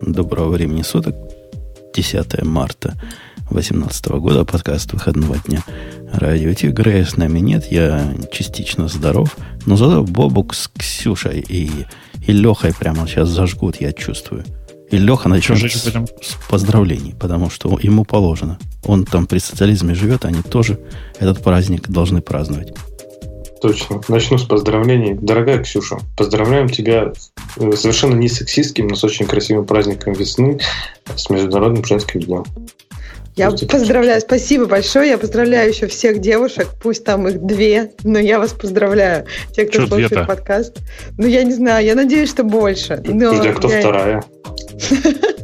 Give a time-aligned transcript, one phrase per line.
[0.00, 1.14] Доброго времени суток.
[1.94, 2.94] 10 марта
[3.50, 4.44] 2018 года.
[4.46, 5.62] Подкаст выходного дня.
[6.10, 6.68] Радио Ти.
[6.68, 7.70] Грея с нами нет.
[7.70, 9.36] Я частично здоров.
[9.66, 11.70] Но зато Бобук с Ксюшей и,
[12.26, 14.44] и Лехой прямо сейчас зажгут, я чувствую.
[14.90, 18.58] И Леха начнет с, с поздравлений, потому что ему положено.
[18.84, 20.80] Он там при социализме живет, они тоже
[21.18, 22.74] этот праздник должны праздновать.
[23.60, 24.00] Точно.
[24.08, 25.14] Начну с поздравлений.
[25.14, 27.12] Дорогая Ксюша, поздравляем тебя
[27.56, 30.58] э, совершенно не сексистским, но с очень красивым праздником весны,
[31.14, 32.44] с Международным женским днем.
[33.36, 35.10] Я Пусть поздравляю, спасибо большое.
[35.10, 39.26] Я поздравляю еще всех девушек, пусть там их две, но я вас поздравляю.
[39.54, 40.76] Те, кто Что слушает подкаст.
[41.16, 43.00] Ну, я не знаю, я надеюсь, что больше.
[43.06, 43.80] Но Подожди, а кто я...
[43.80, 44.24] вторая?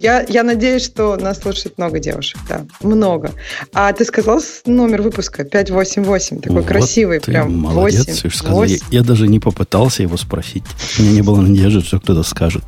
[0.00, 3.32] Я, я надеюсь, что нас слушает много девушек, да, много.
[3.72, 8.74] А ты сказал номер выпуска 588, такой вот красивый, прям молодец, 8, 8.
[8.90, 10.64] Я, я даже не попытался его спросить.
[10.98, 12.64] У меня не было надежды, что кто-то скажет.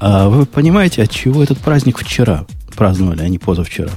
[0.00, 3.90] А вы понимаете, от чего этот праздник вчера праздновали, а не позавчера?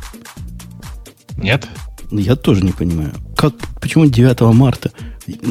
[1.38, 1.68] Нет.
[2.12, 3.14] Я тоже не понимаю.
[3.38, 4.92] Как, почему 9 марта?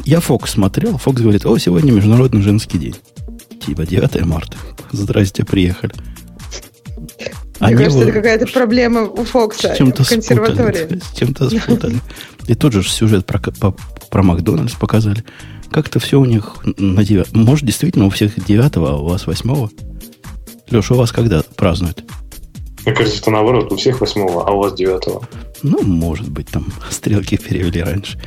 [0.05, 2.97] Я Фокс смотрел, Фокс говорит, о, сегодня Международный женский день.
[3.65, 4.57] Типа 9 марта.
[4.93, 5.93] Здрасте, приехали.
[7.61, 10.79] Мне Они кажется, это какая-то проблема у Фокса в консерватории.
[10.79, 12.01] Спутали, с чем-то спутали.
[12.47, 13.77] И тот же сюжет про, по,
[14.11, 15.25] про Макдональдс показали.
[15.71, 17.35] Как-то все у них на 9.
[17.35, 19.69] Может, действительно, у всех 9, а у вас 8?
[20.71, 22.03] Леша, у вас когда празднуют?
[22.85, 25.23] Мне кажется, это наоборот, у всех 8, а у вас 9.
[25.63, 28.19] Ну, может быть, там стрелки перевели раньше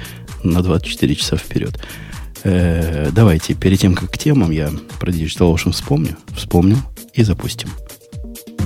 [0.43, 1.79] на 24 часа вперед.
[2.43, 6.77] Э, давайте, перед тем, как к темам, я про Digital Ocean вспомню, вспомню
[7.13, 7.69] и запустим.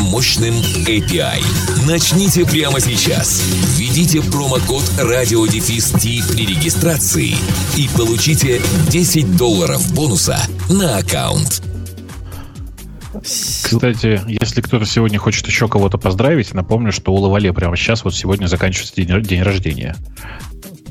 [0.00, 0.54] мощным мощным
[0.86, 1.42] API.
[1.86, 3.42] Начните прямо сейчас.
[3.76, 7.34] Введите промокод радиодефис при регистрации
[7.76, 8.60] и получите
[8.90, 10.38] 10 долларов бонуса
[10.68, 11.62] на аккаунт.
[13.22, 18.14] Кстати, если кто-то сегодня хочет еще кого-то поздравить, напомню, что у Лавале прямо сейчас, вот
[18.14, 19.96] сегодня заканчивается день, день рождения.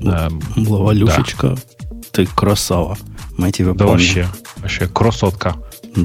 [0.02, 1.98] Эм, Лавалюшечка, да.
[2.12, 2.98] ты красава.
[3.38, 3.94] Мы тебя да помним.
[3.94, 5.56] вообще, вообще красотка.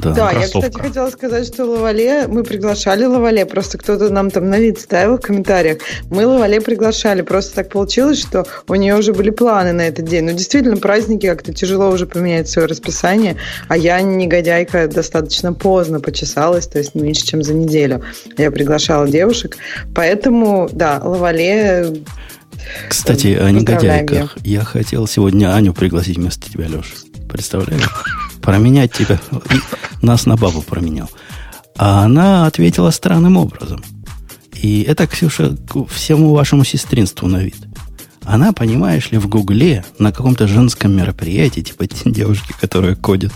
[0.01, 4.49] Да, да я, кстати, хотела сказать, что Лавале, мы приглашали Лавале, просто кто-то нам там
[4.49, 5.79] на вид ставил в комментариях.
[6.09, 10.25] Мы Лавале приглашали, просто так получилось, что у нее уже были планы на этот день.
[10.25, 13.37] Ну, действительно, праздники как-то тяжело уже поменять свое расписание,
[13.67, 18.03] а я, негодяйка, достаточно поздно почесалась, то есть меньше, чем за неделю.
[18.37, 19.57] Я приглашала девушек,
[19.93, 22.03] поэтому, да, Лавале
[22.87, 24.37] кстати, о негодяйках.
[24.43, 26.93] Я хотел сегодня Аню пригласить вместо тебя, Леша.
[27.29, 27.83] Представляешь?
[28.43, 29.19] Променять тебя.
[30.01, 31.09] Нас на бабу променял.
[31.77, 33.83] А она ответила странным образом.
[34.53, 35.57] И это, Ксюша,
[35.89, 37.55] всему вашему сестринству на вид.
[38.23, 43.33] Она, понимаешь ли, в Гугле на каком-то женском мероприятии, типа девушки, которые кодят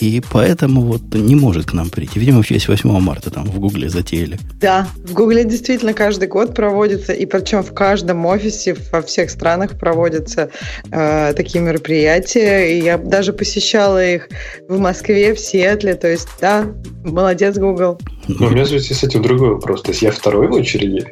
[0.00, 2.18] и поэтому вот не может к нам прийти.
[2.18, 4.38] Видимо, в честь 8 марта там в Гугле затеяли.
[4.60, 9.78] Да, в Гугле действительно каждый год проводится, и причем в каждом офисе во всех странах
[9.78, 10.50] проводятся
[10.90, 12.76] э, такие мероприятия.
[12.76, 14.28] И я даже посещала их
[14.68, 15.94] в Москве, в Сиэтле.
[15.94, 16.66] То есть, да,
[17.04, 17.98] молодец, Google.
[18.26, 19.82] Но у меня в связи с этим другой вопрос.
[19.82, 21.06] То есть я второй в очереди?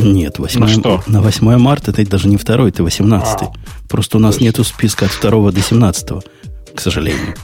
[0.00, 1.02] Нет, 8, на, что?
[1.06, 3.42] на 8 марта ты даже не второй, ты 18.
[3.42, 3.52] А,
[3.88, 4.44] Просто у нас точно.
[4.44, 6.10] нету списка от 2 до 17
[6.74, 7.34] к сожалению.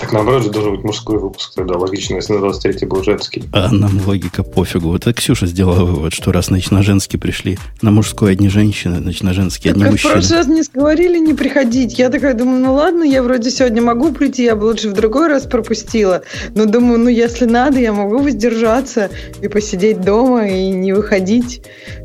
[0.00, 3.44] Так наоборот же должен быть мужской выпуск тогда, логично, если на 23 был женский.
[3.52, 4.88] А нам логика пофигу.
[4.88, 8.98] Вот это Ксюша сделала вывод, что раз, значит, на женский пришли, на мужской одни женщины,
[9.00, 10.14] значит, на женский одни так мужчины.
[10.14, 11.98] прошлый раз не говорили не приходить.
[11.98, 15.28] Я такая думаю, ну ладно, я вроде сегодня могу прийти, я бы лучше в другой
[15.28, 16.22] раз пропустила.
[16.54, 19.10] Но думаю, ну если надо, я могу воздержаться
[19.42, 21.62] и посидеть дома и не выходить.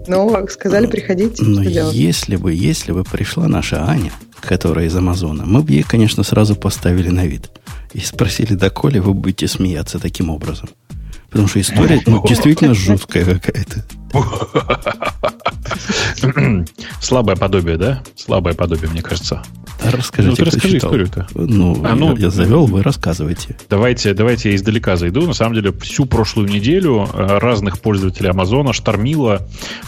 [0.07, 1.39] Но сказали приходить.
[1.39, 4.12] Но если бы, если бы пришла наша Аня,
[4.45, 7.51] которая из Амазона, мы бы ей, конечно, сразу поставили на вид.
[7.94, 10.69] И спросили, доколе вы будете смеяться таким образом.
[11.35, 13.83] Потому что история ну, действительно жуткая какая-то.
[17.01, 18.01] Слабое подобие, да?
[18.15, 19.43] Слабое подобие, мне кажется.
[19.83, 21.27] Расскажите, ну, расскажи историю-то.
[21.35, 23.57] Ну, а, ну, я завел, вы рассказывайте.
[23.69, 25.27] Давайте, давайте я издалека зайду.
[25.27, 29.45] На самом деле, всю прошлую неделю э, разных пользователей Амазона штормило,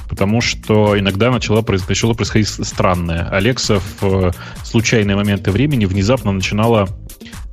[0.10, 3.30] потому что иногда начало, начало происходить странное.
[3.30, 4.32] Алекса в э,
[4.66, 6.90] случайные моменты времени внезапно начинала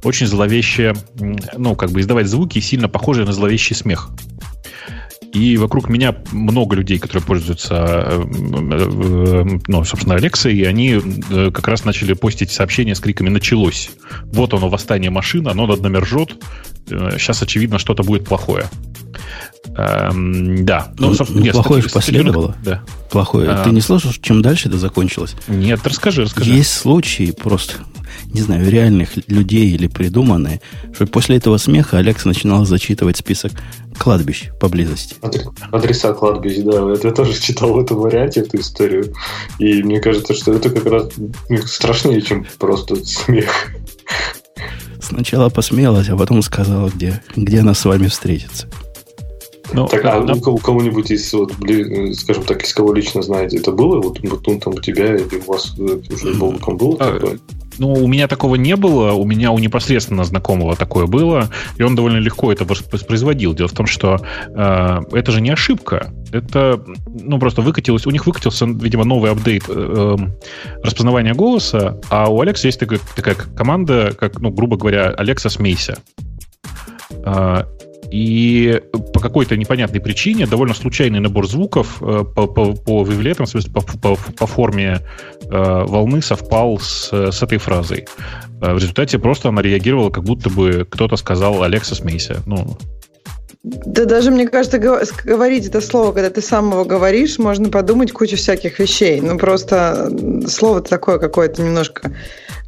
[0.02, 0.94] очень зловещее,
[1.56, 4.11] ну, как бы издавать звуки, сильно похожие на зловещий смех.
[5.34, 11.00] И вокруг меня много людей, которые пользуются, э, э, ну, собственно, Alexa, и они
[11.31, 13.90] э, как раз начали постить сообщения с криками «началось».
[14.26, 16.37] Вот оно, восстание машин, оно над нами ржет.
[16.87, 18.69] Сейчас, очевидно, что-то будет плохое.
[19.77, 20.93] Эм, да.
[20.99, 22.55] Ну, ну, ну нет, плохое же последовало.
[22.63, 22.83] Да.
[23.11, 23.51] Плохое.
[23.51, 25.35] А, Ты не слышал, чем дальше это закончилось?
[25.49, 26.51] Нет, расскажи, расскажи.
[26.51, 27.75] Есть случаи просто,
[28.33, 30.61] не знаю, реальных людей или придуманные,
[30.95, 33.53] что после этого смеха Алекс начинал зачитывать список
[33.99, 35.17] кладбищ поблизости.
[35.73, 36.93] Адреса кладбищ, да.
[37.03, 39.13] Я тоже читал в этом варианте эту историю.
[39.59, 41.09] И мне кажется, что это как раз
[41.67, 43.71] страшнее, чем просто смех.
[45.01, 48.69] Сначала посмеялась, а потом сказала, где, где она с вами встретится.
[49.73, 50.35] Ну, так, а да.
[50.35, 51.53] у кого-нибудь из, вот,
[52.17, 54.01] скажем так, из кого лично знаете, это было?
[54.01, 57.39] Вот, вот ну, там у тебя или у вас э, уже Бобуком было а, такое?
[57.79, 61.94] Ну, у меня такого не было, у меня у непосредственно знакомого такое было, и он
[61.94, 63.55] довольно легко это воспроизводил.
[63.55, 68.26] Дело в том, что э, это же не ошибка, это, ну, просто выкатилось, у них
[68.26, 70.35] выкатился, видимо, новый апдейт э, эм,
[70.82, 75.99] распознавания голоса, а у Алекса есть такая, такая команда, как, ну, грубо говоря, Алекса смейся.
[77.11, 77.65] Э,
[78.14, 78.81] и
[79.12, 83.72] по какой-то непонятной причине довольно случайный набор звуков э, по, по, по вивлетам, в смысле,
[83.72, 85.00] по, по, по форме
[85.43, 88.06] э, волны совпал с, с этой фразой.
[88.62, 92.40] Э, в результате просто она реагировала, как будто бы кто-то сказал «Алекса, смейся».
[92.46, 92.78] Ну,
[93.62, 98.37] да даже, мне кажется, говорить это слово, когда ты сам его говоришь, можно подумать кучу
[98.37, 99.23] всяких вещей.
[99.23, 100.12] Ну, просто
[100.46, 102.12] слово такое какое-то немножко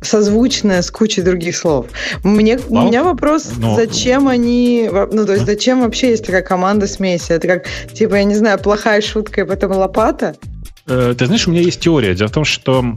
[0.01, 1.87] созвучное с кучей других слов.
[2.25, 3.71] Мне, у меня вопрос, Но...
[3.71, 4.89] Ну, зачем они...
[4.91, 7.33] Ну, то есть, зачем вообще есть такая команда смеси?
[7.33, 10.37] Это как, типа, я не знаю, плохая шутка и потом лопата?
[10.87, 12.15] Э, ты знаешь, у меня есть теория.
[12.15, 12.95] Дело в том, что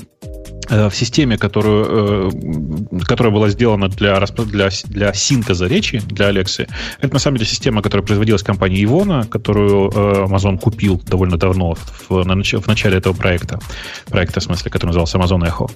[0.69, 6.68] в системе, которую, э, которая была сделана для, для, для синтеза речи, для Алексы.
[7.01, 11.75] Это на самом деле система, которая производилась компанией Ивона, которую э, Amazon купил довольно давно,
[12.07, 13.60] в, в начале этого проекта.
[14.07, 15.69] Проекта, в смысле, который назывался Amazon Echo.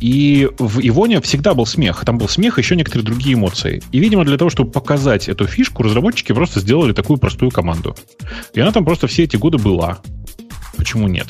[0.00, 2.04] И в Ивоне всегда был смех.
[2.04, 3.82] Там был смех и еще некоторые другие эмоции.
[3.92, 7.96] И, видимо, для того, чтобы показать эту фишку, разработчики просто сделали такую простую команду.
[8.54, 9.98] И она там просто все эти годы была.
[10.76, 11.28] Почему нет?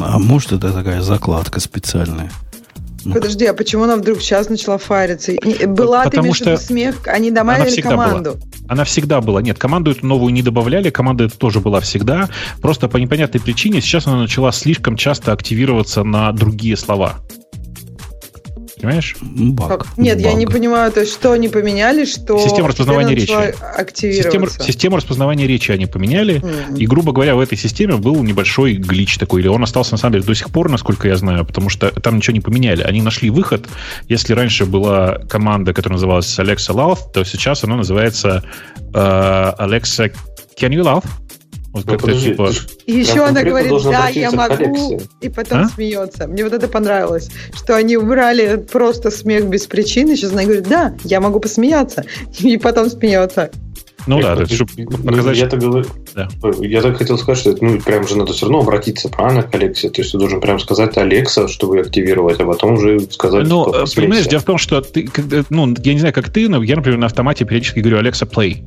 [0.00, 2.30] А может, это такая закладка специальная?
[3.12, 5.32] Подожди, а почему она вдруг сейчас начала фариться?
[5.66, 8.32] Была Потому ты что смех, они добавили команду.
[8.32, 8.42] Была.
[8.66, 9.42] Она всегда была.
[9.42, 12.30] Нет, команду эту новую не добавляли, команда эта тоже была всегда.
[12.62, 17.16] Просто по непонятной причине сейчас она начала слишком часто активироваться на другие слова.
[18.84, 19.16] Понимаешь?
[19.20, 19.86] Баг.
[19.96, 20.26] Нет, Баг.
[20.26, 23.32] я не понимаю, то есть что они поменяли, что система распознавания речи.
[23.94, 26.78] Система, систему распознавания речи они поменяли, mm-hmm.
[26.78, 30.14] и, грубо говоря, в этой системе был небольшой глич такой, или он остался на самом
[30.14, 32.82] деле до сих пор, насколько я знаю, потому что там ничего не поменяли.
[32.82, 33.66] Они нашли выход.
[34.08, 38.44] Если раньше была команда, которая называлась Alexa Love, то сейчас она называется
[38.92, 40.12] uh, Alexa
[40.60, 41.04] Can you love?
[41.74, 42.50] Вот ну, подожди, типа...
[42.86, 45.68] И еще она говорит, да, я могу, и потом а?
[45.68, 46.28] смеется.
[46.28, 50.14] Мне вот это понравилось, что они убрали просто смех без причины.
[50.14, 52.04] Сейчас она говорит, да, я могу посмеяться,
[52.38, 53.50] и потом смеется.
[54.06, 55.36] Ну да, это, чтобы показать...
[55.36, 56.28] Я так, говорю, да.
[56.60, 59.88] я так хотел сказать, что ну, прям же надо все равно обратиться, правильно, к Алексе?
[59.90, 63.64] То есть ты должен прям сказать Алекса, чтобы активировать, а потом уже сказать, Ну,
[63.96, 65.08] понимаешь, дело в том, что ты,
[65.50, 68.62] ну, я не знаю, как ты, но я, например, на автомате периодически говорю Алекса, play.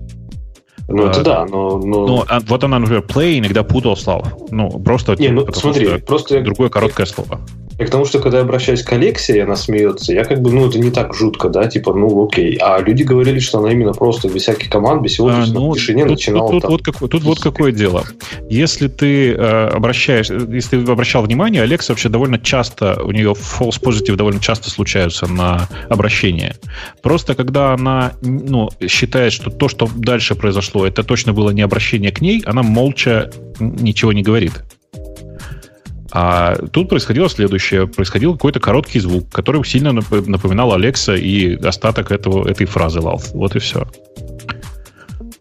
[0.88, 1.78] Ну, это а, да, но...
[1.78, 2.08] но...
[2.08, 4.28] Ну, а вот она, например, play иногда путал слов.
[4.52, 5.16] Ну, просто...
[5.18, 6.42] Не, ну, смотри, просто...
[6.42, 7.42] Другое короткое слово.
[7.80, 10.52] И к тому, что когда я обращаюсь к Алексе, и она смеется, я как бы,
[10.52, 12.58] ну, это не так жутко, да, типа, ну, окей.
[12.60, 15.76] А люди говорили, что она именно просто без всяких команд, без всего, а, ну, в
[15.76, 18.04] тишине тут, начинала тут, тут, вот какое, тут вот какое дело.
[18.50, 23.80] Если ты э, обращаешь, если ты обращал внимание, Алекса вообще довольно часто, у нее false
[23.80, 26.56] positive довольно часто случаются на обращение.
[27.04, 32.12] Просто когда она, ну, считает, что то, что дальше произошло, это точно было не обращение
[32.12, 34.54] к ней, она молча ничего не говорит.
[36.12, 37.86] А тут происходило следующее.
[37.86, 43.24] Происходил какой-то короткий звук, который сильно напоминал Алекса и остаток этого, этой фразы love.
[43.34, 43.86] Вот и все.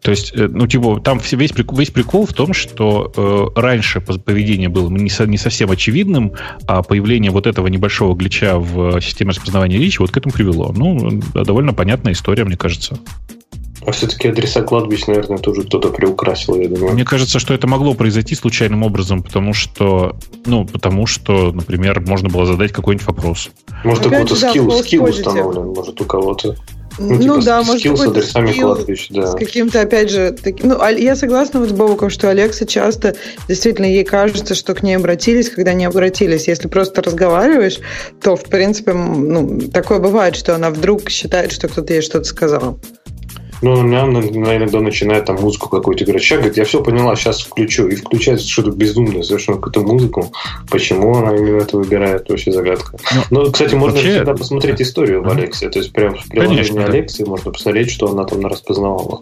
[0.02, 3.12] То есть, э, ну, типа, там весь прикол, весь прикол в том, что
[3.56, 6.32] э, раньше поведение было не, со, не совсем очевидным,
[6.68, 10.72] а появление вот этого небольшого глича в системе распознавания речи вот к этому привело.
[10.76, 13.00] Ну, довольно понятная история, мне кажется.
[13.86, 16.92] А все-таки адреса кладбищ, наверное, тоже кто-то приукрасил, я думаю.
[16.92, 22.28] Мне кажется, что это могло произойти случайным образом, потому что, ну, потому что, например, можно
[22.28, 23.50] было задать какой-нибудь вопрос.
[23.84, 26.56] Может, у кого-то скилл, скилл установлен, может, у кого-то.
[26.98, 29.26] Ну, ну типа, да, может быть, с адресами кладбищ, да.
[29.26, 30.68] С каким-то, опять же, таким...
[30.68, 33.14] Ну, я согласна вот с Бобуком, что Алекса часто,
[33.48, 36.48] действительно, ей кажется, что к ней обратились, когда не обратились.
[36.48, 37.78] Если просто разговариваешь,
[38.20, 42.80] то, в принципе, ну, такое бывает, что она вдруг считает, что кто-то ей что-то сказал.
[43.62, 46.22] Ну, она, иногда начинает там музыку какую-то играть.
[46.22, 47.88] Сейчас говорит, я все поняла, сейчас включу.
[47.88, 50.32] И включается что-то безумное, совершенно какую-то музыку.
[50.70, 52.98] Почему она именно это выбирает, вообще загадка.
[53.30, 54.16] Ну, Но, кстати, можно вообще...
[54.16, 55.68] всегда посмотреть историю в Алексе.
[55.70, 59.20] То есть, прям в приложении Алексе можно посмотреть, что она там распознавала.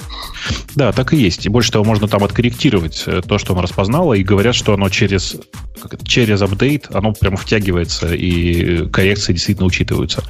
[0.74, 1.46] Да, так и есть.
[1.46, 4.88] И больше того, можно там откорректировать э, то, что она распознала, и говорят, что оно
[4.88, 5.36] через,
[5.80, 10.24] как это, через апдейт, оно прямо втягивается, и коррекции действительно учитываются.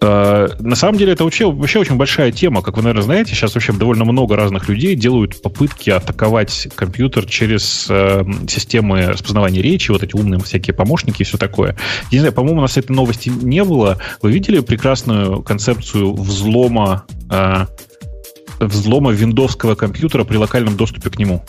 [0.00, 2.62] Э, на самом деле, это вообще, вообще очень большая тема.
[2.62, 7.26] Как вы, наверное, знаете, знаете, сейчас вообще довольно много разных людей делают попытки атаковать компьютер
[7.26, 11.76] через э, системы распознавания речи, вот эти умные всякие помощники и все такое.
[12.12, 13.98] Я не знаю, по-моему, у нас этой новости не было.
[14.22, 17.66] Вы видели прекрасную концепцию взлома, э,
[18.60, 21.44] взлома виндовского компьютера при локальном доступе к нему?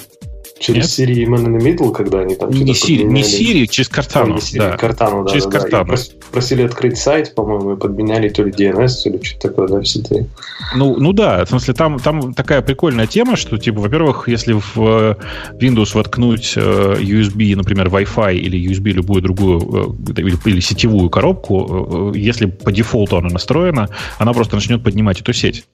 [0.60, 1.10] Через Нет?
[1.10, 4.38] Siri Man in the Middle, когда они там не Siri, не Siri, через Cortana.
[4.38, 4.76] А, да.
[4.76, 5.96] Cortana, да, через да, Cortana.
[5.96, 6.28] Да.
[6.32, 9.86] просили открыть сайт, по-моему, и подменяли то ли DNS, то ли что-то такое, да, в
[9.86, 10.28] сети.
[10.76, 14.74] Ну, ну да, в смысле, там, там такая прикольная тема, что, типа, во-первых, если в
[14.78, 15.16] э,
[15.62, 22.12] Windows воткнуть э, USB, например, Wi-Fi или USB любую другую, э, или, или сетевую коробку,
[22.14, 25.66] если по дефолту она настроена, она просто начнет поднимать эту сеть.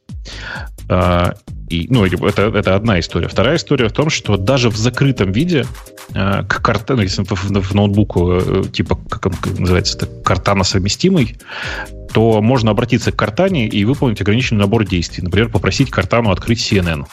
[1.70, 3.28] И, ну, это, это одна история.
[3.28, 5.66] Вторая история в том, что даже в закрытом виде
[6.14, 10.64] э, к карте, ну, если в, в ноутбуку, э, типа, как он называется, это картана
[10.64, 11.38] совместимый,
[12.14, 15.24] то можно обратиться к картане и выполнить ограниченный набор действий.
[15.24, 17.06] Например, попросить картану открыть CNN.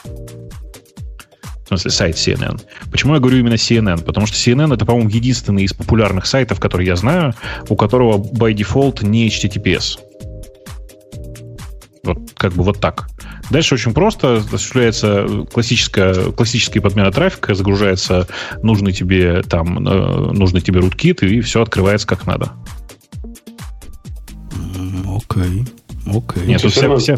[1.65, 2.61] В смысле, сайт CNN.
[2.91, 4.03] Почему я говорю именно CNN?
[4.03, 7.33] Потому что CNN это, по-моему, единственный из популярных сайтов, который я знаю,
[7.69, 9.97] у которого by default не HTTPS.
[12.03, 13.07] Вот, как бы вот так.
[13.49, 14.37] Дальше очень просто.
[14.37, 18.27] Осуществляется классическая, классическая подмена трафика, загружается
[18.61, 22.53] нужный тебе там э, нужный тебе руткит, и все открывается как надо.
[25.05, 25.65] Окей.
[26.05, 26.45] Окей.
[26.45, 27.17] Нет, тут вся, вся,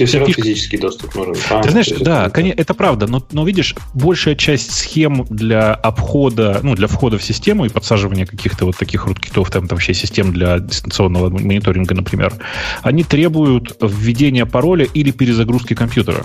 [0.00, 1.36] Тебе все равно физический доступ нужен.
[1.50, 6.60] А, Ты знаешь, да, это, это правда, но, но видишь, большая часть схем для обхода,
[6.62, 10.32] ну, для входа в систему и подсаживания каких-то вот таких руткитов, там, там вообще систем
[10.32, 12.32] для дистанционного мониторинга, например,
[12.80, 16.24] они требуют введения пароля или перезагрузки компьютера.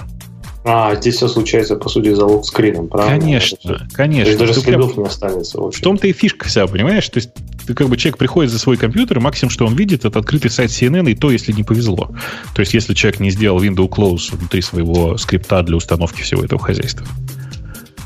[0.68, 3.20] А, здесь все случается, по сути, за локскрином, правильно?
[3.20, 4.24] Конечно, конечно.
[4.24, 5.62] То есть даже следов не останется.
[5.62, 7.08] В, в том-то и фишка вся, понимаешь?
[7.08, 7.30] То есть
[7.68, 10.50] ты как бы человек приходит за свой компьютер, и максимум, что он видит, это открытый
[10.50, 12.10] сайт CNN, и то, если не повезло.
[12.56, 16.60] То есть если человек не сделал window close внутри своего скрипта для установки всего этого
[16.60, 17.06] хозяйства.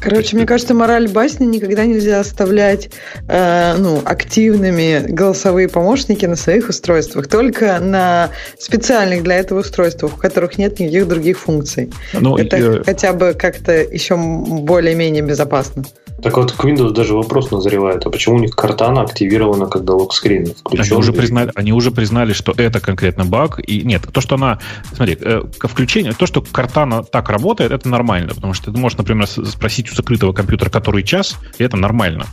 [0.02, 2.90] Короче, мне кажется, мораль басни никогда нельзя оставлять
[3.28, 10.18] э, ну, активными голосовые помощники на своих устройствах, только на специальных для этого устройствах, у
[10.18, 11.92] которых нет никаких других функций.
[12.14, 15.84] Ну, Это и, хотя бы как-то еще более-менее безопасно.
[16.22, 20.54] Так вот, к Windows даже вопрос назревает, а почему у них Cortana активирована, когда локскрин
[20.54, 20.94] включен?
[20.94, 23.60] Они уже, признали, они уже признали, что это конкретно баг.
[23.66, 24.60] И нет, то, что она...
[24.94, 29.28] Смотри, э, включение, то, что Cortana так работает, это нормально, потому что ты можешь, например,
[29.28, 32.26] спросить у закрытого компьютера, который час, и это нормально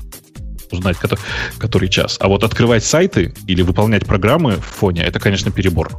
[0.72, 1.20] узнать, который,
[1.58, 2.16] который час.
[2.20, 5.90] А вот открывать сайты или выполнять программы в фоне, это, конечно, перебор.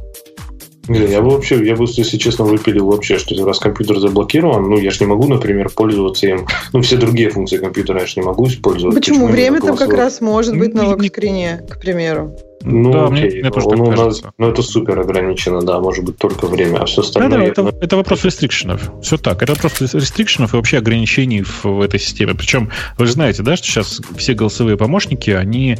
[0.88, 4.78] Не, я бы вообще, я бы, если честно, выпилил вообще, что раз компьютер заблокирован, ну,
[4.78, 6.46] я же не могу, например, пользоваться им.
[6.72, 8.94] Ну, все другие функции компьютера я же не могу использовать.
[8.94, 9.18] Почему?
[9.18, 12.34] Почему Время там как раз может быть на локскрине, к примеру.
[12.62, 13.30] Ну, да, окей.
[13.30, 16.86] Мне, мне тоже ну, нас, ну, это супер ограничено, да, может быть, только время, а
[16.86, 17.30] все остальное...
[17.30, 18.90] Да, да, это, это вопрос рестрикшенов.
[19.02, 19.42] Все так.
[19.42, 22.34] Это вопрос рестрикшенов и вообще ограничений в, в этой системе.
[22.34, 25.78] Причем, вы же знаете, да, что сейчас все голосовые помощники, они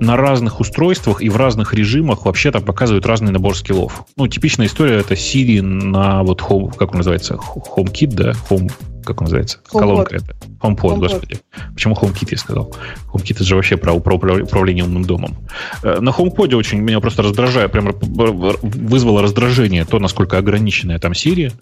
[0.00, 4.04] на разных устройствах и в разных режимах вообще-то показывают разный набор скиллов.
[4.16, 8.70] Ну, типичная история это Siri на вот Home, как он называется, HomeKit, да, Home
[9.06, 9.58] как он называется?
[9.72, 9.78] HomePod.
[9.78, 10.36] Колонка это.
[10.60, 11.40] HomePod, HomePod, господи.
[11.72, 12.74] Почему HomeKit я сказал?
[13.12, 15.36] HomeKit это же вообще про, про управление умным домом.
[15.82, 21.52] Э, на HomePod очень меня просто раздражает, прям вызвало раздражение то, насколько ограниченная там Siri.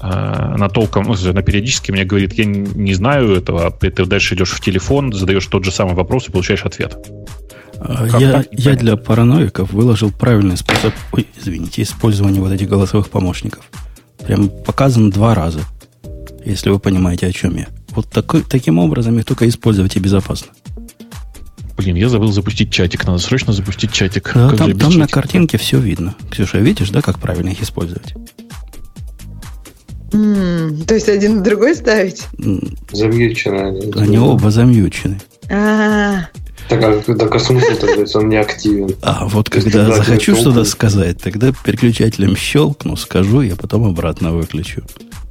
[0.00, 4.60] Она толком, ну, она периодически мне говорит, я не знаю этого, ты дальше идешь в
[4.60, 6.96] телефон, задаешь тот же самый вопрос и получаешь ответ.
[7.78, 13.64] А, я, я для параноиков выложил правильный способ, ой, извините, использования вот этих голосовых помощников.
[14.26, 15.60] Прям показан два раза
[16.46, 17.66] если вы понимаете, о чем я.
[17.90, 20.48] Вот такой, таким образом их только использовать и безопасно.
[21.76, 23.06] Блин, я забыл запустить чатик.
[23.06, 24.32] Надо срочно запустить чатик.
[24.34, 26.14] Да, как там, там на картинке все видно.
[26.30, 28.14] Ксюша, видишь, да, как правильно их использовать?
[30.12, 32.26] Mm, то есть один на другой ставить?
[32.92, 33.92] Замьючены они.
[33.96, 35.20] Они оба замьючены.
[35.50, 36.28] А,
[36.68, 38.94] Так, а, так а смысл тогда, если он не активен?
[39.02, 44.82] А вот когда захочу что-то сказать, тогда переключателем щелкну, скажу, я потом обратно выключу.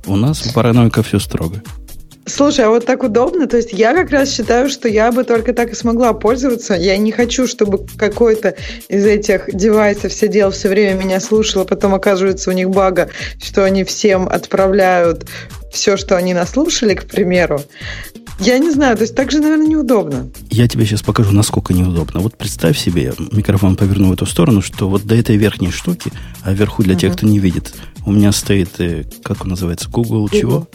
[0.08, 1.62] У нас у параноика все строго.
[2.28, 3.48] Слушай, а вот так удобно?
[3.48, 6.74] То есть я как раз считаю, что я бы только так и смогла пользоваться.
[6.74, 8.56] Я не хочу, чтобы какой-то
[8.90, 13.10] из этих девайсов сидел все время меня слушал, а потом оказывается у них бага,
[13.40, 15.28] что они всем отправляют
[15.76, 17.62] все, что они наслушали, к примеру.
[18.40, 20.30] Я не знаю, то есть так же, наверное, неудобно.
[20.50, 22.20] Я тебе сейчас покажу, насколько неудобно.
[22.20, 26.12] Вот представь себе, микрофон поверну в эту сторону, что вот до этой верхней штуки,
[26.44, 27.00] а вверху для uh-huh.
[27.00, 27.74] тех, кто не видит,
[28.06, 30.38] у меня стоит, э, как он называется, Google, Google.
[30.38, 30.68] чего?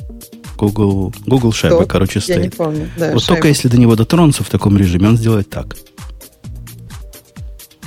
[0.56, 2.36] Google, Google шайба, короче, стоит.
[2.36, 2.90] Я не помню.
[2.96, 3.36] Да, вот шайба.
[3.36, 5.76] только если до него дотронуться в таком режиме, он сделает так.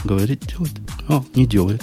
[0.03, 0.73] Говорит, делает.
[1.07, 1.81] О, не делает.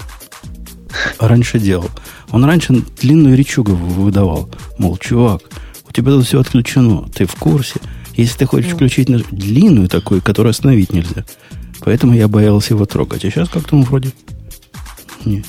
[1.18, 1.90] А раньше делал.
[2.30, 4.48] Он раньше длинную речугу выдавал.
[4.78, 5.42] Мол, чувак,
[5.88, 7.80] у тебя тут все отключено, ты в курсе.
[8.14, 11.24] Если ты хочешь включить длинную такую, которую остановить нельзя.
[11.80, 13.24] Поэтому я боялся его трогать.
[13.24, 14.12] А сейчас как-то он вроде
[15.24, 15.44] не,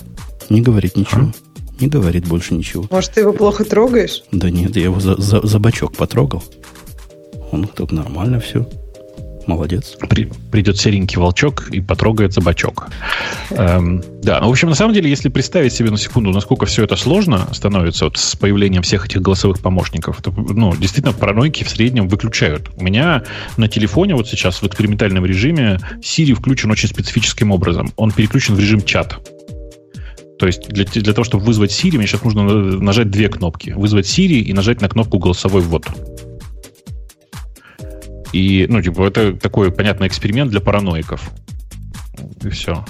[0.49, 1.31] не говорит ничего.
[1.79, 2.85] Не говорит больше ничего.
[2.91, 4.23] Может, ты его плохо трогаешь?
[4.31, 6.43] Да нет, я его за, за, за бачок потрогал.
[7.51, 8.67] Он тут нормально все.
[9.51, 9.97] Молодец.
[10.09, 12.87] При, придет серенький волчок и потрогает за бачок.
[13.49, 16.85] Эм, да, ну, в общем, на самом деле, если представить себе на секунду, насколько все
[16.85, 21.69] это сложно становится вот с появлением всех этих голосовых помощников, то, ну, действительно, паранойки в
[21.69, 22.69] среднем выключают.
[22.77, 23.23] У меня
[23.57, 27.91] на телефоне вот сейчас в экспериментальном режиме Siri включен очень специфическим образом.
[27.97, 29.19] Он переключен в режим чат.
[30.39, 33.71] То есть для, для того, чтобы вызвать Siri, мне сейчас нужно нажать две кнопки.
[33.71, 35.85] Вызвать Siri и нажать на кнопку «Голосовой ввод».
[38.33, 41.21] И, ну, типа, это такой, понятный эксперимент для параноиков.
[42.43, 42.85] И все.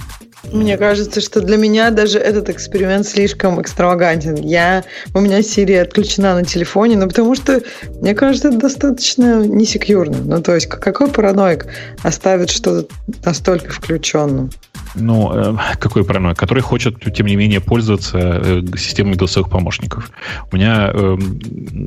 [0.50, 4.34] Мне кажется, что для меня даже этот эксперимент слишком экстравагантен.
[4.36, 4.84] Я,
[5.14, 7.62] у меня Siri отключена на телефоне, но потому что,
[8.00, 10.18] мне кажется, это достаточно несекьюрно.
[10.18, 11.66] Ну, то есть, какой параноик
[12.02, 12.92] оставит что-то
[13.24, 14.50] настолько включенным?
[14.94, 16.36] Ну, э, какой параноик?
[16.36, 20.10] Который хочет, тем не менее, пользоваться э, системой голосовых помощников.
[20.50, 21.18] У меня, э,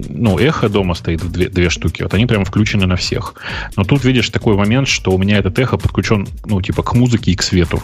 [0.09, 2.03] ну, эхо дома стоит в две, две штуки.
[2.03, 3.35] Вот они прямо включены на всех.
[3.75, 7.31] Но тут видишь такой момент, что у меня этот эхо подключен, ну, типа, к музыке
[7.31, 7.81] и к свету.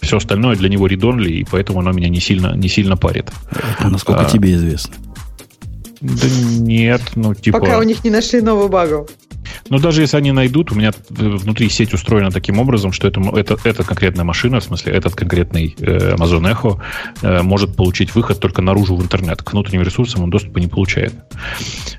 [0.00, 3.30] Все остальное для него редонли, и поэтому оно меня не сильно, не сильно парит.
[3.78, 4.94] Это насколько а, тебе известно?
[6.00, 6.26] Да
[6.58, 7.60] нет, ну типа...
[7.60, 9.08] Пока у них не нашли новую багу.
[9.68, 13.56] Но даже если они найдут, у меня внутри сеть устроена таким образом, что это, это,
[13.64, 16.80] эта конкретная машина, в смысле, этот конкретный э, Amazon Echo
[17.22, 19.42] э, может получить выход только наружу в интернет.
[19.42, 21.14] К внутренним ресурсам он доступа не получает.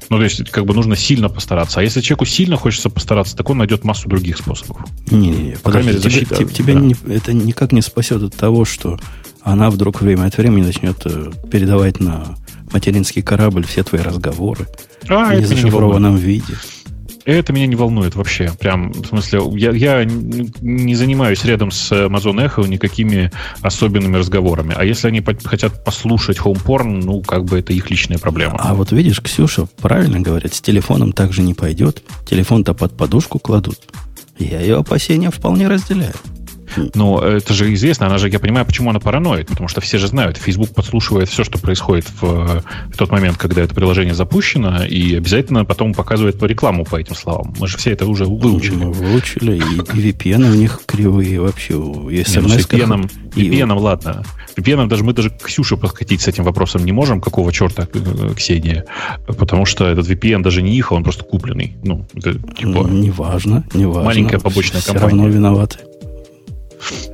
[0.09, 1.79] Ну, то есть, как бы нужно сильно постараться.
[1.79, 4.81] А если человеку сильно хочется постараться, так он найдет массу других способов.
[5.09, 6.35] Не-не-не, по крайней мере, защита.
[6.35, 6.79] Тебя, тебя да.
[6.79, 8.99] не, это никак не спасет от того, что
[9.43, 12.35] она вдруг время от времени начнет э, передавать на
[12.73, 14.67] материнский корабль все твои разговоры
[15.07, 16.55] а, в незашифрованном виде.
[17.25, 18.51] Это меня не волнует вообще.
[18.59, 23.31] Прям, в смысле, я, я не занимаюсь рядом с Amazon Echo никакими
[23.61, 24.73] особенными разговорами.
[24.75, 28.55] А если они по- хотят послушать HomePorn, ну, как бы это их личная проблема.
[28.59, 32.01] А вот видишь, Ксюша правильно говорит, с телефоном также не пойдет.
[32.27, 33.79] Телефон-то под подушку кладут.
[34.39, 36.13] Я ее опасения вполне разделяю.
[36.93, 40.07] Но это же известно, она же, я понимаю, почему она параноид, потому что все же
[40.07, 45.15] знают, Facebook подслушивает все, что происходит в, в тот момент, когда это приложение запущено, и
[45.15, 47.53] обязательно потом показывает по рекламу по этим словам.
[47.59, 48.75] Мы же все это уже выучили.
[48.75, 51.73] Мы выучили, и, и VPN у них кривые вообще.
[52.09, 54.23] И смс ну, VPN, VPN, ладно.
[54.55, 58.33] VPN даже мы даже к Ксюше подкатить с этим вопросом не можем, какого черта э,
[58.35, 58.85] Ксения,
[59.25, 61.77] потому что этот VPN даже не их, а он просто купленный.
[61.83, 64.03] Ну, это, типа, неважно, неважно.
[64.03, 65.13] Маленькая побочная все компания.
[65.13, 65.77] Все равно виноваты.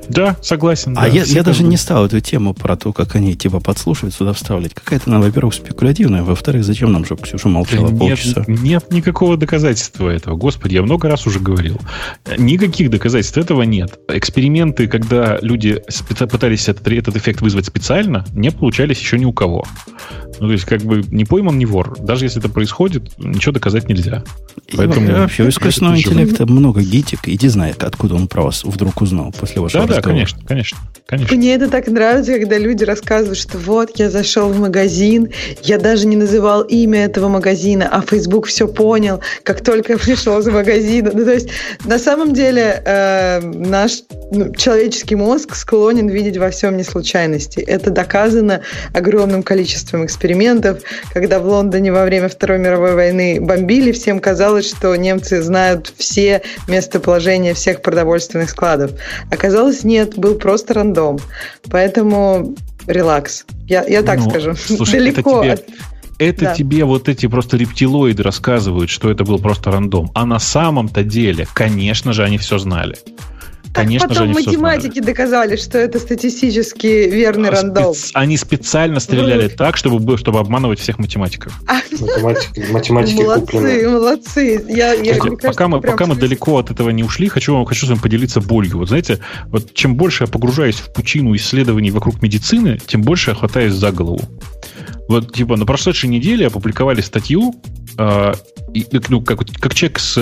[0.09, 0.97] Да, согласен.
[0.97, 4.15] А да, я, я даже не стал эту тему про то, как они типа подслушивают,
[4.15, 4.73] сюда вставлять.
[4.73, 8.43] Какая-то она, во-первых, спекулятивная, во-вторых, зачем нам, чтобы Ксюша молчала нет, полчаса?
[8.47, 10.35] Нет никакого доказательства этого.
[10.35, 11.79] Господи, я много раз уже говорил.
[12.37, 13.99] Никаких доказательств этого нет.
[14.07, 15.81] Эксперименты, когда люди
[16.31, 19.65] пытались этот, этот эффект вызвать специально, не получались еще ни у кого.
[20.39, 21.97] Ну, то есть, как бы не пойман, не вор.
[21.99, 24.23] Даже если это происходит, ничего доказать нельзя.
[24.75, 25.07] Поэтому...
[25.07, 27.27] И вообще, у искусственного интеллекта много гитик.
[27.27, 30.03] Иди знает, откуда он про вас вдруг узнал после вашего да, разговора.
[30.03, 31.35] Да, конечно, конечно, конечно.
[31.35, 35.29] Мне это так нравится, когда люди рассказывают, что вот, я зашел в магазин,
[35.63, 40.39] я даже не называл имя этого магазина, а Facebook все понял, как только я пришел
[40.39, 41.11] из магазина.
[41.13, 41.49] Ну, то есть,
[41.85, 47.59] на самом деле, э, наш ну, человеческий мозг склонен видеть во всем не случайности.
[47.59, 48.61] Это доказано
[48.93, 50.26] огромным количеством экспериментов.
[51.13, 56.41] Когда в Лондоне во время Второй мировой войны бомбили, всем казалось, что немцы знают все
[56.67, 58.91] местоположения всех продовольственных складов.
[59.31, 61.19] Оказалось, нет, был просто рандом.
[61.69, 62.55] Поэтому
[62.87, 63.45] релакс.
[63.67, 64.55] Я, я так ну, скажу.
[64.55, 65.65] Слушай, Далеко это тебе, от
[66.19, 66.55] это да.
[66.55, 70.11] тебе вот эти просто рептилоиды рассказывают, что это был просто рандом.
[70.15, 72.97] А на самом-то деле, конечно же, они все знали.
[73.77, 77.93] Конечно потом же, они математики доказали, что это статистически верный а, рандом.
[77.93, 78.11] Спец...
[78.13, 81.53] Они специально стреляли так, чтобы, чтобы обманывать всех математиков.
[81.67, 83.89] А, математики, математики молодцы, куплены.
[83.89, 84.65] молодцы.
[84.67, 87.85] Я, я, Кстати, кажется, пока мы, пока мы далеко от этого не ушли, хочу, хочу
[87.85, 88.77] с вами поделиться болью.
[88.77, 93.35] Вот знаете, вот чем больше я погружаюсь в пучину исследований вокруг медицины, тем больше я
[93.35, 94.21] хватаюсь за голову.
[95.07, 97.55] Вот, типа, на прошедшей неделе опубликовали статью,
[97.97, 98.56] э, и,
[99.09, 100.17] ну, как, как человек с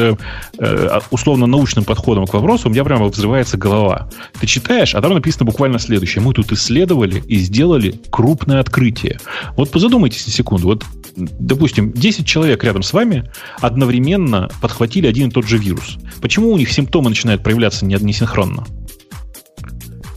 [0.58, 4.10] э, условно научным подходом к вопросу, у меня прямо взрывается голова.
[4.40, 6.24] Ты читаешь, а там написано буквально следующее.
[6.24, 9.20] Мы тут исследовали и сделали крупное открытие.
[9.56, 10.68] Вот позадумайтесь на секунду.
[10.68, 13.30] Вот, допустим, 10 человек рядом с вами
[13.60, 15.98] одновременно подхватили один и тот же вирус.
[16.22, 18.66] Почему у них симптомы начинают проявляться несинхронно?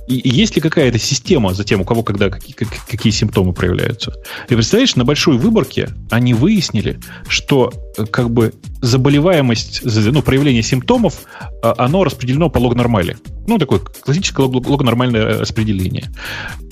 [0.09, 4.13] Есть ли какая-то система за тем, у кого когда какие, какие симптомы проявляются?
[4.49, 11.27] И представляешь, на большой выборке они выяснили, что э, как бы заболеваемость, ну, проявление симптомов,
[11.63, 13.17] а, оно распределено по лог-нормали.
[13.47, 16.11] Ну, такое классическое лог-нормальное распределение.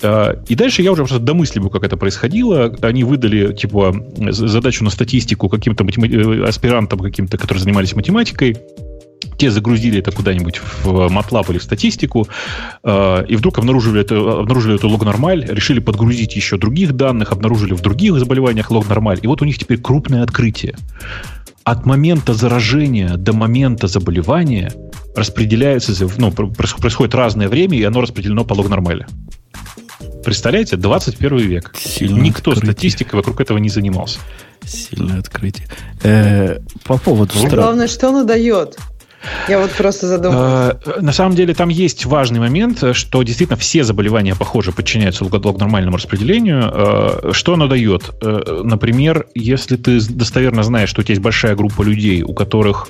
[0.01, 2.75] А, и дальше я уже просто домысливаю, как это происходило.
[2.81, 3.95] Они выдали, типа,
[4.29, 6.03] задачу на статистику каким-то матем...
[6.05, 8.57] Э, аспирантам каким-то, которые занимались математикой
[9.37, 12.27] те загрузили это куда-нибудь в MATLAB или в статистику,
[12.83, 17.81] э, и вдруг обнаружили, это, обнаружили эту лог-нормаль, решили подгрузить еще других данных, обнаружили в
[17.81, 20.75] других заболеваниях лог-нормаль, и вот у них теперь крупное открытие.
[21.63, 24.71] От момента заражения до момента заболевания
[25.15, 29.05] распределяется, ну, происходит разное время, и оно распределено по лог-нормали.
[30.23, 31.73] Представляете, 21 век.
[31.77, 32.73] Сильное Никто открытие.
[32.73, 34.19] статистикой вокруг этого не занимался.
[34.65, 35.67] Сильное открытие.
[36.03, 37.33] Э, по поводу...
[37.35, 38.77] Ну, главное, что оно дает?
[39.47, 40.75] Я вот просто задумалась.
[40.85, 45.23] Э, на самом деле там есть важный момент, что действительно все заболевания, похоже, подчиняются
[45.57, 46.63] нормальному распределению.
[46.63, 48.11] Э, что оно дает?
[48.21, 52.89] Э, например, если ты достоверно знаешь, что у тебя есть большая группа людей, у которых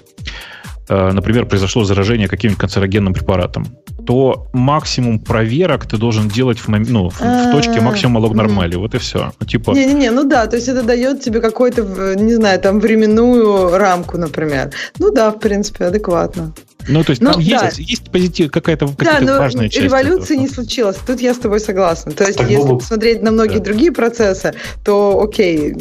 [0.90, 3.68] например, произошло заражение каким-нибудь канцерогенным препаратом,
[4.06, 8.76] то максимум проверок ты должен делать в, ну, в, в точке максимума лог нормали.
[8.76, 9.32] Вот и все.
[9.40, 9.72] Ну, типа...
[9.72, 14.72] Не-не-не, ну да, то есть это дает тебе какую-то, не знаю, там временную рамку, например.
[15.00, 16.54] Ну да, в принципе, адекватно.
[16.88, 17.66] Ну, то есть ну, там да.
[17.66, 19.84] есть, есть позитив, какая-то, какая-то да, важная часть.
[19.84, 20.48] Революции этого.
[20.48, 20.98] не случилось.
[21.06, 22.12] Тут я с тобой согласна.
[22.14, 22.78] То есть, так если было...
[22.78, 23.66] посмотреть на многие да.
[23.66, 24.54] другие процессы,
[24.86, 25.76] то окей,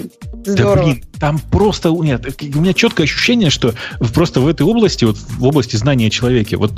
[0.45, 0.77] здорово.
[0.77, 3.75] Да, блин, там просто нет, у меня четкое ощущение, что
[4.15, 6.73] просто в этой области, вот в области знания о человеке, вот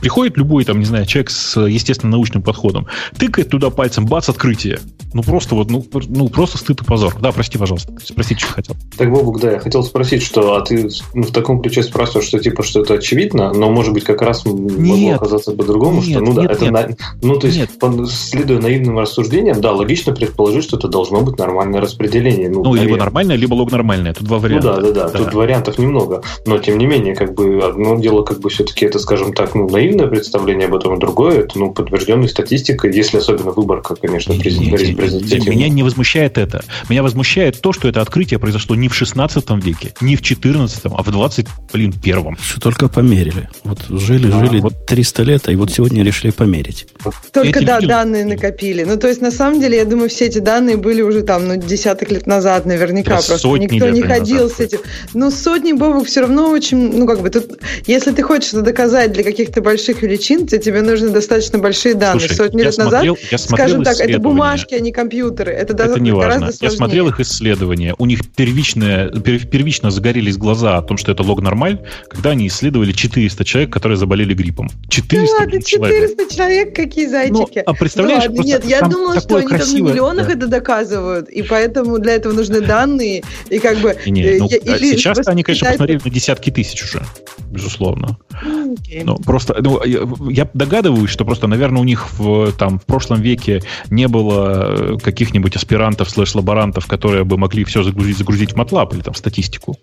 [0.00, 2.86] приходит любой там, не знаю, человек с естественно научным подходом,
[3.18, 4.80] тыкает туда пальцем, бац, открытие.
[5.12, 7.16] Ну просто вот, ну, ну просто стыд и позор.
[7.20, 8.76] Да, прости, пожалуйста, спросить, что хотел.
[8.96, 12.38] Так, Бобук, да, я хотел спросить, что, а ты ну, в таком ключе спрашиваешь, что
[12.38, 16.32] типа, что это очевидно, но может быть как раз могло нет, оказаться по-другому, что ну
[16.32, 16.88] нет, да, это на,
[17.22, 18.08] ну то есть нет.
[18.08, 22.48] следуя наивным рассуждениям, да, логично предположить, что это должно быть нормальное распределение.
[22.48, 24.14] Ну, ну либо нормальное, либо лог нормальное.
[24.14, 24.68] Тут два варианта.
[24.68, 25.18] Ну да, да, да, да.
[25.18, 28.98] Тут вариантов немного, но тем не менее, как бы одно дело, как бы все-таки это,
[28.98, 33.50] скажем так, ну наивное представление об этом, а другое это ну подтвержденная статистика, если особенно
[33.50, 35.50] выборка, конечно, результативная.
[35.50, 36.64] Меня не возмущает это.
[36.88, 41.02] Меня возмущает то, что это открытие произошло не в 16 веке, не в 14, а
[41.02, 42.36] в 20, блин, первом.
[42.36, 43.48] Что только померили.
[43.62, 46.86] Вот жили, а, жили вот 300 лет, и вот сегодня решили померить.
[47.32, 47.88] Только, эти да, видео...
[47.88, 48.84] данные накопили.
[48.84, 51.56] Ну, то есть, на самом деле, я думаю, все эти данные были уже там, ну,
[51.56, 53.16] десяток лет назад наверняка.
[53.16, 54.56] Да, просто никто не ходил назад.
[54.56, 54.78] с этим.
[55.14, 59.12] Ну, сотни бобок все равно очень, ну, как бы, тут, если ты хочешь это доказать
[59.12, 62.20] для каких-то больших величин, то тебе нужны достаточно большие данные.
[62.20, 65.52] Слушай, Сотни лет смотрел, назад, скажем так, это бумажки, а не компьютеры.
[65.52, 66.50] Это, это не важно.
[66.60, 67.94] Я смотрел их исследования.
[67.98, 72.92] У них первичное, первично загорелись глаза о том, что это лог нормаль, когда они исследовали
[72.92, 74.68] 400 человек, которые заболели гриппом.
[74.88, 76.32] 400 да ладно, 400 человек.
[76.32, 77.58] человек, какие зайчики.
[77.58, 80.32] Ну, а представляешь, ну, ладно, нет, я думала, что они красивое, там на миллионах да.
[80.32, 83.96] это доказывают, и поэтому для этого нужны данные, и как бы...
[84.06, 87.02] Не, э, ну, а или сейчас они, конечно, посмотрели на десятки тысяч уже,
[87.50, 88.18] безусловно.
[88.32, 89.02] Okay.
[89.04, 93.20] Ну, просто, ну, я, я догадываюсь, что просто, наверное, у них в, там, в прошлом
[93.20, 98.56] веке не было э, каких-нибудь аспирантов slash лаборантов, которые бы могли все загрузить, загрузить в
[98.56, 99.76] MATLAB или там статистику.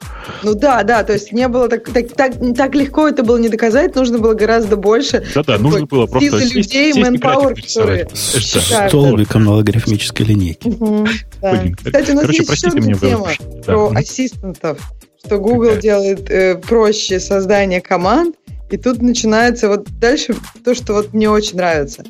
[0.44, 3.50] Ну да, да, то есть не было так, так, так, так легко это было не
[3.52, 5.24] доказать, нужно было гораздо больше.
[5.36, 8.08] Да-да, нужно было просто сесть, людей, сесть manpower, которые...
[8.14, 10.70] С столбиком на логарифмической линейке.
[10.70, 11.08] Угу,
[11.42, 11.52] да.
[11.54, 13.30] Блин, Кстати, у нас короче, есть еще одна тема
[13.66, 14.80] про ассистентов,
[15.24, 18.36] что Google делает э, проще создание команд,
[18.72, 22.04] И тут начинается вот дальше то, что вот мне очень нравится.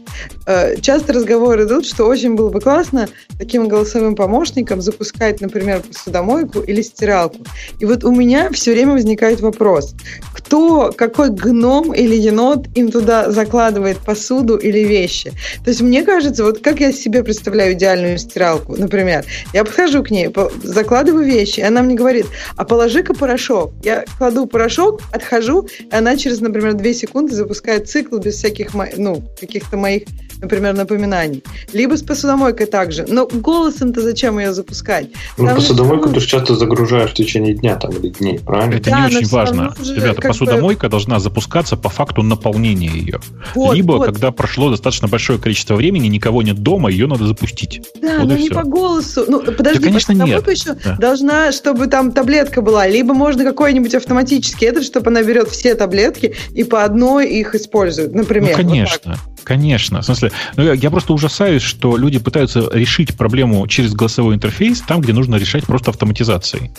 [0.46, 3.08] Э, часто разговоры идут, что очень было бы классно
[3.40, 7.40] таким голосовым помощником запускать, например, посудомойку или стиралку.
[7.80, 9.96] И вот у меня все время возникает вопрос,
[10.34, 15.32] кто, какой гном или енот им туда закладывает посуду или вещи?
[15.64, 20.12] То есть мне кажется, вот как я себе представляю идеальную стиралку, например, я подхожу к
[20.12, 20.30] ней,
[20.64, 23.72] закладываю вещи, и она мне говорит, а положи-ка порошок.
[23.84, 29.24] Я кладу порошок, отхожу, и она через, например, 2 секунды запускает цикл без всяких, ну,
[29.40, 30.04] каких-то моих,
[30.42, 31.44] например, напоминаний.
[31.74, 33.06] Либо с посудомойкой также.
[33.08, 35.08] Но голосом-то зачем ее запускать?
[35.38, 36.16] Ну, Там посудомойку же...
[36.16, 38.76] ты же часто загружаешь в течение дня там, или дней, правильно?
[38.76, 39.74] Это да, не очень важно.
[39.80, 40.92] Ребята, посудомойка бы...
[40.92, 43.20] должна запускаться по факту наполнения ее.
[43.56, 44.06] Вот, Либо, вот.
[44.06, 47.82] когда прошло достаточно большое количество времени, никого нет дома, ее надо запустить.
[48.02, 48.56] Да, вот но не все.
[48.56, 49.26] по голосу.
[49.28, 50.48] Ну, подожди, да, конечно, нет.
[50.48, 50.98] еще да.
[50.98, 56.36] должна, чтобы там таблетка была, либо можно какой-нибудь автоматический этот, чтобы она берет все таблетки
[56.54, 58.52] и по одной их использует, например.
[58.52, 59.12] Ну, конечно.
[59.26, 60.02] Вот Конечно.
[60.02, 65.02] В смысле, ну, я просто ужасаюсь, что люди пытаются решить проблему через голосовой интерфейс там,
[65.02, 66.72] где нужно решать просто автоматизацией.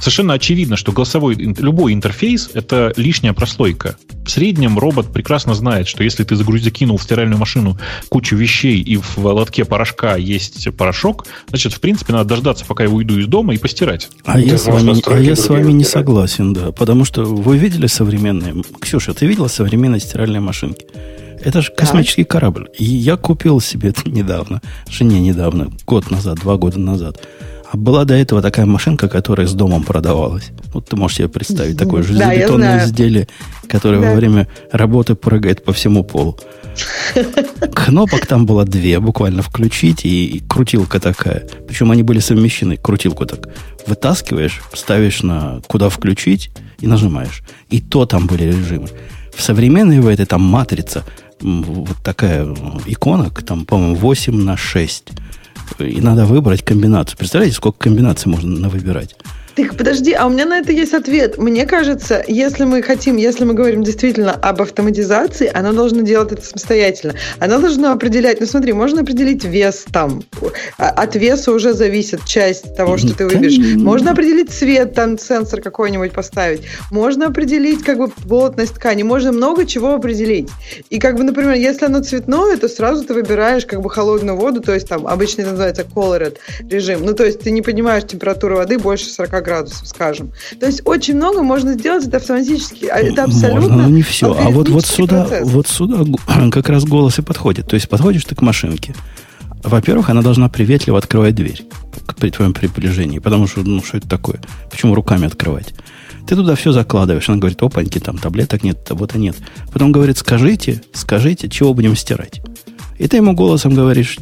[0.00, 3.96] Совершенно очевидно, что голосовой, любой интерфейс– это лишняя прослойка.
[4.24, 8.80] В среднем робот прекрасно знает, что если ты загрузи, закинул в стиральную машину кучу вещей
[8.80, 13.26] и в лотке порошка есть порошок, значит, в принципе, надо дождаться, пока я уйду из
[13.26, 14.08] дома и постирать.
[14.24, 16.72] А я, с вами, а я с вами не согласен, да.
[16.72, 18.54] Потому что вы видели современные...
[18.80, 20.86] Ксюша, ты видела современные стиральные машинки?
[21.42, 22.28] Это же космический да.
[22.28, 22.68] корабль.
[22.78, 27.20] И я купил себе это недавно, жене недавно, год назад, два года назад.
[27.72, 30.50] А была до этого такая машинка, которая с домом продавалась.
[30.72, 33.28] Вот ты можешь себе представить такое железобетонное да, изделие,
[33.68, 34.10] которое да.
[34.10, 36.36] во время работы прыгает по всему полу.
[37.74, 41.46] Кнопок там было две, буквально включить, и крутилка такая.
[41.68, 42.76] Причем они были совмещены.
[42.76, 43.48] Крутилку так
[43.86, 46.50] вытаскиваешь, ставишь на куда включить
[46.80, 47.42] и нажимаешь.
[47.68, 48.88] И то там были режимы.
[49.34, 51.04] В современной в этой там матрица
[51.40, 52.44] вот такая
[52.86, 55.04] икона, там, по-моему, 8 на 6.
[55.78, 57.16] И надо выбрать комбинацию.
[57.16, 59.16] Представляете, сколько комбинаций можно выбирать?
[59.60, 61.36] Так подожди, а у меня на это есть ответ.
[61.36, 66.42] Мне кажется, если мы хотим, если мы говорим действительно об автоматизации, она должна делать это
[66.42, 67.14] самостоятельно.
[67.40, 70.22] Она должна определять, ну смотри, можно определить вес там.
[70.78, 73.58] А, от веса уже зависит часть того, что ты выберешь.
[73.76, 76.62] Можно определить цвет, там сенсор какой-нибудь поставить.
[76.90, 79.02] Можно определить как бы плотность ткани.
[79.02, 80.48] Можно много чего определить.
[80.88, 84.62] И как бы, например, если оно цветное, то сразу ты выбираешь как бы холодную воду,
[84.62, 87.04] то есть там обычно это называется colored режим.
[87.04, 90.32] Ну то есть ты не понимаешь температуру воды больше 40 градусов градусов, скажем.
[90.58, 92.86] То есть очень много можно сделать это автоматически.
[92.86, 93.60] А это абсолютно...
[93.60, 94.32] Можно, но не все.
[94.32, 96.04] А вот, вот, сюда, вот сюда
[96.52, 97.66] как раз голос и подходит.
[97.66, 98.94] То есть подходишь ты к машинке.
[99.62, 101.64] Во-первых, она должна приветливо открывать дверь
[102.18, 103.18] при твоем приближении.
[103.18, 104.40] Потому что, ну, что это такое?
[104.70, 105.74] Почему руками открывать?
[106.26, 107.28] Ты туда все закладываешь.
[107.28, 109.36] Она говорит, опаньки, там таблеток нет, таблета нет.
[109.72, 112.40] Потом говорит, скажите, скажите, чего будем стирать.
[112.98, 114.18] И ты ему голосом говоришь,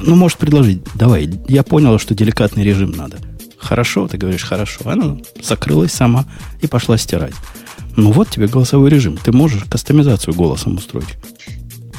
[0.00, 3.18] ну, можешь предложить, давай, я понял, что деликатный режим надо–
[3.60, 4.80] Хорошо, ты говоришь хорошо.
[4.84, 6.24] Она закрылась сама
[6.60, 7.34] и пошла стирать.
[7.96, 9.16] Ну вот тебе голосовой режим.
[9.16, 11.16] Ты можешь кастомизацию голосом устроить.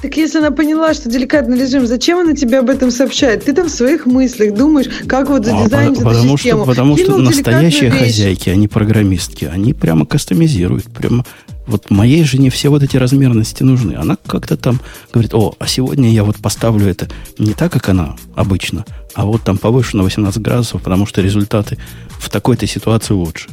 [0.02, 3.46] Так если она поняла, что деликатный режим, зачем она тебе об этом сообщает?
[3.46, 6.64] Ты там в своих мыслях думаешь, как вот задизайнить а, эту потому систему.
[6.64, 10.86] Что, потому Кинул что настоящие хозяйки, они программистки, они прямо кастомизируют.
[10.86, 11.24] Прямо
[11.68, 13.94] вот моей жене все вот эти размерности нужны.
[13.94, 14.80] Она как-то там
[15.12, 19.44] говорит, о, а сегодня я вот поставлю это не так, как она обычно, а вот
[19.44, 21.78] там повыше на 18 градусов, потому что результаты
[22.12, 23.50] в такой-то ситуации лучше.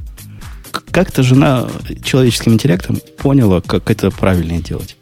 [0.90, 1.68] Как-то жена
[2.02, 4.96] человеческим интеллектом поняла, как это правильно делать.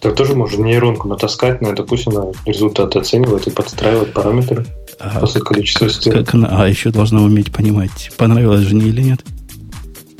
[0.00, 4.66] Так тоже можно нейронку натаскать на это, пусть она результаты оценивает и подстраивает параметры
[4.98, 9.20] а, после количества как, как она, А еще должна уметь понимать, понравилось жене или нет.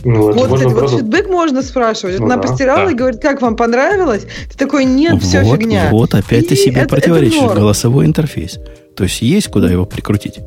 [0.05, 0.97] Ну, вот, можно кстати, просто...
[0.97, 2.19] вот фидбэк можно спрашивать.
[2.19, 2.91] Ну, Она да, постирала да.
[2.91, 4.27] и говорит, как вам понравилось?
[4.51, 5.89] Ты такой, нет, вот, все фигня.
[5.91, 7.43] Вот, опять и ты себе это, противоречишь.
[7.43, 8.59] Это голосовой интерфейс.
[8.97, 10.41] То есть есть куда его прикрутить.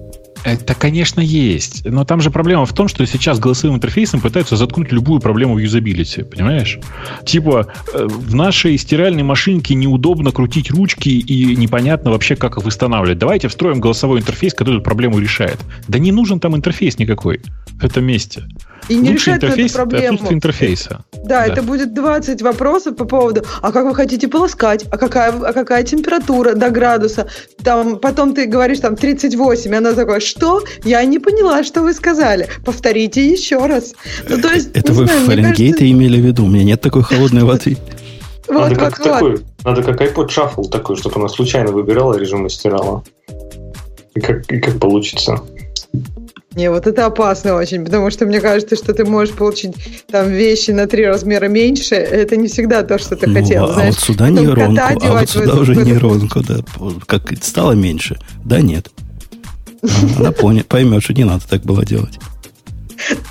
[0.46, 1.84] Это, конечно, есть.
[1.86, 5.58] Но там же проблема в том, что сейчас голосовым интерфейсом пытаются заткнуть любую проблему в
[5.58, 6.80] юзабилити, понимаешь?
[7.26, 13.18] Типа, э, в нашей стиральной машинке неудобно крутить ручки и непонятно вообще, как их восстанавливать.
[13.18, 15.58] Давайте встроим голосовой интерфейс, который эту проблему решает.
[15.88, 17.42] Да не нужен там интерфейс никакой
[17.80, 18.44] в этом месте.
[18.88, 20.20] И не решает интерфейс, эту проблему.
[20.24, 21.06] Это интерфейса.
[21.14, 25.32] Да, да, это будет 20 вопросов по поводу, а как вы хотите полоскать, а какая,
[25.32, 27.28] а какая температура до градуса.
[27.64, 30.64] Там, потом ты говоришь там 38, и она такая, что?
[30.84, 32.48] Я не поняла, что вы сказали.
[32.64, 33.94] Повторите еще раз.
[34.28, 35.92] Ну, то есть, это вы знаю, Фаренгейта кажется...
[35.92, 36.46] имели в виду?
[36.46, 37.78] У меня нет такой холодной воды.
[38.48, 39.06] Вот, надо, вот, как вот.
[39.06, 43.04] Такой, надо как iPod Shuffle такой, чтобы она случайно выбирала режим и стирала.
[44.14, 45.42] И как, и как получится.
[46.56, 49.76] Не, вот это опасно очень, потому что мне кажется, что ты можешь получить
[50.10, 53.66] там вещи на три размера меньше, это не всегда то, что ты ну, хотел.
[53.66, 56.60] А знаешь, вот сюда нейронку, а вот сюда уже нейронку, да,
[57.08, 58.18] как стало меньше.
[58.46, 58.90] Да, нет.
[60.18, 62.20] Она поймет, что не надо так было делать.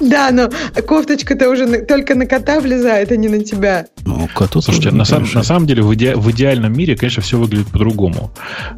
[0.01, 0.51] Да, но
[0.83, 3.87] кофточка-то уже только на кота влезает, а не на тебя.
[4.05, 7.39] Ну, коту Слушайте, на, сам, на самом деле в, иде, в идеальном мире, конечно, все
[7.39, 8.33] выглядит по-другому.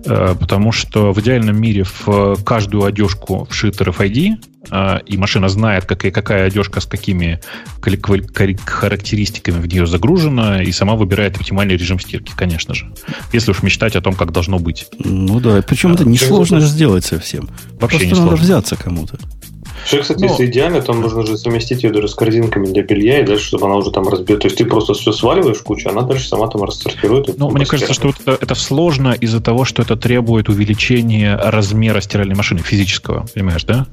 [0.05, 4.35] Э, потому что в идеальном мире в каждую одежку вшит RFID,
[4.71, 7.41] э, и машина знает, какая, какая одежка с какими
[7.81, 12.93] характеристиками в нее загружена, и сама выбирает оптимальный режим стирки, конечно же.
[13.33, 14.87] Если уж мечтать о том, как должно быть.
[14.99, 17.49] Ну да, причем а, это несложно же сделать совсем.
[17.81, 19.19] Вообще Просто не надо взяться кому-то.
[19.85, 20.27] Что, кстати, Но...
[20.27, 23.67] если идеально, то нужно же совместить ее даже с корзинками для белья, и дальше, чтобы
[23.67, 24.39] она уже там разбила.
[24.39, 27.39] То есть ты просто все сваливаешь в кучу, она дальше сама там рассортирует.
[27.39, 32.35] Ну, мне кажется, что это, это сложно из-за того, что это требует увеличения размера стиральной
[32.35, 33.87] машины физического, понимаешь, да?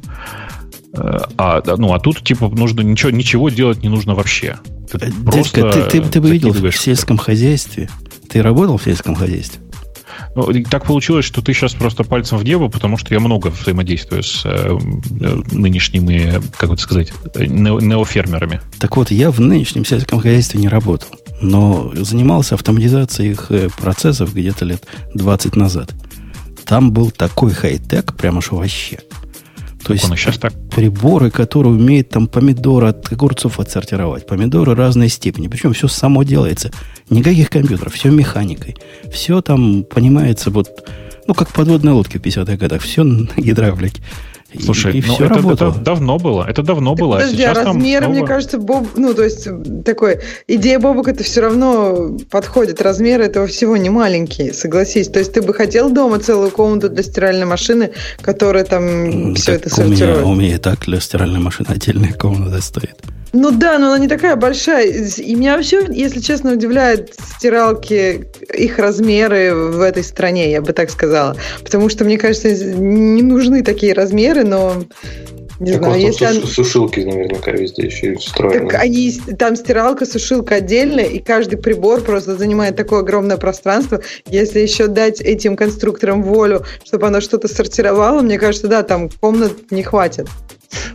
[0.93, 4.58] Э, а, ну, а тут, типа, нужно ничего, ничего делать не нужно вообще.
[4.91, 7.89] Ты Дядька, ты, ты, ты бы видел в сельском хозяйстве?
[8.30, 9.62] Ты работал в сельском хозяйстве?
[10.36, 14.23] Ну, так получилось, что ты сейчас просто пальцем в небо, потому что я много взаимодействую
[14.23, 14.77] с э,
[15.51, 18.62] нынешними, как это сказать, неофермерами.
[18.79, 21.09] Так вот, я в нынешнем сельском хозяйстве не работал,
[21.41, 24.83] но занимался автоматизацией их э, процессов где-то лет
[25.13, 25.93] 20 назад.
[26.65, 28.99] Там был такой хай-тек, прямо что вообще–
[29.86, 30.54] то есть сейчас так.
[30.69, 34.26] приборы, которые умеют там помидоры от огурцов отсортировать.
[34.26, 35.48] Помидоры разной степени.
[35.48, 36.72] Причем все само делается.
[37.10, 38.76] Никаких компьютеров, все механикой.
[39.12, 40.89] Все там понимается вот,
[41.28, 42.82] ну, как подводные лодки в 50-х годах.
[42.82, 44.02] Все на гидравлике.
[44.62, 46.46] Слушай, и, и ну все это, это давно было.
[46.48, 47.16] Это давно было.
[47.16, 48.18] Подожди, а, а размеры, снова...
[48.18, 49.48] мне кажется, Боб, ну, то есть,
[49.86, 52.82] такой, идея Бобок это все равно подходит.
[52.82, 55.08] Размеры этого всего не маленькие, согласись.
[55.08, 59.70] То есть, ты бы хотел дома целую комнату для стиральной машины, которая там все это
[59.70, 60.18] сортирует?
[60.18, 62.98] У меня, у меня и так для стиральной машины отдельная комната стоит.
[63.34, 64.86] Ну да, но она не такая большая.
[64.86, 70.92] И меня вообще, если честно, удивляют стиралки, их размеры в этой стране, я бы так
[70.92, 71.36] сказала.
[71.63, 74.84] Потому что, мне кажется, не нужны такие размеры, но
[75.60, 76.51] не так знаю, если суш...
[76.51, 78.69] сушилки наверняка везде еще встроены.
[78.69, 84.01] Так они, там стиралка, сушилка отдельная, и каждый прибор просто занимает такое огромное пространство.
[84.27, 89.71] Если еще дать этим конструкторам волю, чтобы оно что-то сортировало, мне кажется, да, там комнат
[89.71, 90.27] не хватит.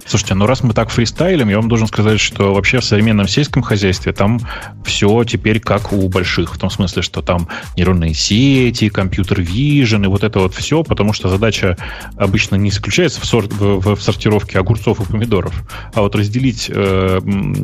[0.06, 3.62] Слушайте, ну раз мы так фристайлим, я вам должен сказать, что вообще в современном сельском
[3.62, 4.40] хозяйстве там
[4.84, 6.54] все теперь как у больших.
[6.54, 11.12] В том смысле, что там нейронные сети, компьютер вижен и вот это вот все, потому
[11.12, 11.76] что задача
[12.16, 15.54] обычно не заключается в, сор- в, в сортировке огурцов и помидоров,
[15.94, 17.20] а вот разделить э,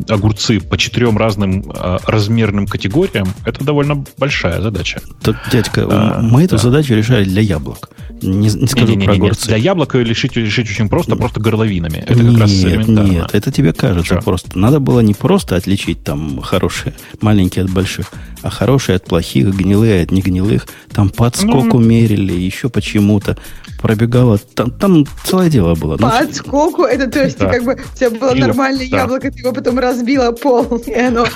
[0.09, 5.01] огурцы по четырем разным э, размерным категориям, это довольно большая задача.
[5.23, 7.91] Так, дядька, а, мы эту задачу решали для яблок.
[8.23, 9.49] Не, не скажу не, не, не, про огурцы.
[9.49, 12.04] Для яблок ее решить, решить очень просто, просто горловинами.
[12.07, 13.11] Это нет, как раз элементарно.
[13.11, 14.23] Нет, это тебе кажется Что?
[14.23, 14.59] просто.
[14.59, 18.13] Надо было не просто отличить там хорошие, маленькие от больших,
[18.43, 20.67] а хорошие от плохих, гнилые от негнилых.
[20.93, 23.37] Там подскок ну, умерили, еще почему-то
[23.81, 24.39] пробегала.
[24.39, 25.97] Там, там целое дело было.
[25.97, 27.51] По ну, это то есть да.
[27.51, 28.99] как бы у тебя было Или, нормальное да.
[28.99, 31.27] яблоко, ты его потом разбила пол, и оно...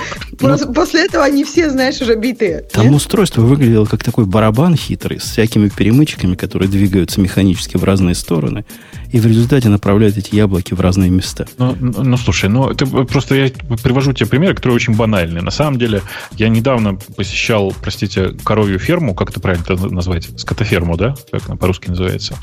[0.40, 2.64] Ну, после этого они все, знаешь, уже битые.
[2.72, 2.94] Там нет?
[2.94, 8.64] устройство выглядело как такой барабан хитрый, с всякими перемычками, которые двигаются механически в разные стороны
[9.11, 11.47] и в результате направляют эти яблоки в разные места.
[11.57, 13.51] Ну, ну, ну слушай, ну ты просто я
[13.83, 15.40] привожу тебе пример, который очень банальный.
[15.40, 20.29] На самом деле, я недавно посещал, простите, коровью ферму, как это правильно это назвать?
[20.38, 21.14] Скотоферму, да?
[21.31, 22.37] Как она по-русски называется?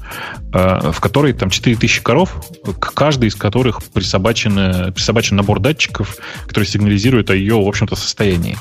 [0.53, 2.35] А, в которой там 4000 коров,
[2.79, 8.57] к каждой из которых присобачен, присобачен набор датчиков, который сигнализирует о ее, в общем-то, состоянии.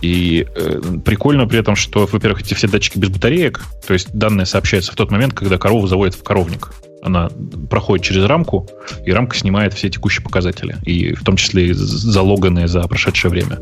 [0.00, 4.46] И э, прикольно при этом, что, во-первых, эти все датчики без батареек, то есть данные
[4.46, 6.70] сообщаются в тот момент, когда корову заводят в коровник
[7.04, 7.30] она
[7.70, 8.68] проходит через рамку,
[9.04, 13.60] и рамка снимает все текущие показатели, и в том числе и залоганные за прошедшее время.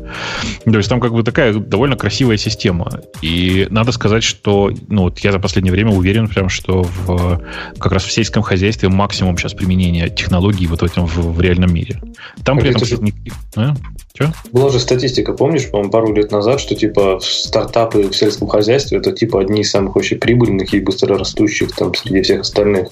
[0.63, 3.01] То есть там как бы такая довольно красивая система.
[3.21, 7.41] И надо сказать, что ну, вот я за последнее время уверен, прям, что в,
[7.77, 11.73] как раз в сельском хозяйстве максимум сейчас применения технологий вот в этом в, в реальном
[11.73, 12.01] мире.
[12.43, 12.85] Там при этом...
[12.85, 12.97] Же...
[13.55, 13.75] А?
[14.13, 14.31] Че?
[14.51, 19.11] Была же статистика, помнишь, по-моему, пару лет назад, что типа стартапы в сельском хозяйстве это
[19.11, 22.89] типа одни из самых вообще прибыльных и быстрорастущих там среди всех остальных.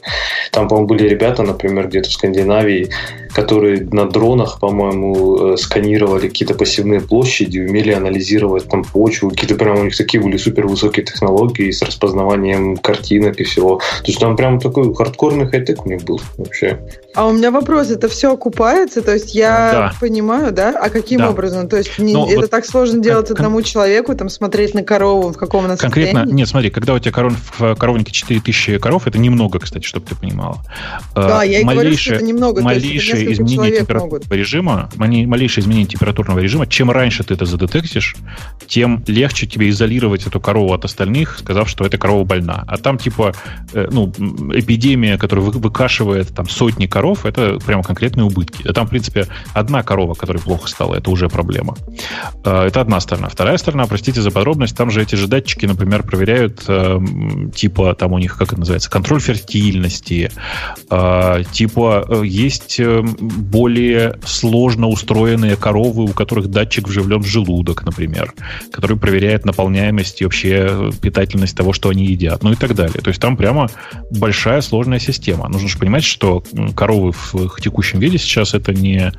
[0.51, 2.89] Там, по-моему, были ребята, например, где-то в Скандинавии,
[3.33, 9.79] которые на дронах, по-моему, э, сканировали какие-то пассивные площади, умели анализировать там почву, какие-то прям
[9.79, 13.77] у них такие были супер высокие технологии с распознаванием картинок и всего.
[13.77, 16.79] То есть там прям такой хардкорный хай-тек у них был вообще.
[17.13, 19.01] А у меня вопрос, это все окупается?
[19.01, 19.93] То есть я да.
[19.99, 20.69] понимаю, да?
[20.81, 21.29] А каким да.
[21.29, 21.67] образом?
[21.67, 24.83] То есть не, ну, это вот так сложно делать кон- одному человеку, там смотреть на
[24.83, 26.33] корову, в каком она Конкретно, состоянии?
[26.33, 30.15] нет, смотри, когда у тебя коров, в коровнике 4000 коров, это немного, кстати, чтобы ты
[30.31, 30.63] понимала.
[31.15, 32.61] Да, я и говорю, что это немного.
[32.61, 34.31] Малейшее это изменение температурного могут.
[34.31, 38.15] режима, малейшее изменение температурного режима, чем раньше ты это задетектишь,
[38.67, 42.63] тем легче тебе изолировать эту корову от остальных, сказав, что эта корова больна.
[42.67, 43.33] А там типа,
[43.73, 44.07] э, ну,
[44.53, 48.67] эпидемия, которая выкашивает там сотни коров, это прямо конкретные убытки.
[48.67, 51.75] А там, в принципе, одна корова, которая плохо стала, это уже проблема.
[52.45, 53.29] Э, это одна сторона.
[53.29, 56.99] Вторая сторона, простите за подробность, там же эти же датчики, например, проверяют э,
[57.53, 60.10] типа, там у них, как это называется, контроль фертильности,
[61.51, 68.33] типа есть более сложно устроенные коровы, у которых датчик вживлен в желудок, например,
[68.71, 73.01] который проверяет наполняемость и вообще питательность того, что они едят, ну и так далее.
[73.01, 73.69] То есть там прямо
[74.09, 75.47] большая сложная система.
[75.47, 76.43] Нужно же понимать, что
[76.75, 79.11] коровы в их текущем виде сейчас это не,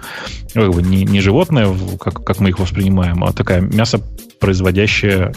[0.54, 1.68] не, не животное,
[1.98, 5.32] как, как мы их воспринимаем, а такая мясопроизводящая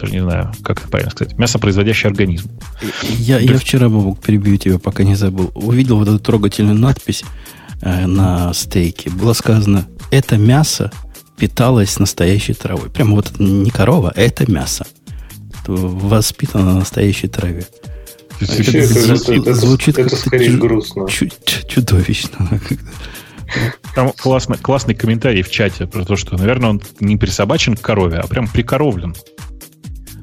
[0.00, 2.50] даже не знаю, как это правильно сказать, мясопроизводящий организм.
[3.02, 5.50] Я, я вчера, Бабук, перебью тебя, пока не забыл.
[5.54, 7.24] Увидел вот эту трогательную надпись
[7.82, 9.10] э, на стейке.
[9.10, 10.90] Было сказано, это мясо
[11.36, 12.90] питалось настоящей травой.
[12.90, 14.86] Прямо вот не корова, а это мясо.
[15.66, 17.66] Воспитано на настоящей траве.
[18.40, 21.06] звучит это, скорее грустно.
[21.08, 22.60] чудовищно.
[23.94, 28.18] Там классно, классный комментарий в чате про то, что, наверное, он не присобачен к корове,
[28.18, 29.14] а прям прикоровлен.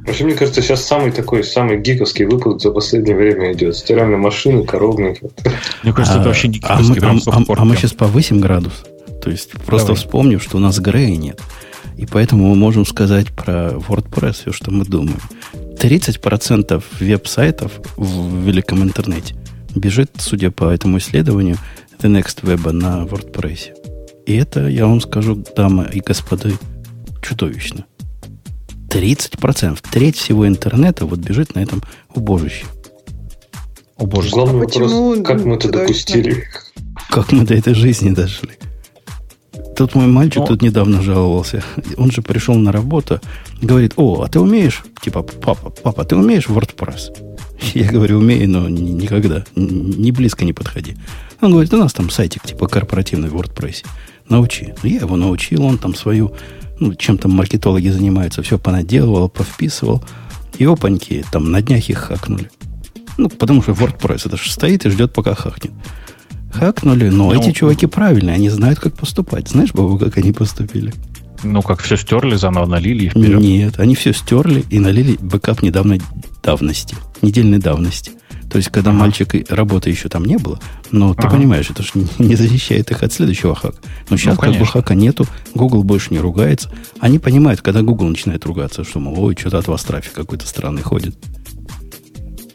[0.08, 3.76] Вообще, мне кажется, сейчас самый такой, самый гиковский выпуск за последнее время идет.
[3.76, 5.22] Стиральная машина, коровник.
[5.84, 7.01] Мне кажется, а, это вообще не а гиковский.
[7.05, 8.86] А мы, а, а, а мы сейчас повысим градус.
[9.22, 9.97] То есть просто Давай.
[9.97, 11.41] вспомнив, что у нас Грея нет.
[11.97, 15.20] И поэтому мы можем сказать про WordPress все, что мы думаем.
[15.78, 19.36] 30% веб-сайтов в великом интернете
[19.76, 21.58] бежит, судя по этому исследованию,
[21.99, 23.76] The Next Web на WordPress.
[24.26, 26.49] И это, я вам скажу, дамы и господа,
[27.22, 27.86] чудовищно.
[28.89, 31.83] 30%, треть всего интернета вот бежит на этом
[32.13, 32.65] убожище.
[33.97, 34.45] Убожество.
[34.45, 36.45] Главный а вопрос, как мы это допустили?
[37.09, 38.51] Как мы до этой жизни дошли?
[39.75, 40.47] Тут мой мальчик Но...
[40.47, 41.63] тут недавно жаловался.
[41.97, 43.19] Он же пришел на работу,
[43.61, 47.15] говорит, о, а ты умеешь, типа, папа, папа, ты умеешь WordPress?
[47.73, 50.97] Я говорю, умею, но никогда, не близко не подходи.
[51.41, 53.85] Он говорит, у нас там сайтик типа корпоративный в WordPress.
[54.29, 54.73] Научи.
[54.81, 56.33] Ну, я его научил, он там свою,
[56.80, 60.03] ну, чем там маркетологи занимаются, все понаделывал, повписывал.
[60.57, 62.49] И опаньки, там на днях их хакнули.
[63.17, 65.73] Ну, потому что WordPress это же стоит и ждет, пока хакнет.
[66.51, 69.49] Хакнули, но ну, эти чуваки правильные, они знают, как поступать.
[69.49, 70.93] Знаешь, Бобук, как они поступили?
[71.43, 73.39] Ну, как все стерли, заново налили и вперед.
[73.39, 75.97] Нет, они все стерли и налили бэкап недавно
[76.43, 78.11] давности, недельной давности.
[78.50, 79.00] То есть, когда ага.
[79.00, 80.60] мальчик работы еще там не было,
[80.91, 81.24] но ага.
[81.24, 83.78] ты понимаешь, это же не защищает их от следующего хака.
[84.10, 86.72] Но сейчас ну, как бы хака нету, Google больше не ругается.
[87.00, 90.82] Они понимают, когда Google начинает ругаться, что, мол, ой, что-то от вас трафик какой-то странный
[90.82, 91.16] ходит.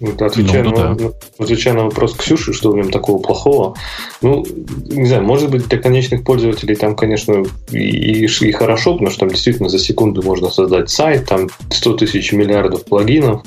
[0.03, 1.12] Вот, отвечая, ну, ну, на, да.
[1.38, 3.76] отвечая на вопрос Ксюши, что в нем такого плохого,
[4.20, 4.44] ну,
[4.84, 9.28] не знаю, может быть, для конечных пользователей там, конечно, и, и хорошо, потому что там
[9.28, 13.42] действительно за секунду можно создать сайт, там 100 тысяч миллиардов плагинов,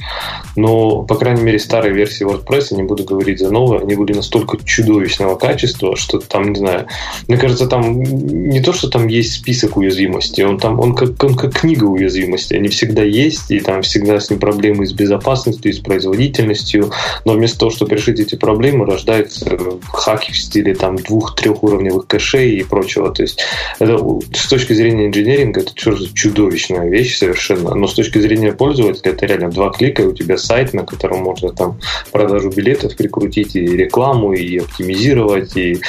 [0.55, 4.57] но, по крайней мере, старые версии WordPress, не буду говорить за новые, они были настолько
[4.63, 6.87] чудовищного качества, что там, не знаю,
[7.27, 11.35] мне кажется, там не то, что там есть список уязвимостей, он там, он как, он
[11.35, 15.79] как книга уязвимостей, они всегда есть, и там всегда с ним проблемы с безопасностью, с
[15.79, 16.91] производительностью, производительностью,
[17.25, 19.45] но вместо того, чтобы решить эти проблемы, рождаются
[19.91, 23.11] хаки в стиле там двух-трехуровневых кэшей и прочего.
[23.13, 23.43] То есть
[23.79, 23.97] это
[24.33, 25.73] с точки зрения инженеринга это
[26.13, 30.37] чудовищная вещь совершенно, но с точки зрения пользователя это реально два клика, и у тебя
[30.37, 31.79] сайт, на котором можно там
[32.11, 35.79] продажу билетов прикрутить и рекламу, и оптимизировать, и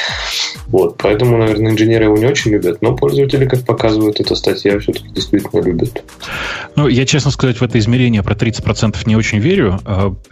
[0.66, 0.96] вот.
[0.98, 5.60] Поэтому, наверное, инженеры его не очень любят, но пользователи, как показывает эта статья, все-таки действительно
[5.60, 6.02] любят.
[6.74, 9.80] Ну, я, честно сказать, в это измерение про 30% не очень верю.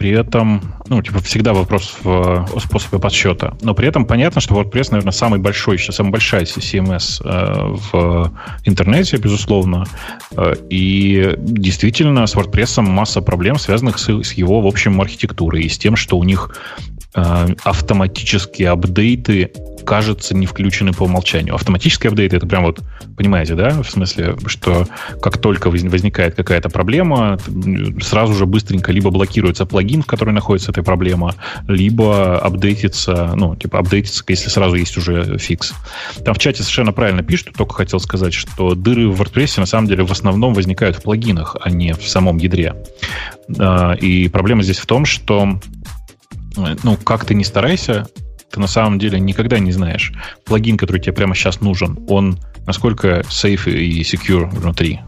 [0.05, 3.57] При этом, ну, типа, всегда вопрос в способе подсчета.
[3.63, 8.31] Но при этом понятно, что WordPress, наверное, самый большой, сейчас самая большая CMS э, в
[8.65, 9.85] интернете, безусловно.
[10.37, 15.69] Э, и действительно, с WordPress масса проблем, связанных с, с его, в общем, архитектурой и
[15.69, 16.55] с тем, что у них
[17.15, 19.51] автоматические апдейты
[19.85, 21.55] кажется, не включены по умолчанию.
[21.55, 22.81] Автоматический апдейт это прям вот,
[23.15, 24.87] понимаете, да, в смысле, что
[25.21, 27.37] как только возникает какая-то проблема,
[28.01, 31.35] сразу же быстренько либо блокируется плагин, в который находится эта проблема,
[31.67, 35.73] либо апдейтится, ну, типа апдейтится, если сразу есть уже фикс.
[36.25, 39.87] Там в чате совершенно правильно пишут, только хотел сказать, что дыры в WordPress на самом
[39.87, 42.75] деле в основном возникают в плагинах, а не в самом ядре.
[43.59, 45.59] А, и проблема здесь в том, что
[46.55, 48.07] ну, как ты не старайся,
[48.51, 50.13] ты на самом деле никогда не знаешь,
[50.45, 55.01] плагин, который тебе прямо сейчас нужен, он насколько safe и secure внутри.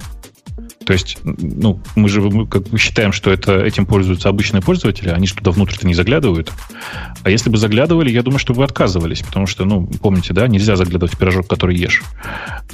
[0.88, 5.28] То есть, ну, мы же как бы считаем, что это, этим пользуются обычные пользователи, они
[5.28, 6.54] же туда внутрь-то не заглядывают.
[7.24, 10.78] А если бы заглядывали, я думаю, что вы отказывались, потому что, ну, помните, да, нельзя
[10.78, 12.04] заглядывать в пирожок, который ешь.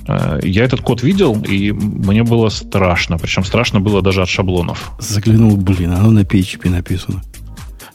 [0.07, 3.17] А, я этот код видел, и мне было страшно.
[3.17, 4.91] Причем страшно было даже от шаблонов.
[4.99, 7.23] Заглянул, блин, оно на PHP написано.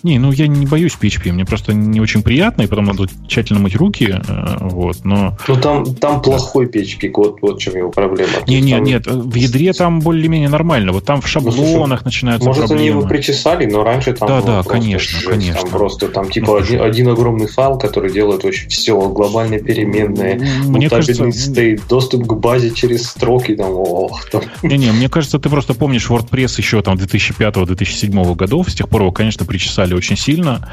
[0.02, 3.58] Не, ну я не боюсь PHP, мне просто не очень приятно, и потом надо тщательно
[3.58, 5.36] мыть руки, э, вот, но...
[5.48, 8.30] Ну там, там плохой PHP код, вот в чем его проблема.
[8.46, 8.84] Не, не, там...
[8.84, 12.84] нет, в ядре там более-менее нормально, вот там в шаблонах ну, начинаются может, проблемы.
[12.84, 15.62] Может, они его причесали, но раньше там Да, да, конечно, жесть, конечно.
[15.62, 20.40] Там просто, там типа ну, один, один огромный файл, который делает очень все, глобальные переменные,
[20.64, 21.30] мне кажется...
[21.32, 24.42] стейт, доступ к базе через строки, там, ох, там.
[24.62, 29.12] Не-не, мне кажется, ты просто помнишь WordPress еще там 2005-2007 годов, с тех пор его,
[29.12, 30.68] конечно, причесали очень сильно.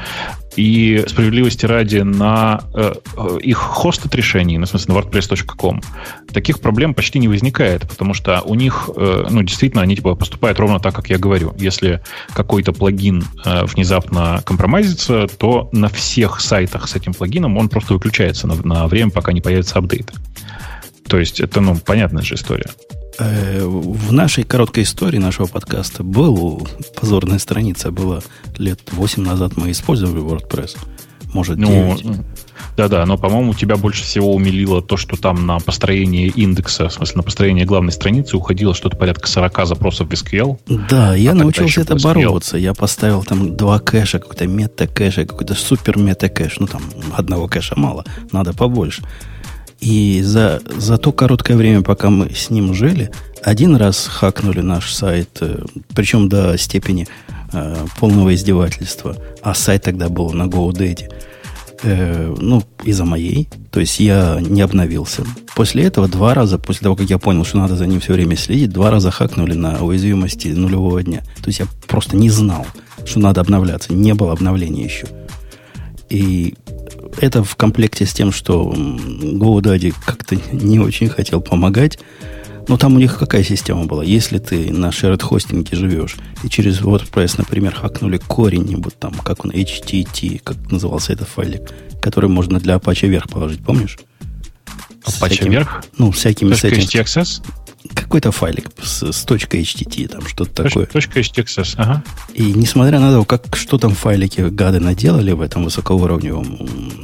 [0.56, 5.82] И справедливости ради на э, э их хостед решений, ну, в смысле на WordPress.com,
[6.32, 10.58] таких проблем почти не возникает, потому что у них, э, ну, действительно, они типа поступают
[10.58, 11.54] ровно так, как я говорю.
[11.58, 12.00] Если
[12.32, 18.46] какой-то плагин э, внезапно компромайзится, то на всех сайтах с этим плагином он просто выключается
[18.46, 20.10] на, на время, пока не появится апдейт.
[21.06, 22.70] То есть это, ну, понятная же история.
[23.18, 26.66] Э, в нашей короткой истории нашего подкаста был
[27.00, 28.20] позорная страница была
[28.58, 30.76] лет 8 назад мы использовали WordPress.
[31.32, 32.04] Может, 9.
[32.04, 32.24] Ну,
[32.76, 37.16] да-да, но, по-моему, тебя больше всего умилило то, что там на построение индекса, в смысле,
[37.16, 40.58] на построение главной страницы уходило что-то порядка 40 запросов в SQL.
[40.88, 42.56] Да, я а научился это бороться.
[42.56, 46.58] Я поставил там два кэша, какой-то мета-кэш, какой-то супер мета-кэш.
[46.58, 46.82] Ну, там
[47.14, 49.02] одного кэша мало, надо побольше.
[49.80, 53.10] И за, за то короткое время, пока мы с ним жили,
[53.42, 55.64] один раз хакнули наш сайт, э,
[55.94, 57.06] причем до степени
[57.52, 59.16] э, полного издевательства.
[59.42, 61.12] А сайт тогда был на GoDaddy.
[61.82, 63.48] Э, ну, из-за моей.
[63.70, 65.24] То есть я не обновился.
[65.54, 68.36] После этого два раза, после того, как я понял, что надо за ним все время
[68.36, 71.22] следить, два раза хакнули на уязвимости нулевого дня.
[71.42, 72.66] То есть я просто не знал,
[73.04, 73.92] что надо обновляться.
[73.92, 75.06] Не было обновления еще.
[76.08, 76.54] И
[77.18, 81.98] это в комплекте с тем, что GoDaddy как-то не очень хотел помогать.
[82.68, 84.02] Но там у них какая система была?
[84.02, 89.52] Если ты на shared хостинге живешь, и через WordPress, например, хакнули корень-нибудь там, как он,
[89.52, 93.98] HTT, как назывался этот файлик, который можно для Apache вверх положить, помнишь?
[95.04, 95.84] Apache вверх?
[95.96, 97.46] Ну, всякими settings
[97.94, 100.86] какой-то файлик с, с .htt, там что-то такое.
[100.86, 102.02] Точка .htxs, ага.
[102.34, 106.46] И несмотря на то, как, что там файлики гады наделали в этом высокоуровневом,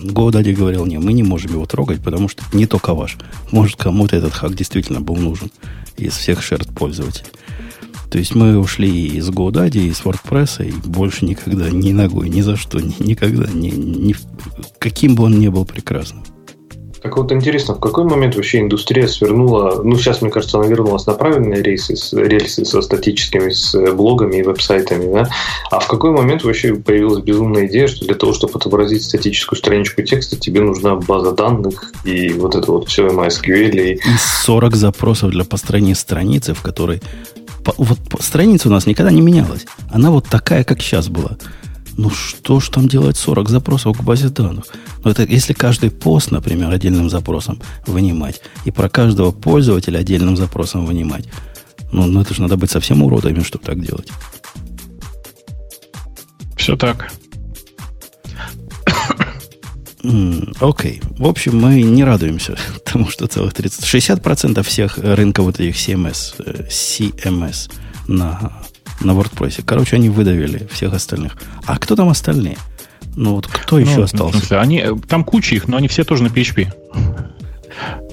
[0.04, 3.16] GoDaddy говорил, не, мы не можем его трогать, потому что не только ваш.
[3.50, 5.50] Может, кому-то этот хак действительно был нужен
[5.96, 7.30] из всех shared пользователей.
[8.10, 12.56] То есть мы ушли из GoDaddy, из WordPress, и больше никогда ни ногой, ни за
[12.56, 14.14] что, ни, никогда, ни, ни,
[14.78, 16.22] каким бы он ни был прекрасным.
[17.02, 21.04] Так вот интересно, в какой момент вообще индустрия свернула, ну сейчас, мне кажется, она вернулась
[21.06, 25.28] на правильные с, рельсы со статическими, с блогами и веб-сайтами, да?
[25.72, 30.02] А в какой момент вообще появилась безумная идея, что для того, чтобы отобразить статическую страничку
[30.02, 33.80] текста, тебе нужна база данных и вот это вот все MySQL.
[33.80, 33.94] И...
[33.94, 34.00] и
[34.44, 37.02] 40 запросов для построения страницы, в которой...
[37.78, 39.66] Вот страница у нас никогда не менялась.
[39.90, 41.36] Она вот такая, как сейчас была.
[41.96, 44.64] Ну что ж там делать 40 запросов к базе данных?
[45.04, 50.86] Ну это если каждый пост, например, отдельным запросом вынимать, и про каждого пользователя отдельным запросом
[50.86, 51.26] вынимать,
[51.92, 54.08] ну, ну это же надо быть совсем уродами, чтобы так делать.
[56.56, 57.12] Все так.
[60.02, 61.00] Окей.
[61.00, 61.16] Okay.
[61.18, 63.84] В общем, мы не радуемся тому, что целых 30...
[63.84, 67.70] 60% всех рынков вот этих CMS, э, CMS
[68.08, 68.52] на
[69.04, 69.62] на WordPress.
[69.64, 71.36] Короче, они выдавили всех остальных.
[71.66, 72.56] А кто там остальные?
[73.16, 74.38] Ну вот кто ну, еще остался?
[74.38, 76.68] Смысле, они, э, там куча их, но они все тоже на PHP.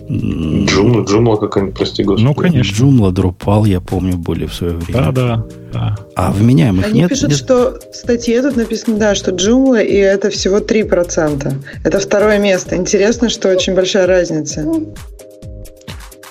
[0.09, 2.25] Джумла, Джумла какая-нибудь, прости господи.
[2.25, 2.75] Ну, конечно.
[2.75, 5.11] Джумла, Drupal, я помню, были в свое время.
[5.11, 5.95] Да, да, да.
[6.15, 7.09] А вменяемых Они нет?
[7.09, 7.37] пишут, нет?
[7.37, 11.53] что в статье тут написано, да, что Джумла, и это всего 3%.
[11.83, 12.75] Это второе место.
[12.75, 14.65] Интересно, что очень большая разница.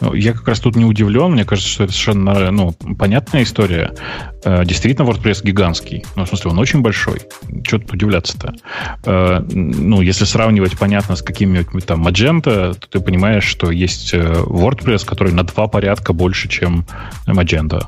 [0.00, 1.32] Я как раз тут не удивлен.
[1.32, 3.94] Мне кажется, что это совершенно ну, понятная история.
[4.44, 6.04] Э, действительно, WordPress гигантский.
[6.14, 7.20] Ну, в смысле, он очень большой.
[7.64, 8.54] Что тут удивляться-то?
[9.04, 14.20] Э, ну, если сравнивать, понятно, с какими-нибудь там Magento, то ты понимаешь, что есть э,
[14.20, 16.86] WordPress, который на два порядка больше, чем
[17.26, 17.82] Magento.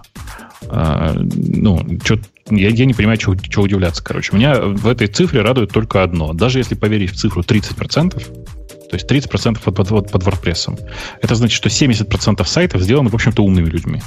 [0.62, 2.18] Ну, что
[2.50, 4.34] я, я не понимаю, чего, удивляться, короче.
[4.34, 6.32] Меня в этой цифре радует только одно.
[6.32, 10.80] Даже если поверить в цифру 30%, то есть 30% под, под, под WordPress.
[11.22, 14.02] Это значит, что 70% сайтов сделаны, в общем-то, умными людьми.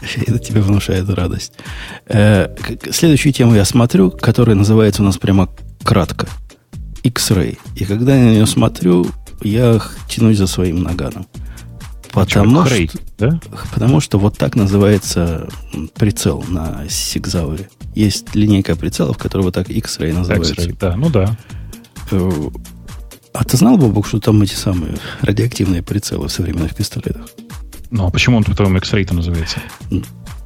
[0.26, 1.52] Это тебе внушает радость.
[2.06, 2.54] Э,
[2.90, 5.48] следующую тему я смотрю, которая называется у нас прямо
[5.84, 6.28] кратко.
[7.04, 7.58] X-Ray.
[7.76, 9.06] И когда я на нее смотрю,
[9.42, 11.26] я тянусь за своим наганом.
[12.26, 13.40] Потому, что, X-Ray, да?
[13.72, 15.48] потому что вот так называется
[15.94, 17.68] прицел на Сигзауре.
[17.94, 20.54] Есть линейка прицелов, которая вот так X-Ray называется.
[20.54, 21.36] X-Ray, да, ну да.
[22.10, 22.30] Э,
[23.32, 27.28] а ты знал, Бобок, что там эти самые радиоактивные прицелы в современных пистолетах?
[27.90, 29.60] Ну, а почему он потом X-Ray называется?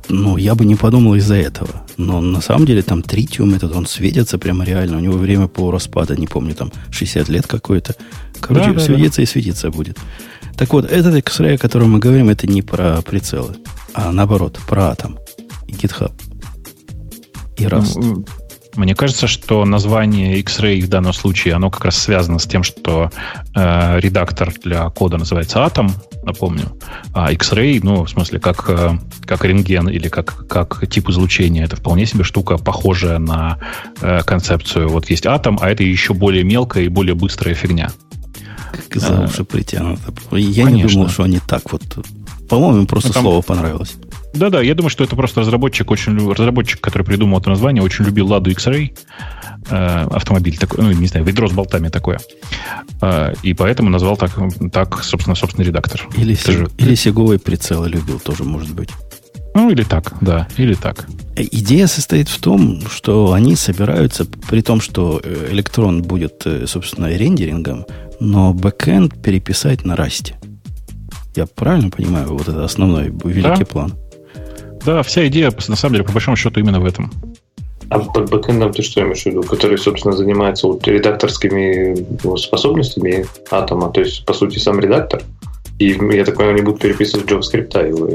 [0.08, 1.82] Ну, я бы не подумал из-за этого.
[1.96, 4.98] Но на самом деле там тритиум этот, он светится прямо реально.
[4.98, 7.96] У него время полураспада, не помню, там 60 лет какое-то.
[8.40, 9.22] Короче, да, да, светится да.
[9.22, 9.98] и светиться будет.
[10.62, 13.56] Так вот, этот X-Ray, о котором мы говорим, это не про прицелы,
[13.94, 15.18] а наоборот, про атом
[15.66, 16.12] и GitHub.
[17.56, 17.94] И Rust.
[17.96, 18.24] Ну,
[18.76, 23.10] мне кажется, что название X-Ray в данном случае, оно как раз связано с тем, что
[23.56, 25.90] э, редактор для кода называется Atom,
[26.22, 26.78] напомню,
[27.12, 28.92] а X-Ray, ну, в смысле, как, э,
[29.26, 33.58] как рентген или как, как тип излучения, это вполне себе штука, похожая на
[34.00, 34.90] э, концепцию.
[34.90, 37.90] Вот есть атом, а это еще более мелкая и более быстрая фигня.
[38.94, 40.12] За уши притянуто.
[40.32, 40.88] Я Конечно.
[40.88, 41.82] не думал, что они так вот...
[42.48, 43.22] По-моему, просто ну, там...
[43.22, 43.94] слово понравилось.
[44.34, 48.28] Да-да, я думаю, что это просто разработчик, очень разработчик, который придумал это название, очень любил
[48.28, 48.96] Ладу X-Ray,
[49.68, 52.18] э, автомобиль такой, ну, не знаю, ведро с болтами такое.
[53.02, 54.32] Э, и поэтому назвал так,
[54.72, 56.08] так собственно, собственный редактор.
[56.16, 56.68] Или, сиг, же...
[56.78, 58.88] или сиговые прицелы любил, тоже может быть.
[59.54, 61.06] Ну, или так, да, или так.
[61.36, 66.66] Э, идея состоит в том, что они собираются, при том, что э, электрон будет, э,
[66.66, 67.86] собственно, рендерингом,
[68.20, 70.36] но бэкэнд переписать на расте.
[71.34, 73.66] Я правильно понимаю, вот это основной великий да?
[73.66, 73.94] план?
[74.84, 77.10] Да, вся идея, на самом деле, по большому счету, именно в этом.
[77.88, 79.42] А под бэкэндом ты что имеешь в виду?
[79.42, 85.22] Который, собственно, занимается вот редакторскими ну, способностями атома, то есть, по сути, сам редактор?
[85.82, 88.08] И, я так понимаю, они будут переписывать JavaScript его?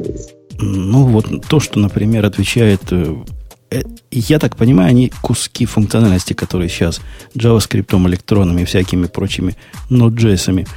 [0.60, 2.82] Ну, вот то, что, например, отвечает...
[2.92, 3.14] Э,
[3.72, 7.02] э, я так понимаю, они куски функциональности, которые сейчас
[7.36, 9.58] JavaScript, электронами и всякими прочими
[9.90, 10.68] Node.js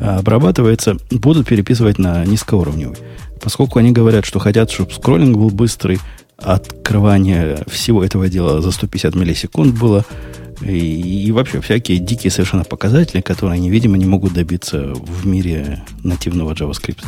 [0.00, 2.96] обрабатывается, будут переписывать на низкоуровневый.
[3.40, 6.00] Поскольку они говорят, что хотят, чтобы скроллинг был быстрый,
[6.36, 10.04] открывание всего этого дела за 150 миллисекунд было,
[10.62, 15.82] и, и вообще всякие дикие совершенно показатели, которые они, видимо, не могут добиться в мире
[16.02, 17.04] нативного JavaScript.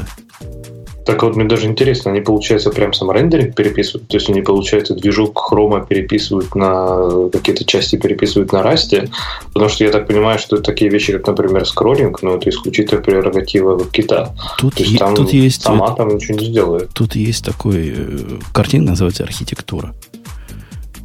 [1.05, 4.09] Так вот, мне даже интересно, они, получается, прям сам рендеринг переписывают?
[4.09, 9.09] То есть они, получается, движок хрома переписывают на какие-то части переписывают на расте?
[9.53, 13.85] Потому что я так понимаю, что такие вещи, как, например, скроллинг, ну, это исключительно прерогатива
[13.87, 14.33] кита.
[14.59, 16.91] Тут, То есть, там тут есть, сама там ничего не сделает.
[16.95, 18.19] Тут есть такой э,
[18.53, 19.95] картинка, называется архитектура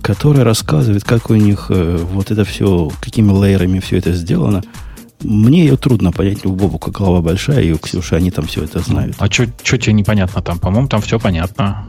[0.08, 4.64] которая рассказывает, как у них э, вот это все, какими лейерами все это сделано.
[5.20, 8.64] Мне ее трудно понять, у Бобу как голова большая, и у Ксюши они там все
[8.64, 9.18] это знают.
[9.20, 9.46] А что
[9.78, 10.60] тебе непонятно там?
[10.60, 11.86] По-моему, там все понятно.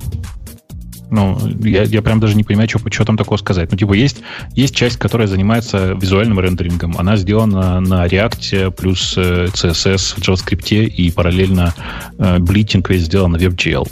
[1.10, 3.70] Ну, я, я прям даже не понимаю, что, что там такого сказать.
[3.70, 4.18] Ну, типа, есть,
[4.52, 6.96] есть часть, которая занимается визуальным рендерингом.
[6.98, 11.74] Она сделана на React плюс э, CSS в JavaScript, и параллельно
[12.18, 13.88] э, блитинг весь сделан на WebGL.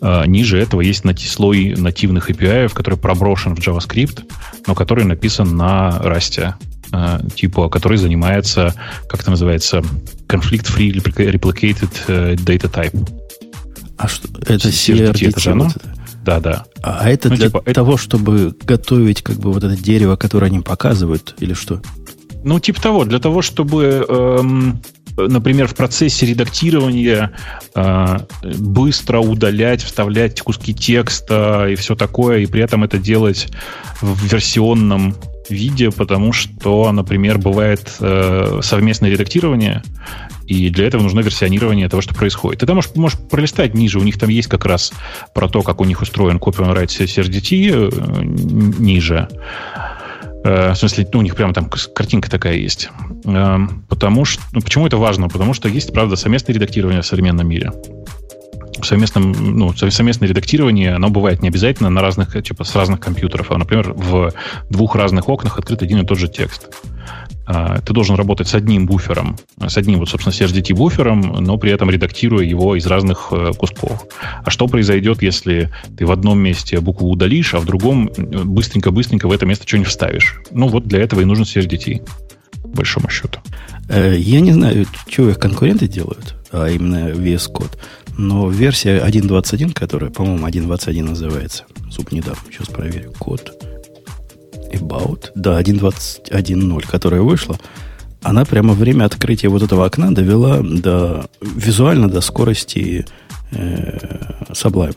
[0.00, 4.24] Э, ниже этого есть слой нативных API, который проброшен в JavaScript,
[4.66, 6.54] но который написан на Rust.
[6.92, 8.74] Э, типа, который занимается,
[9.08, 9.82] как это называется,
[10.26, 13.08] Conflict-Free Replicated Data Type.
[13.96, 14.28] А что?
[14.42, 15.64] Это CRDT, это же оно?
[15.64, 15.97] Да,
[16.40, 16.64] да.
[16.82, 18.02] А, а это ну, для типа, того, это...
[18.02, 21.80] чтобы готовить как бы вот это дерево, которое они показывают, или что?
[22.44, 24.80] Ну, типа того, для того, чтобы, эм,
[25.16, 27.32] например, в процессе редактирования
[27.74, 28.18] э,
[28.58, 33.48] быстро удалять, вставлять куски текста и все такое, и при этом это делать
[34.00, 35.16] в версионном
[35.50, 39.82] виде, потому что, например, бывает э, совместное редактирование,
[40.48, 42.60] и для этого нужно версионирование того, что происходит.
[42.60, 44.92] Ты можешь, можешь пролистать ниже, у них там есть как раз
[45.34, 48.24] про то, как у них устроен copy-on-write CRDT э,
[48.82, 49.28] ниже.
[50.44, 52.88] Э, в смысле, ну, у них прямо там картинка такая есть.
[53.26, 53.58] Э,
[53.90, 55.28] потому что, ну, почему это важно?
[55.28, 57.70] Потому что есть, правда, совместное редактирование в современном мире
[58.84, 63.58] совместном, ну, совместное редактирование, оно бывает не обязательно на разных, типа, с разных компьютеров, а,
[63.58, 64.32] например, в
[64.70, 66.68] двух разных окнах открыт один и тот же текст.
[67.50, 71.72] А, ты должен работать с одним буфером, с одним, вот, собственно, CRDT буфером, но при
[71.72, 74.06] этом редактируя его из разных э, кусков.
[74.44, 79.28] А что произойдет, если ты в одном месте букву удалишь, а в другом э, быстренько-быстренько
[79.28, 80.42] в это место что-нибудь вставишь?
[80.50, 82.06] Ну, вот для этого и нужен CRDT,
[82.64, 83.38] по большому счету.
[83.88, 87.78] Э, я не знаю, что их конкуренты делают, а именно VS Code.
[88.18, 93.57] Но версия 1.21, которая, по-моему, 1.21 называется, зуб недавно, сейчас проверю, код
[94.72, 97.58] about, да, 1.21.0, которая вышла,
[98.22, 103.06] она прямо время открытия вот этого окна довела до, визуально до скорости
[103.52, 103.98] э,
[104.50, 104.96] Sublime.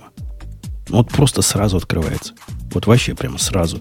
[0.89, 2.33] Вот просто сразу открывается.
[2.73, 3.79] Вот вообще прямо сразу.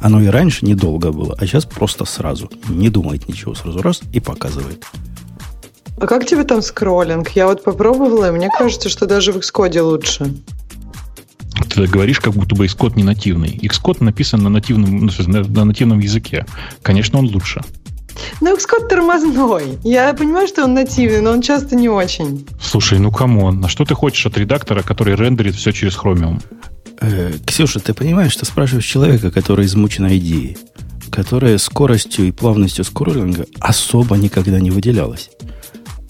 [0.00, 2.50] Оно и раньше недолго было, а сейчас просто сразу.
[2.68, 4.84] Не думает ничего, сразу раз и показывает.
[6.00, 7.30] А как тебе там скроллинг?
[7.30, 10.32] Я вот попробовала, и мне кажется, что даже в Xcode лучше.
[11.68, 13.58] Ты говоришь, как будто бы Xcode не нативный.
[13.62, 16.46] Xcode написан на нативном, ну, на, на нативном языке.
[16.82, 17.62] Конечно, он лучше.
[18.40, 19.78] Ну, Xcode тормозной.
[19.84, 22.46] Я понимаю, что он нативный, но он часто не очень.
[22.60, 26.42] Слушай, ну come on, а что ты хочешь от редактора, который рендерит все через Chromium?
[27.00, 30.58] Э, Ксюша, ты понимаешь, что спрашиваешь человека, который измучен идеей,
[31.10, 35.30] которая скоростью и плавностью скроллинга особо никогда не выделялась.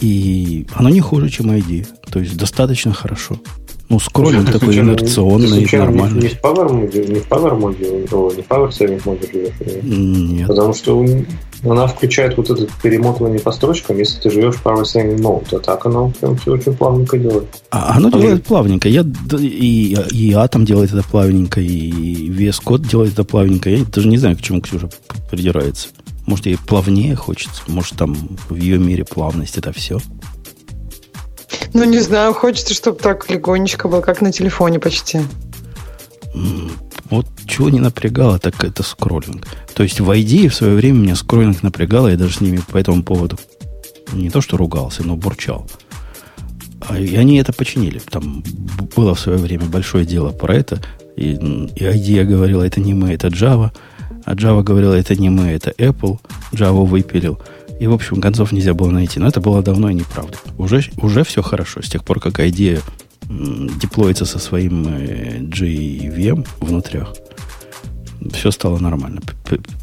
[0.00, 1.86] И оно не хуже, чем IDEA.
[2.10, 3.40] То есть достаточно хорошо.
[3.88, 6.22] Ну, скроллинг такой инерционный, нормальный.
[6.22, 10.46] Не в Power Mode, не в Power Mode, не в Power Saving Mode Нет.
[10.46, 11.06] Потому что
[11.64, 15.58] она включает вот это перемотывание по строчкам, если ты живешь в Power Saving Mode, а
[15.60, 17.62] так оно прям все очень плавненько делает.
[17.70, 18.88] А оно а делает плавненько.
[18.90, 19.04] Я,
[19.38, 23.70] и, и Atom делает это плавненько, и VS Code делает это плавненько.
[23.70, 24.90] Я даже не знаю, к чему Ксюша
[25.30, 25.88] придирается.
[26.26, 27.62] Может, ей плавнее хочется.
[27.68, 28.14] Может, там
[28.50, 29.98] в ее мире плавность это все.
[31.74, 35.20] Ну, не знаю, хочется, чтобы так легонечко было, как на телефоне почти.
[37.10, 39.46] Вот чего не напрягало, так это скроллинг.
[39.74, 42.76] То есть в ID в свое время меня скроллинг напрягало, я даже с ними по
[42.76, 43.38] этому поводу
[44.12, 45.66] не то что ругался, но бурчал.
[46.80, 47.98] А, и они это починили.
[47.98, 48.42] Там
[48.96, 50.80] было в свое время большое дело про это.
[51.16, 53.70] И, и ID говорила, это не мы, это Java.
[54.24, 56.18] А Java говорила, это не мы, это Apple.
[56.52, 57.40] Java выпилил.
[57.80, 59.20] И, в общем, концов нельзя было найти.
[59.20, 60.38] Но это было давно и неправда.
[60.56, 61.82] Уже, уже все хорошо.
[61.82, 62.80] С тех пор, как идея
[63.28, 67.14] деплоится со своим JVM э, внутрях,
[68.32, 69.20] все стало нормально,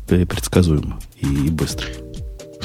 [0.08, 1.88] предсказуемо и быстро.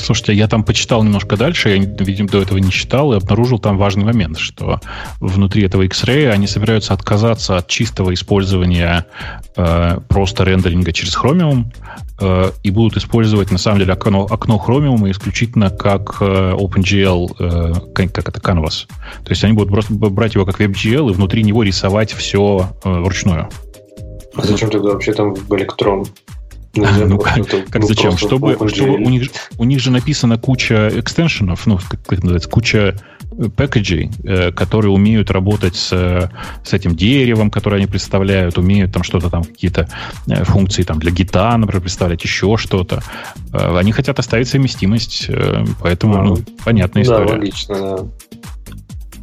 [0.01, 3.79] Слушайте, я там почитал немножко дальше, я, видимо, до этого не читал, и обнаружил там
[3.79, 4.81] важный момент, что
[5.21, 9.07] внутри этого X-Ray они собираются отказаться от чистого использования
[9.57, 11.67] э, просто рендеринга через Chromium
[12.21, 17.73] э, и будут использовать, на самом деле, окно, окно Chromium исключительно как э, OpenGL, э,
[17.95, 18.87] как, это, Canvas.
[19.25, 22.91] То есть они будут просто брать его как WebGL и внутри него рисовать все э,
[22.91, 23.49] вручную.
[24.35, 26.07] А зачем тогда вообще там в электрон?
[26.75, 28.17] Ну, а, ну как, это, как ну, зачем?
[28.17, 32.95] Чтобы, чтобы у, них, у них же написана куча экстеншенов, ну, как, как называется, куча
[33.57, 36.31] пэкэджей, э, которые умеют работать с,
[36.65, 39.89] с этим деревом, которое они представляют, умеют там что-то там, какие-то
[40.29, 43.03] э, функции там для гита, например, представлять еще что-то.
[43.53, 47.27] Э, они хотят оставить совместимость, э, поэтому, а, ну, понятная история.
[47.27, 48.07] Да, логично, да.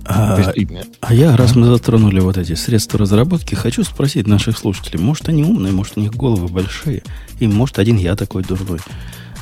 [0.09, 0.53] А,
[1.01, 5.43] а я, раз мы затронули вот эти средства разработки, хочу спросить наших слушателей, может, они
[5.43, 7.03] умные, может, у них головы большие,
[7.39, 8.79] и может, один я такой дурной.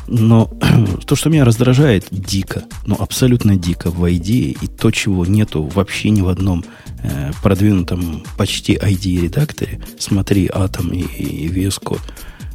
[0.08, 0.52] Но
[1.06, 6.10] то, что меня раздражает дико, ну, абсолютно дико в ID, и то, чего нету вообще
[6.10, 6.66] ни в одном
[7.04, 12.02] э, продвинутом почти ID-редакторе, смотри, Atom и, и VS Code,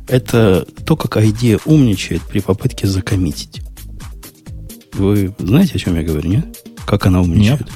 [0.08, 3.62] это то, как ID умничает при попытке закоммитить.
[4.94, 6.58] Вы знаете, о чем я говорю, нет?
[6.84, 7.60] Как она умничает?
[7.60, 7.70] Нет.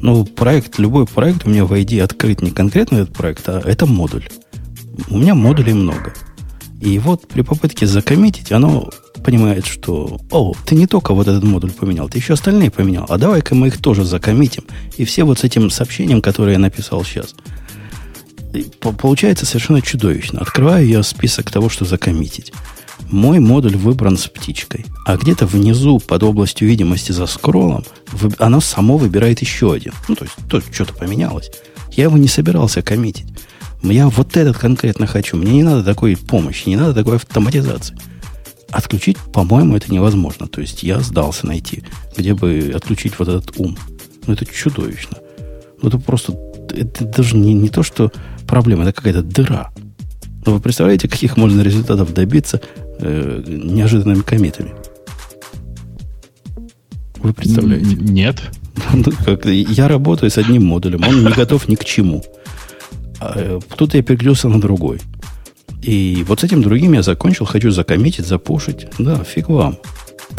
[0.00, 3.86] Ну, проект, любой проект у меня в ID открыт не конкретно этот проект, а это
[3.86, 4.28] модуль.
[5.08, 6.12] У меня модулей много.
[6.80, 8.90] И вот при попытке закоммитить, оно
[9.24, 13.18] понимает, что, о, ты не только вот этот модуль поменял, ты еще остальные поменял, а
[13.18, 14.64] давай-ка мы их тоже закоммитим.
[14.96, 17.34] И все вот с этим сообщением, которое я написал сейчас.
[18.80, 20.40] Получается совершенно чудовищно.
[20.40, 22.52] Открываю я список того, что закоммитить.
[23.10, 24.84] Мой модуль выбран с птичкой.
[25.04, 27.84] А где-то внизу, под областью видимости за скроллом,
[28.38, 29.92] оно само выбирает еще один.
[30.08, 31.50] Ну, то есть, то что-то поменялось.
[31.92, 33.26] Я его не собирался коммитить.
[33.82, 35.36] Я вот этот конкретно хочу.
[35.36, 37.96] Мне не надо такой помощи, не надо такой автоматизации.
[38.70, 40.48] Отключить, по-моему, это невозможно.
[40.48, 41.84] То есть я сдался найти,
[42.16, 43.78] где бы отключить вот этот ум.
[44.26, 45.18] Ну, это чудовищно.
[45.80, 46.36] Ну, это просто...
[46.70, 48.10] Это даже не, не то, что
[48.46, 49.70] проблема, это какая-то дыра.
[50.44, 52.60] Но вы представляете, каких можно результатов добиться
[52.98, 54.72] э, неожиданными комитами?
[57.16, 57.96] Вы представляете?
[57.96, 58.42] Нет.
[58.92, 59.10] Ну,
[59.50, 62.22] я работаю с одним модулем, он не готов ни к чему.
[63.20, 65.00] А, э, тут я переключился на другой.
[65.82, 68.86] И вот с этим другим я закончил, хочу закоммитить, запушить.
[68.98, 69.78] Да, фиг вам.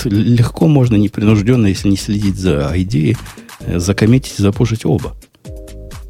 [0.04, 3.18] Легко можно непринужденно, если не следить за идеей,
[3.62, 5.16] э, закоммитить и запушить оба.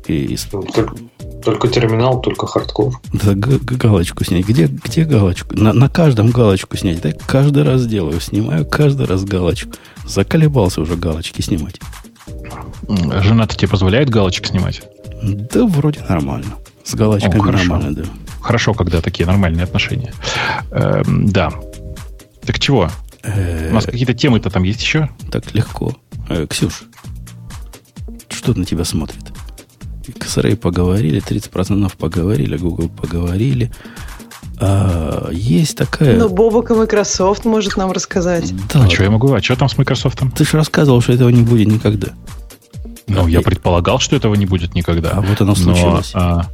[0.07, 0.37] И...
[1.47, 2.99] Только терминал, только хардкор.
[3.13, 4.45] Да, галочку снять.
[4.45, 5.55] Где, где галочку?
[5.55, 7.01] На, на каждом галочку снять.
[7.01, 8.19] Да, каждый раз делаю.
[8.19, 9.71] Снимаю каждый раз галочку.
[10.05, 11.79] Заколебался уже галочки снимать.
[12.89, 14.81] Жена-то тебе позволяет галочки снимать?
[15.23, 16.55] Да, вроде нормально.
[16.83, 17.69] С галочками О, хорошо.
[17.69, 18.03] нормально, да.
[18.41, 20.13] Хорошо, когда такие нормальные отношения.
[20.71, 21.53] Эм, да.
[22.45, 22.89] Так чего?
[23.23, 25.07] У нас какие-то темы-то там есть еще?
[25.31, 25.95] Так легко.
[26.27, 26.83] Э, Ксюш,
[28.27, 29.26] что на тебя смотрит?
[30.07, 33.71] XRay поговорили, 30% поговорили, Google поговорили.
[34.59, 36.17] А, есть такая...
[36.17, 38.53] Ну, Бобок и Microsoft может нам рассказать.
[38.73, 38.85] Да.
[38.85, 39.31] А что я могу?
[39.33, 40.19] А что там с Microsoft?
[40.35, 42.09] Ты же рассказывал, что этого не будет никогда.
[43.07, 43.43] Ну, а я и...
[43.43, 45.11] предполагал, что этого не будет никогда.
[45.11, 46.11] А вот оно случилось.
[46.13, 46.49] Но, а,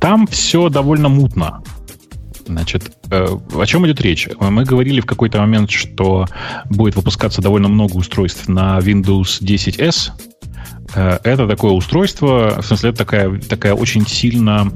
[0.00, 1.62] там все довольно мутно.
[2.46, 4.28] Значит, э, о чем идет речь?
[4.38, 6.26] Мы говорили в какой-то момент, что
[6.66, 10.10] будет выпускаться довольно много устройств на Windows 10S.
[10.94, 14.72] Э, это такое устройство, в смысле, это такая, такая очень сильно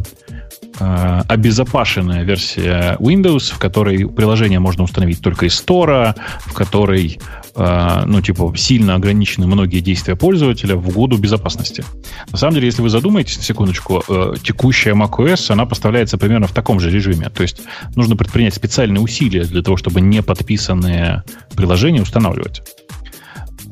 [0.78, 7.18] э, обезопашенная версия Windows, в которой приложение можно установить только из Store, в которой
[7.56, 11.84] Э, ну, типа, сильно ограничены многие действия пользователя в угоду безопасности.
[12.30, 16.52] На самом деле, если вы задумаетесь на секундочку, э, текущая macOS, она поставляется примерно в
[16.52, 17.30] таком же режиме.
[17.30, 17.62] То есть
[17.94, 21.24] нужно предпринять специальные усилия для того, чтобы не подписанные
[21.54, 22.62] приложения устанавливать.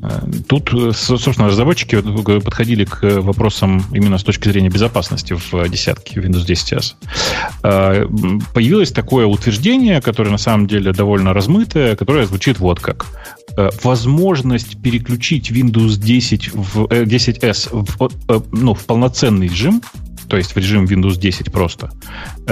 [0.05, 2.01] Э, тут, собственно, разработчики
[2.41, 6.95] подходили к вопросам именно с точки зрения безопасности в десятке Windows 10s.
[8.53, 13.07] Появилось такое утверждение, которое на самом деле довольно размытое, которое звучит вот как.
[13.57, 19.81] Э, возможность переключить Windows 10 в, 10S э, в, э, ну, в полноценный режим,
[20.29, 21.91] то есть в режим Windows 10 просто,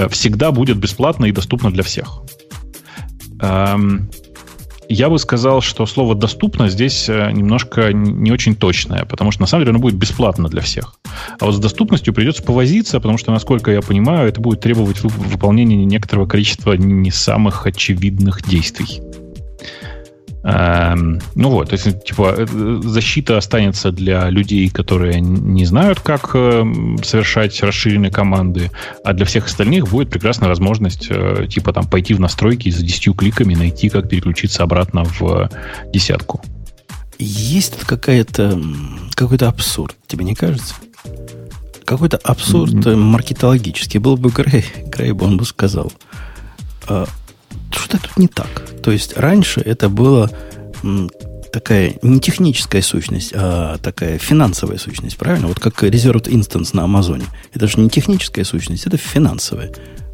[0.09, 2.21] всегда будет бесплатно и доступно для всех.
[4.89, 9.63] Я бы сказал, что слово «доступно» здесь немножко не очень точное, потому что на самом
[9.63, 10.95] деле оно будет бесплатно для всех.
[11.39, 15.83] А вот с доступностью придется повозиться, потому что, насколько я понимаю, это будет требовать выполнения
[15.85, 19.01] некоторого количества не самых очевидных действий.
[20.43, 26.31] Эм, ну вот, то есть, типа, э, защита останется для людей, которые не знают, как
[26.33, 26.65] э,
[27.01, 28.69] совершать расширенные команды,
[29.05, 32.83] а для всех остальных будет прекрасная возможность, э, типа, там, пойти в настройки и за
[32.83, 35.49] 10 кликами найти, как переключиться обратно в
[35.93, 36.41] десятку.
[37.19, 38.61] Есть какая-то,
[39.15, 40.75] какой-то абсурд, тебе не кажется?
[41.85, 42.95] Какой-то абсурд mm-hmm.
[42.95, 43.99] маркетологический.
[43.99, 45.91] Был бы Грей, Грей бы он бы сказал.
[47.73, 48.65] Что-то тут не так.
[48.81, 50.31] То есть раньше это было
[51.51, 55.47] такая не техническая сущность, а такая финансовая сущность, правильно?
[55.47, 57.25] Вот как Reserved Instance на Амазоне.
[57.53, 59.71] Это же не техническая сущность, это финансовая.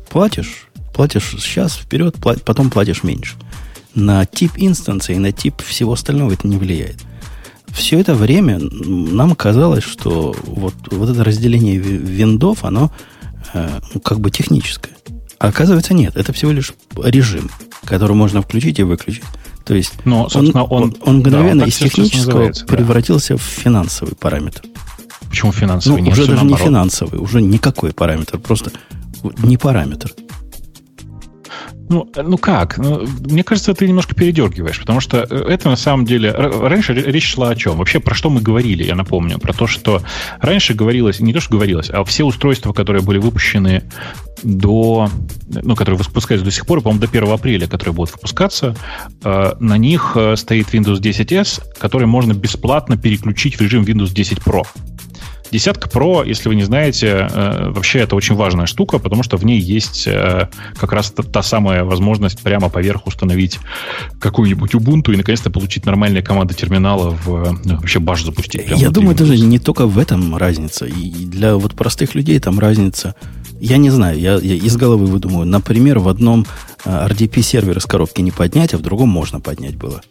[0.09, 3.35] Платишь, платишь сейчас вперед, плат, потом платишь меньше.
[3.95, 6.97] На тип инстанции и на тип всего остального это не влияет.
[7.67, 12.91] Все это время нам казалось, что вот, вот это разделение виндов, оно
[13.53, 14.91] э, ну, как бы техническое.
[15.39, 16.15] Оказывается, нет.
[16.17, 17.49] Это всего лишь режим,
[17.85, 19.23] который можно включить и выключить.
[19.65, 23.37] То есть Но, он, он, он мгновенно да, он из технического превратился да.
[23.37, 24.63] в финансовый параметр.
[25.29, 25.97] Почему финансовый?
[25.97, 26.59] Ну, Нет, уже даже наоборот.
[26.59, 28.71] не финансовый, уже никакой параметр, просто
[29.43, 30.11] не параметр.
[31.89, 32.77] Ну, ну как?
[32.77, 36.31] Ну, мне кажется, ты немножко передергиваешь, потому что э, это на самом деле...
[36.31, 37.77] Раньше речь шла о чем?
[37.77, 39.39] Вообще, про что мы говорили, я напомню.
[39.39, 40.03] Про то, что
[40.39, 43.83] раньше говорилось, не то, что говорилось, а все устройства, которые были выпущены
[44.43, 45.09] до...
[45.49, 48.75] Ну, которые выпускаются до сих пор, по-моему, до 1 апреля, которые будут выпускаться,
[49.23, 54.37] э, на них э, стоит Windows 10S, который можно бесплатно переключить в режим Windows 10
[54.39, 54.63] Pro.
[55.51, 59.45] Десятка Pro, если вы не знаете, э, вообще это очень важная штука, потому что в
[59.45, 63.59] ней есть э, как раз та, та самая возможность прямо поверх установить
[64.19, 68.63] какую-нибудь Ubuntu и наконец-то получить нормальные команды терминала в ну, вообще баш запустить.
[68.67, 70.85] Я думаю, даже не только в этом разница.
[70.85, 73.15] И для вот простых людей там разница.
[73.59, 75.45] Я не знаю, я, я из головы выдумаю.
[75.45, 76.45] Например, в одном
[76.85, 80.01] э, RDP сервер с коробки не поднять, а в другом можно поднять было.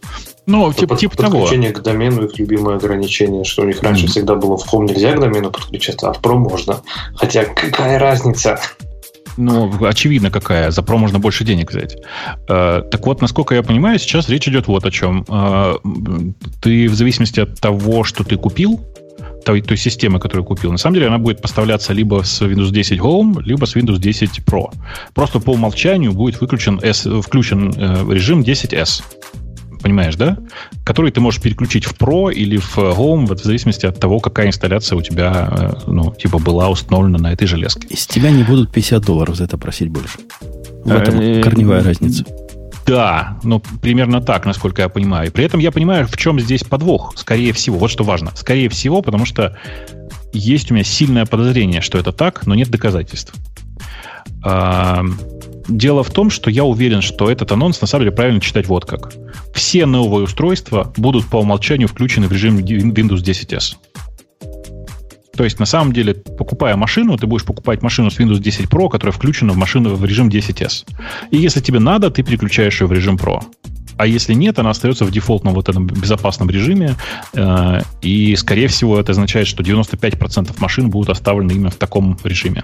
[0.48, 1.40] Ну, типа, под, типа того.
[1.40, 4.08] Подключение к домену их любимое ограничение, что у них раньше mm-hmm.
[4.08, 6.80] всегда было в Home нельзя к домену подключаться, а в Pro можно.
[7.14, 8.58] Хотя какая разница?
[9.36, 10.70] Ну, очевидно какая.
[10.70, 11.98] За Pro можно больше денег взять.
[12.48, 15.26] Э, так вот, насколько я понимаю, сейчас речь идет вот о чем.
[15.28, 15.74] Э,
[16.62, 18.80] ты в зависимости от того, что ты купил,
[19.44, 22.98] той, той системы, которую купил, на самом деле она будет поставляться либо с Windows 10
[23.00, 24.72] Home, либо с Windows 10 Pro.
[25.14, 29.02] Просто по умолчанию будет выключен S, включен э, режим 10S
[29.78, 30.38] понимаешь, да?
[30.84, 34.96] Который ты можешь переключить в Pro или в Home, в зависимости от того, какая инсталляция
[34.96, 37.86] у тебя, э, ну, типа, была установлена на этой железке.
[37.88, 40.18] Из тебя не будут 50 долларов за это просить больше.
[40.84, 42.24] В этом э, корневая разница.
[42.86, 45.28] Да, ну, примерно так, насколько я понимаю.
[45.28, 47.76] И при этом я понимаю, в чем здесь подвох, скорее всего.
[47.78, 48.32] Вот что важно.
[48.34, 49.58] Скорее всего, потому что
[50.32, 53.34] есть у меня сильное подозрение, что это так, но нет доказательств.
[55.68, 58.86] Дело в том, что я уверен, что этот анонс на самом деле правильно читать вот
[58.86, 59.12] как.
[59.54, 63.76] Все новые устройства будут по умолчанию включены в режим Windows 10S.
[65.36, 68.88] То есть, на самом деле, покупая машину, ты будешь покупать машину с Windows 10 Pro,
[68.88, 70.86] которая включена в машину в режим 10S.
[71.30, 73.42] И если тебе надо, ты переключаешь ее в режим Pro.
[73.98, 76.94] А если нет, она остается в дефолтном вот этом безопасном режиме.
[77.34, 82.62] Э, и, скорее всего, это означает, что 95% машин будут оставлены именно в таком режиме.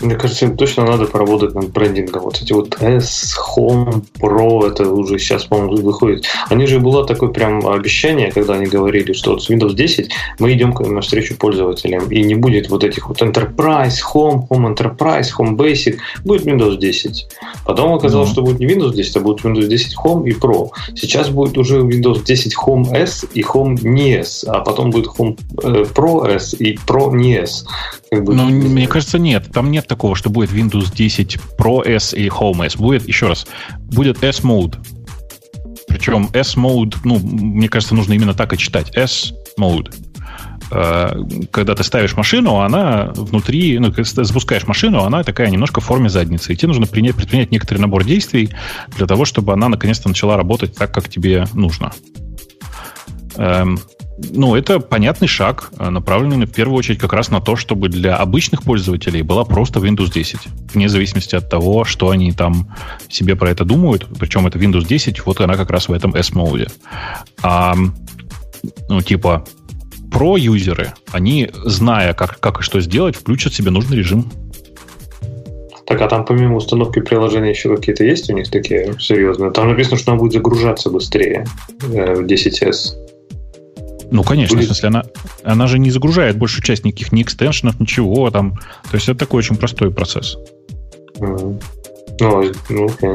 [0.00, 2.22] Мне кажется, им точно надо поработать над брендингом.
[2.22, 6.24] Вот эти вот S, Home, Pro, это уже сейчас, по-моему, выходит.
[6.48, 10.52] Они же было такое прям обещание, когда они говорили, что вот с Windows 10 мы
[10.52, 15.98] идем навстречу пользователям, и не будет вот этих вот Enterprise, Home, Home Enterprise, Home Basic,
[16.24, 17.26] будет Windows 10.
[17.64, 18.32] Потом оказалось, mm-hmm.
[18.32, 20.70] что будет не Windows 10, а будет Windows 10 Home и Pro.
[20.94, 25.38] Сейчас будет уже Windows 10 Home S и Home не S, а потом будет Home
[25.62, 27.64] э, Pro S и Pro не S.
[28.10, 29.50] Как бы, ну, мне кажется, нет.
[29.52, 32.76] Там нет такого, что будет Windows 10 Pro S и Home S.
[32.76, 33.46] Будет, еще раз,
[33.78, 34.76] будет S-Mode.
[35.88, 38.96] Причем S-Mode, ну, мне кажется, нужно именно так и читать.
[38.96, 39.94] S-Mode
[40.70, 45.80] э, когда ты ставишь машину, она внутри, ну, когда ты запускаешь машину, она такая немножко
[45.80, 46.52] в форме задницы.
[46.52, 48.50] И тебе нужно принять, предпринять некоторый набор действий
[48.96, 51.92] для того, чтобы она наконец-то начала работать так, как тебе нужно.
[53.36, 53.78] Эм,
[54.16, 58.16] ну, это понятный шаг, э, направленный в первую очередь как раз на то, чтобы для
[58.16, 60.38] обычных пользователей была просто Windows 10.
[60.72, 62.68] Вне зависимости от того, что они там
[63.08, 64.06] себе про это думают.
[64.18, 66.68] Причем это Windows 10, вот она как раз в этом S-моде.
[67.42, 67.74] А,
[68.88, 69.44] ну, типа,
[70.12, 74.30] про-юзеры, они, зная, как, как и что сделать, включат себе нужный режим.
[75.86, 79.50] Так, а там помимо установки приложения еще какие-то есть у них такие серьезные?
[79.50, 81.44] Там написано, что она будет загружаться быстрее
[81.82, 83.03] э, в 10S.
[84.14, 84.66] Ну, конечно, Будет...
[84.66, 85.04] в смысле, она,
[85.42, 88.60] она же не загружает большую часть никаких ни экстеншенов, ничего там.
[88.88, 90.36] То есть это такой очень простой процесс.
[91.18, 91.58] Ну,
[92.20, 93.10] ну, окей.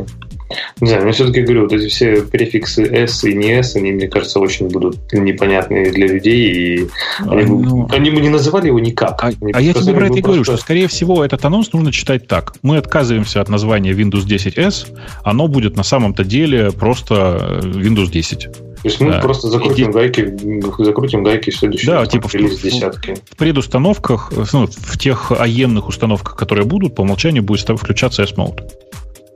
[0.81, 4.09] Не знаю, мне все-таки говорю, вот эти все префиксы S и не S, они, мне
[4.09, 6.89] кажется, очень будут непонятные для людей, и
[7.19, 9.23] они, ну, они бы не называли его никак.
[9.23, 12.27] А, а я тебе про это и говорю, что, скорее всего, этот анонс нужно читать
[12.27, 12.55] так.
[12.61, 14.87] Мы отказываемся от названия Windows 10S,
[15.23, 18.49] оно будет на самом-то деле просто Windows 10.
[18.81, 19.19] То есть мы да.
[19.19, 20.37] просто закрутим и, гайки,
[20.81, 23.15] закрутим гайки в следующий да, типа в, в, десятки.
[23.29, 28.63] В предустановках, ну, в тех аемных установках, которые будут, по умолчанию будет включаться S-Mode.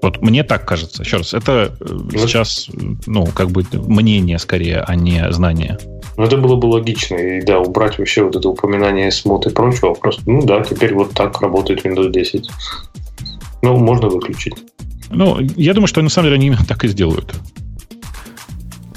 [0.02, 1.04] Вот мне так кажется.
[1.04, 2.70] Еще раз, это э, ну, сейчас,
[3.06, 5.78] ну, как бы мнение скорее, а не знание.
[6.18, 7.16] Ну, это было бы логично.
[7.16, 9.94] И да, убрать вообще вот это упоминание смот и прочего.
[9.94, 12.50] Просто, ну да, теперь вот так работает Windows 10.
[13.62, 14.56] Ну, можно выключить.
[15.10, 17.34] Ну, я думаю, что на самом деле они именно так и сделают.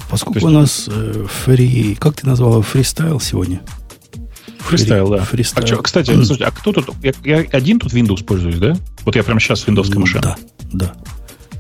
[0.09, 0.47] Поскольку есть...
[0.47, 1.97] у нас э, фри...
[1.97, 3.61] Как ты назвала фристайл сегодня?
[4.59, 5.25] Фристайл, да.
[5.25, 5.65] Фристайл.
[5.65, 6.91] А что, кстати, слушайте, а кто тут?
[7.03, 8.77] Я, я один тут Windows пользуюсь, да?
[9.05, 10.23] Вот я прямо сейчас Windows машина.
[10.23, 10.37] Да,
[10.73, 10.95] да.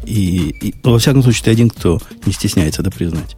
[0.04, 3.36] И, и ну, во всяком случае, ты один, кто не стесняется это признать.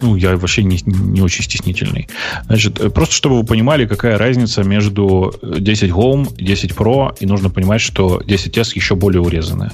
[0.00, 2.08] Ну, я вообще не, не очень стеснительный.
[2.46, 7.26] Значит, э, просто чтобы вы понимали, какая разница между 10 Home и 10 Pro, и
[7.26, 9.72] нужно понимать, что 10S еще более урезанная.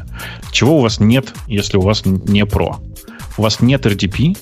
[0.50, 2.76] Чего у вас нет, если у вас не Pro?
[3.36, 4.36] У вас нет RDP,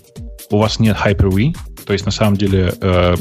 [0.50, 3.16] у вас нет Hyper-V, то есть, на самом деле, э,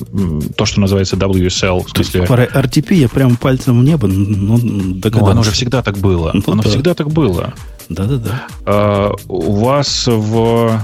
[0.55, 1.85] то, что называется WSL.
[1.85, 2.25] В смысле...
[2.25, 5.25] Про RTP я прям пальцем в небо ну, догадался.
[5.25, 6.31] Ну, оно же всегда так было.
[6.33, 6.69] Ну, оно да.
[6.69, 7.53] всегда так было.
[7.89, 8.47] Да-да-да.
[8.65, 10.79] Э, у вас в...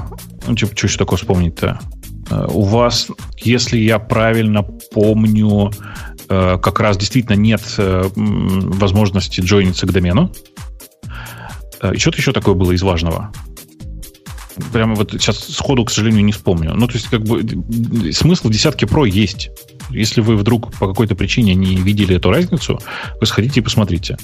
[0.47, 1.79] Ну, что, что еще такое вспомнить-то?
[2.29, 5.71] Э, у вас, если я правильно помню,
[6.27, 10.31] э, как раз действительно нет э, возможности джойниться к домену.
[11.93, 13.31] И что-то еще такое было из важного
[14.71, 16.73] прямо вот сейчас сходу, к сожалению, не вспомню.
[16.75, 17.43] Ну, то есть, как бы
[18.11, 19.51] смысл десятки Pro есть.
[19.91, 22.79] Если вы вдруг по какой-то причине не видели эту разницу,
[23.19, 24.17] вы сходите и посмотрите.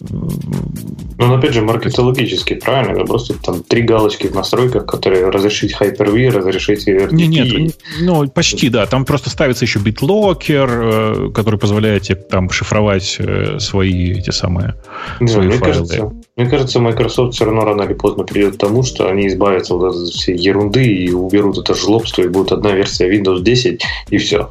[0.00, 2.92] Ну, опять же, маркетологически, правильно?
[2.92, 7.12] Это просто там три галочки в настройках, которые разрешить Hyper-V, разрешить RTP.
[7.12, 8.86] Не, нет, ну, почти, да.
[8.86, 14.74] Там просто ставится еще BitLocker, э, который позволяет тебе там шифровать э, свои эти самые
[15.20, 15.72] не свои мне файлы.
[15.72, 19.74] Кажется, мне кажется, Microsoft все равно рано или поздно придет к тому, что они избавятся
[19.74, 24.50] от всей ерунды и уберут это жлобство, и будет одна версия Windows 10, и все.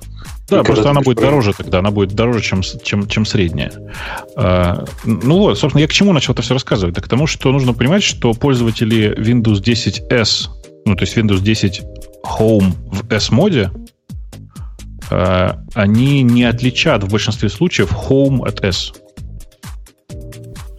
[0.49, 3.71] Да, и просто она будет дороже тогда, она будет дороже, чем, чем, чем средняя.
[4.35, 6.95] А, ну вот, собственно, я к чему начал это все рассказывать?
[6.95, 10.49] Да к тому, что нужно понимать, что пользователи Windows 10S,
[10.85, 11.81] ну то есть Windows 10
[12.39, 13.71] Home в S-моде,
[15.09, 18.93] а, они не отличат в большинстве случаев Home от S.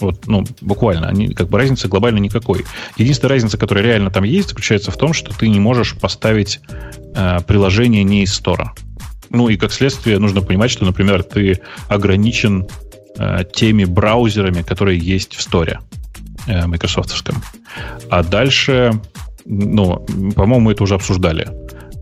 [0.01, 2.65] Вот, ну, буквально, они, как бы разницы глобально никакой.
[2.97, 6.61] Единственная разница, которая реально там есть, заключается в том, что ты не можешь поставить
[7.17, 8.75] э, приложение не из стора.
[9.31, 12.67] Ну и как следствие нужно понимать, что, например, ты ограничен
[13.19, 15.81] э, теми браузерами, которые есть в сторе
[16.47, 17.43] э, майкрософтовском.
[18.11, 19.01] А дальше,
[19.45, 21.49] ну, по-моему, это уже обсуждали.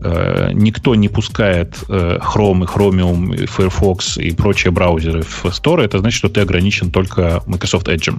[0.01, 5.83] Э, никто не пускает э, Chrome, и Chromium, Firefox и прочие браузеры в Store.
[5.83, 8.13] Это значит, что ты ограничен только Microsoft Edge.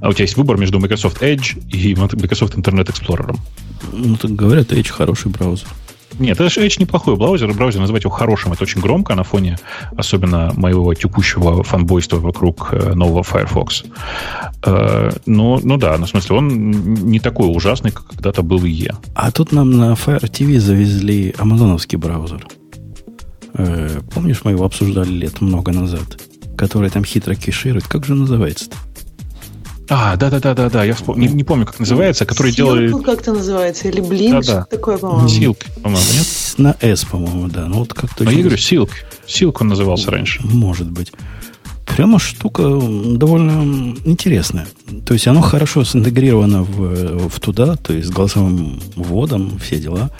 [0.00, 3.36] А у тебя есть выбор между Microsoft Edge и Microsoft Internet Explorer.
[3.92, 5.66] Ну, так говорят, Edge хороший браузер.
[6.18, 7.52] Нет, это Edge неплохой браузер.
[7.52, 9.58] Браузер называть его хорошим, это очень громко на фоне
[9.96, 13.84] особенно моего текущего фанбойства вокруг э, нового Firefox.
[14.64, 18.94] Э, ну, ну да, ну, в смысле, он не такой ужасный, как когда-то был IE.
[19.14, 22.46] А тут нам на Fire TV завезли амазоновский браузер.
[23.54, 26.20] Э, помнишь, мы его обсуждали лет много назад?
[26.56, 27.86] Который там хитро кеширует.
[27.88, 28.76] Как же называется-то?
[29.88, 30.84] А, да, да, да, да, да.
[30.84, 31.18] Я вспом...
[31.18, 32.90] не, не помню, как называется, который делали.
[33.02, 34.64] как-то называется, или блин, да, да.
[34.64, 35.28] такое, по-моему.
[35.28, 36.26] Силк, по-моему, нет?
[36.56, 37.66] На S, по-моему, да.
[37.66, 38.24] Ну вот как-то.
[38.26, 38.90] А я говорю, Силк.
[39.26, 40.40] Силк он назывался раньше.
[40.44, 41.12] Может быть.
[41.86, 44.66] Прямо штука довольно интересная.
[45.04, 50.10] То есть оно хорошо синтегрировано в, в туда, то есть с голосовым вводом, все дела.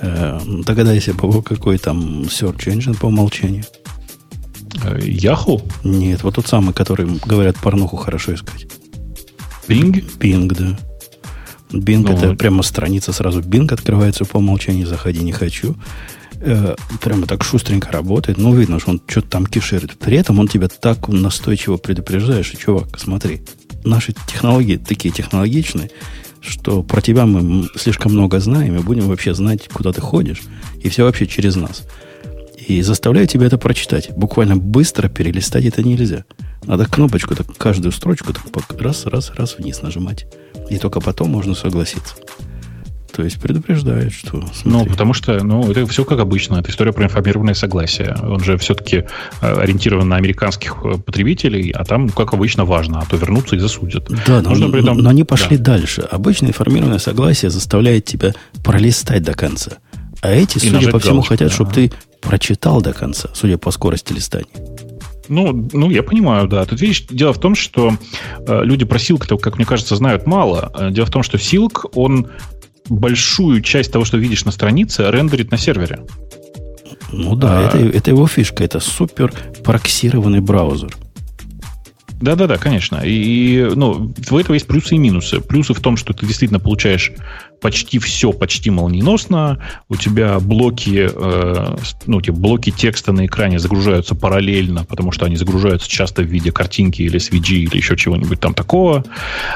[0.00, 3.64] Э, догадайся, по какой там search engine по умолчанию.
[4.72, 5.62] Yahoo?
[5.84, 8.66] Нет, вот тот самый, который, говорят, порнуху хорошо искать.
[9.68, 10.18] Bing?
[10.18, 10.78] Bing, да.
[11.70, 13.40] Bing ну, это прямо страница сразу.
[13.40, 15.76] Bing открывается по умолчанию, заходи, не хочу.
[16.40, 18.38] Э, прямо так шустренько работает.
[18.38, 19.96] Ну, видно, что он что-то там кишерит.
[19.98, 23.42] При этом он тебя так настойчиво предупреждает, что, чувак, смотри,
[23.84, 25.90] наши технологии такие технологичные,
[26.40, 30.42] что про тебя мы слишком много знаем, и будем вообще знать, куда ты ходишь,
[30.80, 31.84] и все вообще через нас.
[32.68, 34.10] И заставляю тебя это прочитать.
[34.16, 36.24] Буквально быстро перелистать это нельзя.
[36.64, 40.26] Надо кнопочку, так каждую строчку так раз, раз, раз вниз нажимать.
[40.70, 42.14] И только потом можно согласиться.
[43.12, 44.42] То есть предупреждает, что...
[44.54, 44.62] Смотри.
[44.64, 46.56] Ну, потому что, ну, это все как обычно.
[46.56, 48.16] Это история про информированное согласие.
[48.22, 49.04] Он же все-таки
[49.42, 53.58] э, ориентирован на американских э, потребителей, а там, как обычно, важно, а то вернутся и
[53.58, 54.08] засудят.
[54.26, 54.96] Да, но, Нужно при этом...
[54.96, 55.76] но они пошли да.
[55.76, 56.02] дальше.
[56.10, 58.34] Обычно информированное согласие заставляет тебя
[58.64, 59.72] пролистать до конца.
[60.22, 61.54] А эти, и судя по всему, галочку, хотят, да.
[61.54, 61.92] чтобы ты
[62.22, 64.46] прочитал до конца, судя по скорости листания.
[65.28, 66.64] Ну, ну, я понимаю, да.
[66.64, 67.96] Тут видишь, дело в том, что
[68.46, 70.72] э, люди про Silk, как мне кажется, знают мало.
[70.74, 72.28] Э, дело в том, что Silk, он
[72.88, 76.00] большую часть того, что видишь на странице, рендерит на сервере.
[77.12, 77.68] Ну да, а...
[77.68, 78.64] это, это его фишка.
[78.64, 80.96] Это супер проксированный браузер.
[82.20, 83.00] Да-да-да, конечно.
[83.04, 85.40] И, и ну, у этого есть плюсы и минусы.
[85.40, 87.12] Плюсы в том, что ты действительно получаешь
[87.62, 89.58] почти все почти молниеносно.
[89.88, 95.36] У тебя блоки, э, ну, типа блоки текста на экране загружаются параллельно, потому что они
[95.36, 99.04] загружаются часто в виде картинки или SVG или еще чего-нибудь там такого.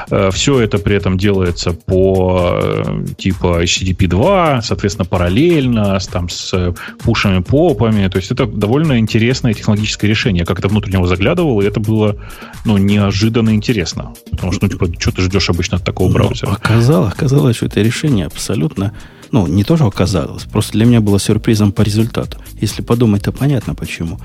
[0.09, 6.29] Э, все это при этом делается по э, типа HTTP 2, соответственно, параллельно, с, там,
[6.29, 8.07] с пушами, попами.
[8.07, 10.39] То есть это довольно интересное технологическое решение.
[10.41, 12.15] Я как-то внутрь него заглядывал, и это было
[12.63, 14.13] ну, неожиданно интересно.
[14.31, 16.51] Потому что, ну, типа, что ты ждешь обычно от такого ну, браузера?
[16.51, 18.93] Оказалось, оказалось, что это решение абсолютно,
[19.31, 22.39] ну, не то, что оказалось, просто для меня было сюрпризом по результату.
[22.59, 24.19] Если подумать, то понятно почему.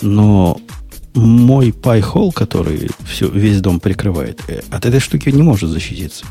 [0.00, 0.60] Но
[1.14, 6.24] мой пайхол, который все, весь дом прикрывает, э, от этой штуки не может защититься.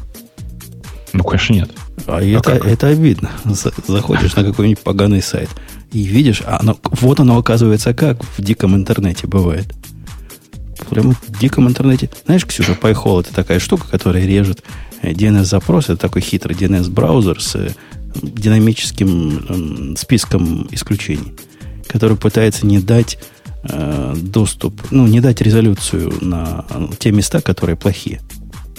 [1.13, 1.71] Ну, конечно, нет.
[2.07, 3.31] А, а это, это обидно.
[3.87, 5.49] Заходишь на какой-нибудь поганый сайт
[5.91, 9.73] и видишь, а оно, вот оно оказывается как в диком интернете бывает
[10.89, 12.09] прямо в диком интернете.
[12.25, 14.63] Знаешь, Ксюша, PyHole это такая штука, которая режет
[15.01, 15.85] DNS-запрос.
[15.85, 17.71] Это такой хитрый DNS-браузер с э,
[18.15, 21.33] динамическим списком исключений,
[21.87, 23.19] который пытается не дать
[23.63, 26.65] э, доступ, ну, не дать резолюцию на
[26.99, 28.21] те места, которые плохие.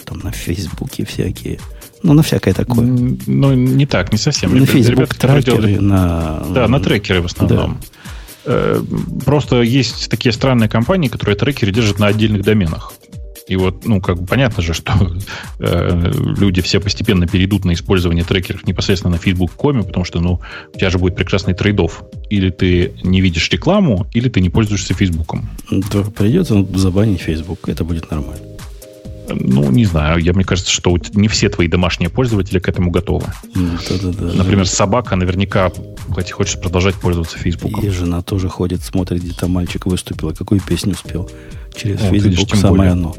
[0.04, 1.58] Там на Фейсбуке всякие.
[2.02, 2.86] Ну, на всякое такое.
[2.86, 4.56] Ну, не так, не совсем.
[4.58, 6.42] На Facebook трекеры, на...
[6.54, 7.78] Да, на трекеры в основном.
[7.80, 7.86] Да.
[8.46, 8.82] Э,
[9.24, 12.92] просто есть такие странные компании, которые трекеры держат на отдельных доменах.
[13.50, 14.92] И вот, ну, как бы понятно же, что
[15.58, 20.40] э, люди все постепенно перейдут на использование трекеров непосредственно на Facebook.com, потому что, ну,
[20.72, 22.04] у тебя же будет прекрасный трейдов.
[22.30, 25.48] Или ты не видишь рекламу, или ты не пользуешься Фейсбуком.
[25.68, 28.40] Да, придется забанить Facebook, это будет нормально.
[29.34, 30.18] Ну, не знаю.
[30.18, 33.26] Я, мне кажется, что не все твои домашние пользователи к этому готовы.
[33.54, 34.34] Да-да-да.
[34.34, 35.70] Например, собака наверняка
[36.10, 37.84] хоть хочет продолжать пользоваться Фейсбуком.
[37.84, 41.30] И жена тоже ходит, смотрит, где там мальчик выступил, какую песню успел.
[41.74, 42.92] Через ну, Фейсбук самое более.
[42.92, 43.16] оно.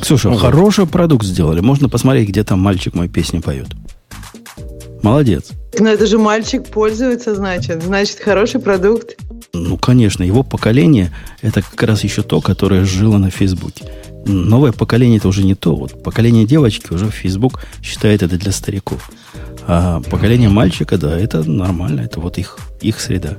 [0.00, 1.60] Ксюша, ну, хороший продукт сделали.
[1.60, 3.68] Можно посмотреть, где там мальчик мою песню поет.
[5.02, 5.50] Молодец.
[5.78, 7.82] Но это же мальчик пользуется, значит.
[7.82, 9.16] Значит, хороший продукт.
[9.52, 13.84] Ну, конечно, его поколение это как раз еще то, которое жило на Фейсбуке
[14.26, 15.74] новое поколение это уже не то.
[15.74, 19.10] Вот поколение девочки уже в Facebook считает это для стариков.
[19.66, 23.36] А поколение мальчика, да, это нормально, это вот их, их среда.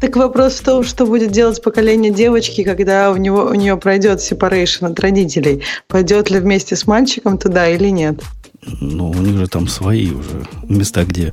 [0.00, 4.18] Так вопрос в том, что будет делать поколение девочки, когда у, него, у нее пройдет
[4.18, 5.62] separation от родителей.
[5.86, 8.20] Пойдет ли вместе с мальчиком туда или нет?
[8.80, 11.32] Ну, у них же там свои уже места, где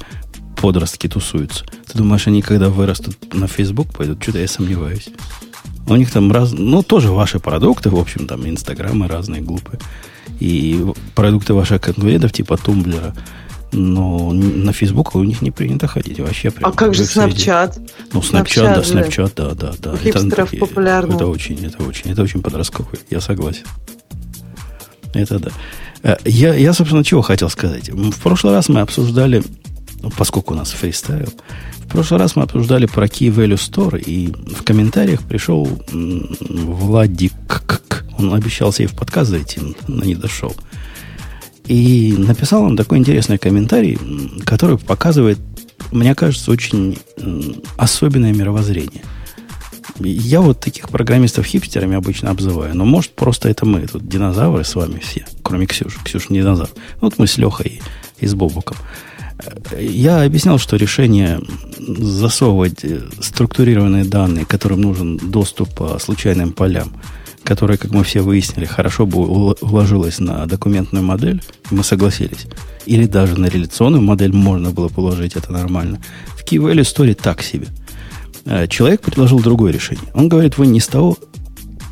[0.62, 1.66] подростки тусуются.
[1.92, 4.22] Ты думаешь, они когда вырастут на Facebook пойдут?
[4.22, 5.10] Что-то я сомневаюсь.
[5.88, 9.80] У них там раз, ну, тоже ваши продукты, в общем, там, инстаграмы разные глупые.
[10.40, 10.86] И
[11.16, 13.14] продукты ваших конкурентов, типа тумблера,
[13.72, 16.20] Но на Facebook у них не принято ходить.
[16.20, 17.90] Вообще а как же Snapchat?
[18.14, 19.98] Ну, Snapchat, да, Snapchat, да, да, да.
[19.98, 21.16] Хипстеров это, популярно.
[21.16, 23.66] Это очень, это очень, это очень подростковый, я согласен.
[25.14, 25.52] Это да.
[26.04, 27.90] Э, я, я, собственно, чего хотел сказать.
[27.90, 29.44] В прошлый раз мы обсуждали,
[30.02, 31.30] ну, поскольку у нас фристайл,
[31.80, 37.34] в прошлый раз мы обсуждали про Key Value Store, и в комментариях пришел Владик,
[38.18, 40.56] он обещал себе в подкаст зайти, но не дошел.
[41.66, 43.98] И написал он такой интересный комментарий,
[44.46, 45.40] который показывает,
[45.92, 46.98] мне кажется, очень
[47.78, 49.04] особенное мировоззрение–
[50.00, 52.76] я вот таких программистов хипстерами обычно обзываю.
[52.76, 55.98] Но может просто это мы, тут динозавры с вами все, кроме Ксюши.
[56.04, 56.70] Ксюша не динозавр.
[57.02, 57.82] Вот мы с Лехой
[58.20, 58.78] и, с Бобуком.
[59.80, 61.40] Я объяснял, что решение
[61.78, 62.86] засовывать
[63.22, 66.92] структурированные данные, которым нужен доступ по случайным полям,
[67.44, 71.42] которое, как мы все выяснили, хорошо бы уложилось на документную модель,
[71.72, 72.48] мы согласились.
[72.86, 76.02] Или даже на реляционную модель можно было положить, это нормально.
[76.36, 77.68] В Key Value так себе–
[78.50, 80.06] Э, человек предложил другое решение.
[80.14, 81.18] Он говорит, вы не с того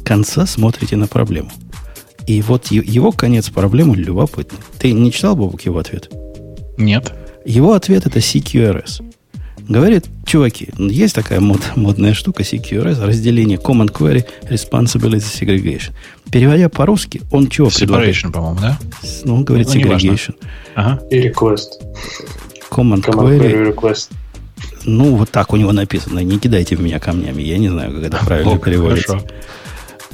[0.04, 1.52] конца смотрите на проблему.
[2.26, 4.58] И вот его конец проблемы любопытный.
[4.80, 6.12] Ты не читал, Бобук, его ответ?
[6.78, 7.14] Нет.
[7.48, 9.02] Его ответ это CQRS.
[9.70, 15.92] Говорит, чуваки, есть такая мод, модная штука CQRS, разделение Command Query Responsibility Segregation.
[16.30, 18.34] Переводя по-русски, он чего Separation, предлагает?
[18.34, 18.80] по-моему, да?
[19.24, 20.36] Ну, он говорит ну, Segregation.
[20.76, 21.02] Ага.
[21.10, 21.68] И Request.
[22.70, 24.12] Command, Command Query, query Request.
[24.84, 26.20] Ну, вот так у него написано.
[26.20, 27.42] Не кидайте в меня камнями.
[27.42, 29.20] Я не знаю, как это правильно О, переводится.
[29.20, 29.28] Хорошо.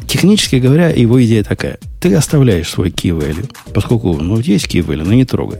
[0.07, 1.79] Технически говоря, его идея такая.
[1.99, 5.59] Ты оставляешь свой key value, поскольку, ну, есть key value, но не трогай.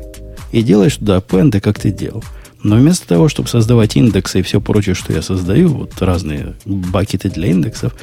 [0.54, 2.24] И делаешь туда append, как ты делал.
[2.62, 7.30] Но вместо того, чтобы создавать индексы и все прочее, что я создаю, вот разные бакеты
[7.30, 7.94] для индексов,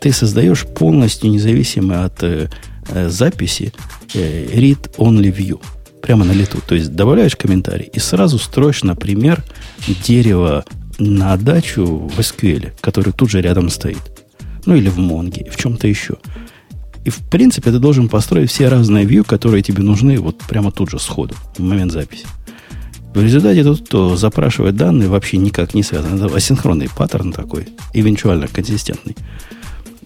[0.00, 2.50] ты создаешь полностью независимо от э,
[2.88, 3.72] э, записи
[4.12, 5.62] э, read-only view
[6.02, 6.58] прямо на лету.
[6.66, 9.42] То есть добавляешь комментарий и сразу строишь, например,
[10.04, 10.64] дерево
[10.98, 14.02] на дачу в SQL, который тут же рядом стоит.
[14.66, 16.16] Ну или в Монге, в чем-то еще.
[17.04, 20.90] И в принципе ты должен построить все разные view, которые тебе нужны вот прямо тут
[20.90, 22.26] же сходу, в момент записи.
[23.14, 26.16] В результате тот, кто запрашивает данные, вообще никак не связан.
[26.16, 29.16] Это асинхронный паттерн такой, эвенtuально консистентный.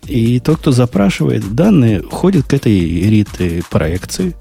[0.07, 4.35] И тот, кто запрашивает данные, ходит к этой read проекции,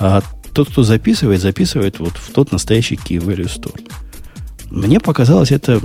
[0.00, 0.22] а
[0.52, 3.80] тот, кто записывает, записывает вот в тот настоящий key value store.
[4.70, 5.80] Мне показалось это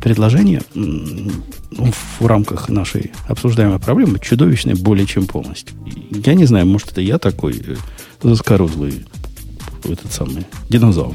[0.00, 0.62] предложение
[2.20, 5.76] в рамках нашей обсуждаемой проблемы чудовищное более чем полностью.
[6.10, 7.76] Я не знаю, может, это я такой э,
[8.22, 9.06] заскорузлый
[9.84, 11.14] этот самый динозавр.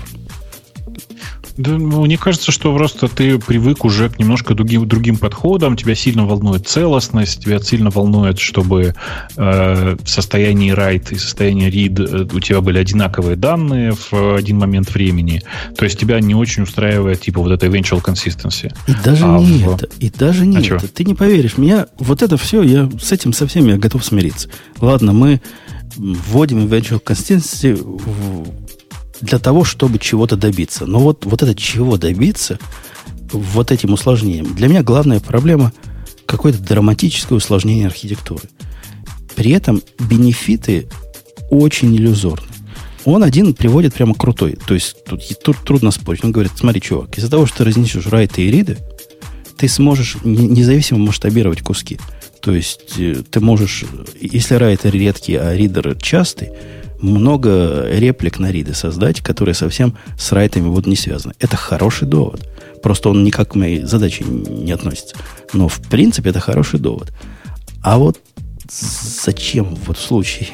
[1.57, 5.93] Да, ну, мне кажется, что просто ты привык уже к немножко другим, другим подходам, тебя
[5.93, 8.95] сильно волнует целостность, тебя сильно волнует, чтобы
[9.35, 14.57] э, в состоянии write и состоянии read э, у тебя были одинаковые данные в один
[14.57, 15.43] момент времени.
[15.77, 18.73] То есть тебя не очень устраивает типа вот эта eventual consistency.
[18.87, 19.75] И даже а не в...
[19.75, 19.87] это.
[19.99, 20.87] И даже не а это.
[20.87, 24.49] Ты не поверишь, меня вот это все, я с этим совсем я готов смириться.
[24.81, 25.39] Ладно, мы
[25.95, 28.62] вводим eventual consistency в
[29.23, 30.85] для того, чтобы чего-то добиться.
[30.85, 32.59] Но вот, вот это чего добиться,
[33.31, 34.53] вот этим усложнением.
[34.53, 35.71] Для меня главная проблема
[36.25, 38.43] какое-то драматическое усложнение архитектуры.
[39.35, 40.89] При этом бенефиты
[41.49, 42.47] очень иллюзорны.
[43.05, 44.57] Он один приводит прямо крутой.
[44.65, 46.23] То есть тут, тут трудно спорить.
[46.23, 48.77] Он говорит, смотри, чувак, из-за того, что ты разнесешь райты и риды,
[49.57, 51.97] ты сможешь независимо масштабировать куски.
[52.41, 53.85] То есть э, ты можешь,
[54.19, 56.51] если райты редкие, а ридер частый,
[57.03, 61.33] много реплик на риды создать, которые совсем с райтами вот не связаны.
[61.39, 62.49] Это хороший довод.
[62.81, 65.15] Просто он никак к моей задаче не относится.
[65.53, 67.13] Но в принципе это хороший довод.
[67.81, 68.19] А вот
[68.69, 70.47] зачем вот в случае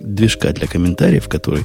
[0.00, 1.64] движка для комментариев, который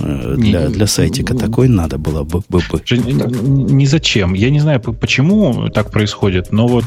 [0.00, 2.42] для, для сайтика такой надо было бы.
[2.48, 2.82] бы, бы.
[2.88, 4.34] Не зачем.
[4.34, 6.84] Я не знаю, почему так происходит, но вот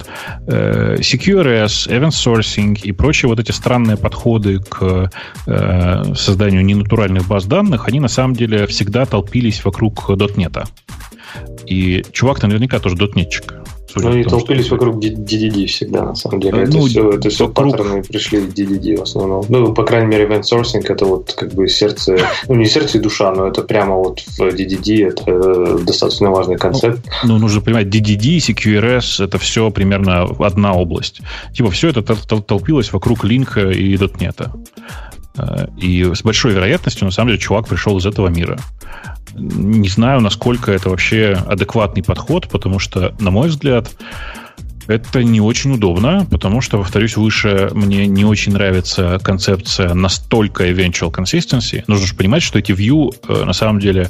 [0.48, 5.10] э, CQRS, event sourcing и прочие вот эти странные подходы к
[5.48, 10.68] э, созданию ненатуральных баз данных, они на самом деле всегда толпились вокруг .NET.
[11.66, 12.96] И чувак наверняка тоже
[14.02, 14.04] дотнетчик.
[14.04, 14.76] Ну, они толпились что...
[14.76, 16.58] вокруг DDD всегда, на самом деле.
[16.58, 17.78] Ну, это все, это все вокруг...
[17.78, 19.46] паттерны пришли в DDD в основном.
[19.50, 22.18] Ну, по крайней мере, event sourcing это вот как бы сердце,
[22.48, 26.58] ну, не сердце и душа, но это прямо вот в DDD это э, достаточно важный
[26.58, 27.00] концепт.
[27.24, 31.22] Ну, ну нужно понимать, DDD, CQRS это все примерно одна область.
[31.54, 34.50] Типа все это толпилось вокруг линка и .NET.
[35.78, 38.60] И с большой вероятностью, на самом деле, чувак пришел из этого мира.
[39.36, 43.90] Не знаю, насколько это вообще адекватный подход, потому что, на мой взгляд,
[44.88, 51.12] Это не очень удобно, потому что, повторюсь, выше мне не очень нравится концепция настолько eventual
[51.12, 51.84] consistency.
[51.88, 54.10] Нужно же понимать, что эти view э, на самом деле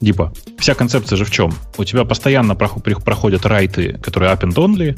[0.00, 1.52] типа, вся концепция же в чем?
[1.76, 4.96] У тебя постоянно проходят райты, которые up and only,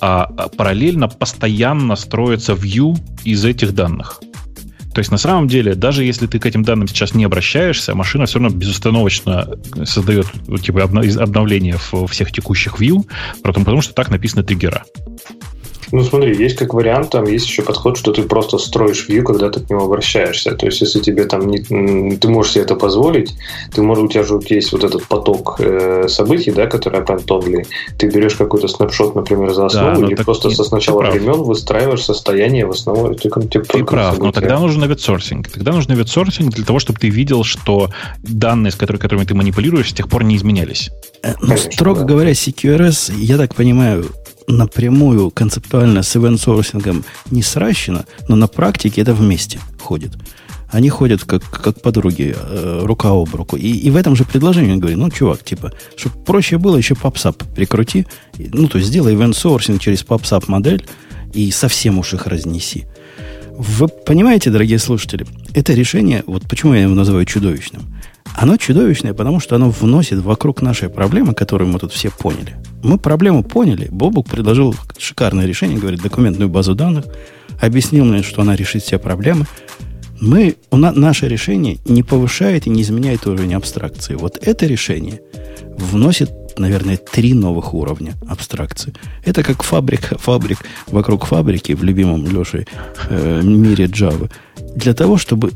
[0.00, 0.26] а
[0.56, 4.20] параллельно постоянно строится view из этих данных.
[4.94, 8.26] То есть на самом деле, даже если ты к этим данным сейчас не обращаешься, машина
[8.26, 9.48] все равно безустановочно
[9.84, 10.26] создает
[10.62, 11.76] типа обновления
[12.08, 13.04] всех текущих view,
[13.42, 14.84] потому, потому что так написаны триггера.
[15.92, 19.50] Ну, смотри, есть как вариант, там есть еще подход, что ты просто строишь view, когда
[19.50, 20.52] ты к нему обращаешься.
[20.52, 23.34] То есть, если тебе там не, ты можешь себе это позволить,
[23.74, 27.66] ты можешь, у тебя же есть вот этот поток э, событий, да, который аппентонли.
[27.98, 32.66] Ты берешь какой-то снапшот, например, за основу, да, и просто со сначала времен выстраиваешь состояние
[32.66, 33.14] в основу.
[33.14, 35.48] Ты, ты, ты прав, но тогда нужен ветсорсинг.
[35.48, 37.90] Тогда нужен ветсорсинг для того, чтобы ты видел, что
[38.22, 40.90] данные, с которыми, которыми ты манипулируешь, с тех пор не изменялись.
[41.22, 42.06] Э, ну, строго да.
[42.06, 44.06] говоря, CQRS, я так понимаю,
[44.46, 50.12] напрямую концептуально с ивент-сорсингом не сращено, но на практике это вместе ходит.
[50.70, 53.56] Они ходят как, как подруги, э, рука об руку.
[53.56, 56.94] И, и в этом же предложении он говорит, ну, чувак, типа, чтобы проще было, еще
[56.94, 58.06] PubSub прикрути.
[58.38, 60.84] Ну, то есть сделай ивент-сорсинг через PubSub модель
[61.32, 62.86] и совсем уж их разнеси.
[63.56, 67.82] Вы понимаете, дорогие слушатели, это решение, вот почему я его называю чудовищным,
[68.34, 72.56] оно чудовищное, потому что оно вносит вокруг нашей проблемы, которую мы тут все поняли.
[72.82, 73.88] Мы проблему поняли.
[73.90, 77.06] Бобук предложил шикарное решение, говорит, документную базу данных,
[77.60, 79.46] объяснил мне, что она решит все проблемы.
[80.20, 84.14] Мы, у на, наше решение не повышает и не изменяет уровень абстракции.
[84.14, 85.20] Вот это решение
[85.76, 88.92] вносит наверное, три новых уровня абстракции.
[89.24, 92.66] Это как фабрика, фабрик вокруг фабрики в любимом Леше
[93.08, 94.30] э, мире Java.
[94.76, 95.52] Для того, чтобы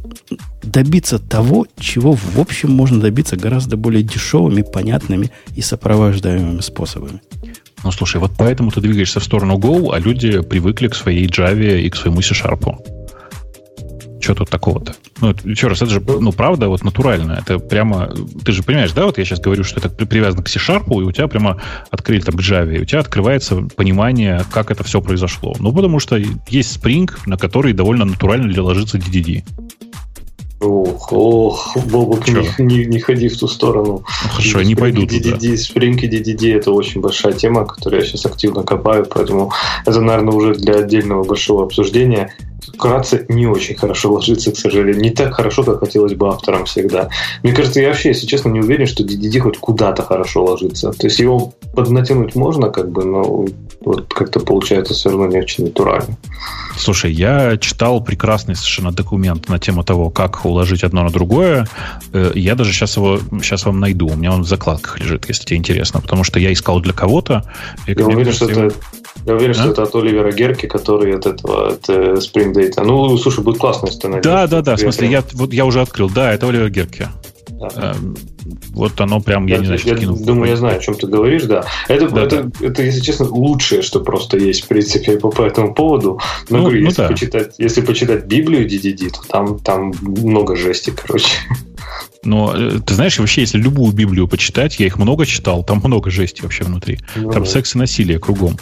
[0.62, 7.20] добиться того, чего в общем можно добиться гораздо более дешевыми, понятными и сопровождаемыми способами.
[7.85, 11.81] Ну, слушай, вот поэтому ты двигаешься в сторону Go, а люди привыкли к своей Java
[11.81, 12.98] и к своему C-Sharp.
[14.20, 14.95] Что тут такого-то?
[15.20, 17.39] Ну, еще раз, это же, ну, правда, вот натурально.
[17.40, 18.12] Это прямо...
[18.45, 21.12] Ты же понимаешь, да, вот я сейчас говорю, что это привязано к C-Sharp, и у
[21.12, 25.55] тебя прямо открыли там к Java, и у тебя открывается понимание, как это все произошло.
[25.61, 26.16] Ну, потому что
[26.49, 29.45] есть Spring, на который довольно натурально ложится DDD.
[30.61, 34.03] Ох, ох, Бобок, не, не, не ходи в ту сторону.
[34.24, 35.36] Ну, хорошо, не пойду DDD, туда.
[35.55, 39.53] Spring и DDD это очень большая тема, которую я сейчас активно копаю, поэтому
[39.86, 42.35] это, наверное, уже для отдельного большого обсуждения
[42.66, 45.02] вкратце не очень хорошо ложится, к сожалению.
[45.02, 47.09] Не так хорошо, как хотелось бы авторам всегда.
[47.43, 50.93] Мне кажется, я вообще, если честно, не уверен, что DDD хоть куда-то хорошо ложится.
[50.93, 53.47] То есть его поднатянуть можно, как бы, но
[53.80, 56.16] вот как-то получается все равно не очень натурально.
[56.76, 61.66] Слушай, я читал прекрасный совершенно документ на тему того, как уложить одно на другое.
[62.12, 64.09] Э, я даже сейчас его сейчас вам найду.
[64.09, 66.01] У меня он в закладках лежит, если тебе интересно.
[66.01, 67.44] Потому что я искал для кого-то.
[67.86, 68.74] Я уверен, что это
[69.29, 69.55] я уверен, а?
[69.55, 72.83] что это от Оливера Герки, который от этого, от э, Spring Data.
[72.85, 74.25] Ну, слушай, будет классно, если ты найдешь.
[74.25, 74.77] Да, да, да.
[74.77, 76.11] В смысле, я, вот, я уже открыл.
[76.11, 77.09] Да, это Оливер Герки.
[77.51, 77.69] Да.
[77.77, 78.17] Эм,
[78.71, 80.17] вот оно прям, я, я не знаю, я скину.
[80.17, 81.65] думаю, я знаю, о чем ты говоришь, да.
[81.89, 82.67] Это, да, это, да.
[82.67, 86.21] это, если честно, лучшее, что просто есть, в принципе, по, по этому поводу.
[86.49, 87.09] Но, ну, говорю, ну, если, да.
[87.09, 91.29] почитать, если почитать Библию DDD, то там, там много жести, короче.
[92.23, 96.11] Но э, ты знаешь, вообще, если любую Библию почитать, я их много читал, там много
[96.11, 96.99] жести вообще внутри.
[97.17, 97.49] Ну, там да.
[97.49, 98.57] секс и насилие кругом.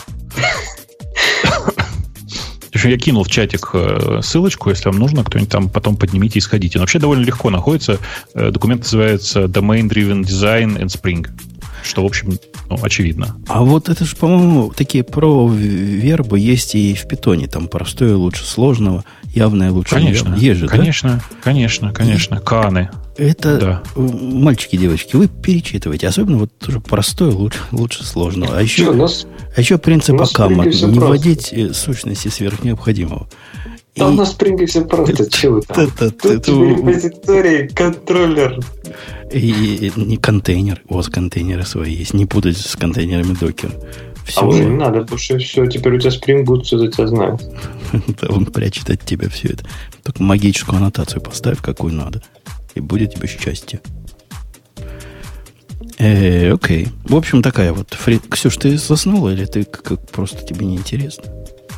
[2.84, 6.78] Я кинул в чатик э, ссылочку, если вам нужно, кто-нибудь там потом поднимите и сходите.
[6.78, 7.98] Но вообще довольно легко находится.
[8.34, 11.28] Э, документ называется Domain Driven Design and Spring.
[11.82, 12.38] Что, в общем,
[12.68, 13.36] ну, очевидно.
[13.48, 17.46] А вот это же, по-моему, такие про-вербы есть и в питоне.
[17.46, 19.04] Там простое лучше сложного,
[19.34, 19.94] явное лучше.
[19.94, 21.36] Конечно, есть же, конечно, да?
[21.42, 22.40] конечно, конечно.
[22.40, 22.90] Каны.
[23.16, 23.82] Это, да.
[23.94, 26.08] мальчики, девочки, вы перечитываете.
[26.08, 28.58] Особенно вот тоже простое лучше, лучше сложного.
[28.58, 30.66] А еще, Что, нас, а еще принцип Акама.
[30.66, 30.86] Не просто.
[30.88, 33.28] вводить э, сущности сверх необходимого.
[33.96, 34.08] Да и...
[34.08, 35.30] у нас в Spring все просто.
[35.30, 35.90] Чего там?
[35.90, 38.60] Тут репозиторий, контроллер.
[39.32, 40.82] И не контейнер.
[40.88, 42.12] У вас контейнеры свои есть.
[42.12, 43.72] Не путать с контейнерами докер.
[44.26, 44.40] Все.
[44.40, 47.06] А уже не надо, потому что все, теперь у тебя Spring Boot все за тебя
[47.06, 47.40] знает.
[48.28, 49.64] Он прячет от тебя все это.
[50.02, 52.22] Только магическую аннотацию поставь, какую надо
[52.76, 53.80] и будет тебе счастье.
[55.98, 56.88] Э, окей.
[57.04, 57.94] В общем, такая вот.
[57.94, 58.20] Фри...
[58.30, 61.24] Ксюш, ты заснула или ты как просто тебе не интересно?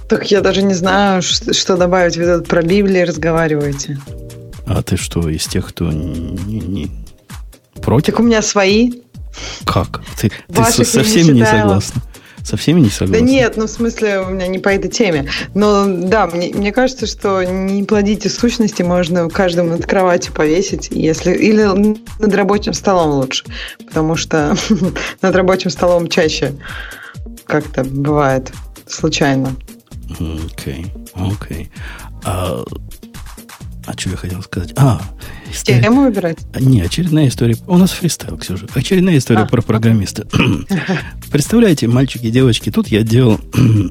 [0.08, 2.16] Так я даже не знаю, что добавить.
[2.16, 3.98] Вы тут про Библию разговариваете.
[4.66, 6.90] А ты что, из тех, кто не, не
[7.80, 8.14] против?
[8.14, 8.92] Так у меня свои.
[9.64, 10.02] Как?
[10.20, 12.02] Ты, ты совсем не, не согласна?
[12.48, 13.18] Со всеми не согласна?
[13.18, 15.28] Да нет, ну в смысле у меня не по этой теме.
[15.52, 21.34] Но да, мне, мне кажется, что не плодите сущности можно каждому над кроватью повесить, если
[21.34, 21.64] или
[22.18, 23.44] над рабочим столом лучше,
[23.86, 24.56] потому что
[25.20, 26.54] над рабочим столом чаще
[27.44, 28.50] как-то бывает
[28.86, 29.54] случайно.
[30.12, 31.30] Окей, okay, окей.
[31.34, 31.68] Okay.
[32.24, 32.64] А,
[33.88, 34.74] а что я хотел сказать?
[34.76, 35.00] А,
[35.50, 35.80] история...
[35.80, 36.38] Тему выбирать?
[36.60, 37.56] Не, очередная история.
[37.66, 38.66] У нас фристайл, Ксюша.
[38.74, 39.46] Очередная история а.
[39.46, 40.28] про программиста.
[41.32, 43.40] Представляете, мальчики и девочки, тут я делал,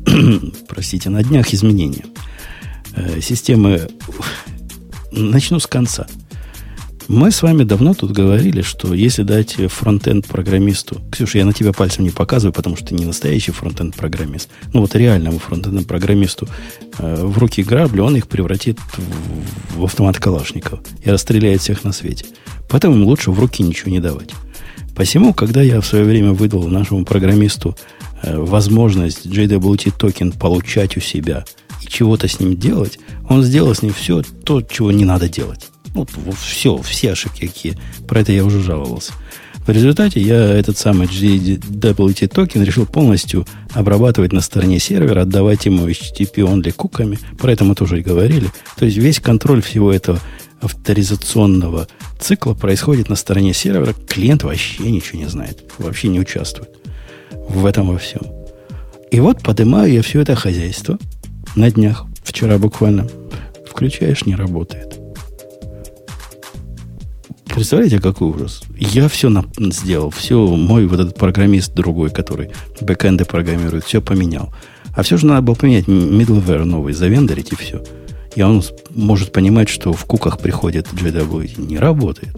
[0.68, 2.06] простите, на днях изменения.
[2.96, 3.88] Э, системы...
[5.12, 6.06] Начну с конца.
[7.08, 11.72] Мы с вами давно тут говорили, что если дать фронтенд программисту, Ксюша, я на тебя
[11.72, 16.50] пальцем не показываю, потому что ты не настоящий фронтенд программист, ну вот реальному фронтенд программисту
[16.98, 21.94] э, в руки грабли, он их превратит в, в автомат Калашников и расстреляет всех на
[21.94, 22.26] свете.
[22.68, 24.32] Поэтому им лучше в руки ничего не давать.
[24.94, 27.78] Посему, когда я в свое время выдал нашему программисту
[28.22, 31.46] э, возможность JWT токен получать у себя
[31.82, 35.70] и чего-то с ним делать, он сделал с ним все то, чего не надо делать.
[35.94, 36.10] Вот,
[36.40, 37.78] все, все ошибки какие.
[38.08, 39.14] Про это я уже жаловался.
[39.66, 45.88] В результате я этот самый GWT токен решил полностью обрабатывать на стороне сервера, отдавать ему
[45.90, 47.20] HTTP only куками.
[47.38, 48.50] Про это мы тоже и говорили.
[48.78, 50.20] То есть весь контроль всего этого
[50.62, 51.88] авторизационного
[52.18, 53.94] цикла происходит на стороне сервера.
[54.08, 55.70] Клиент вообще ничего не знает.
[55.78, 56.70] Вообще не участвует
[57.50, 58.22] в этом во всем.
[59.12, 60.98] И вот поднимаю я все это хозяйство
[61.56, 62.06] на днях.
[62.24, 63.08] Вчера буквально.
[63.70, 64.97] Включаешь, не работает.
[67.54, 68.64] Представляете, какой ужас?
[68.78, 72.52] Я все на, сделал, все, мой вот этот программист другой, который
[72.82, 74.54] бэкэнды программирует, все поменял.
[74.96, 77.84] А все же надо было поменять middleware новый, завендорить и все.
[78.36, 78.64] И он
[78.94, 82.36] может понимать, что в куках приходит JW, не работает.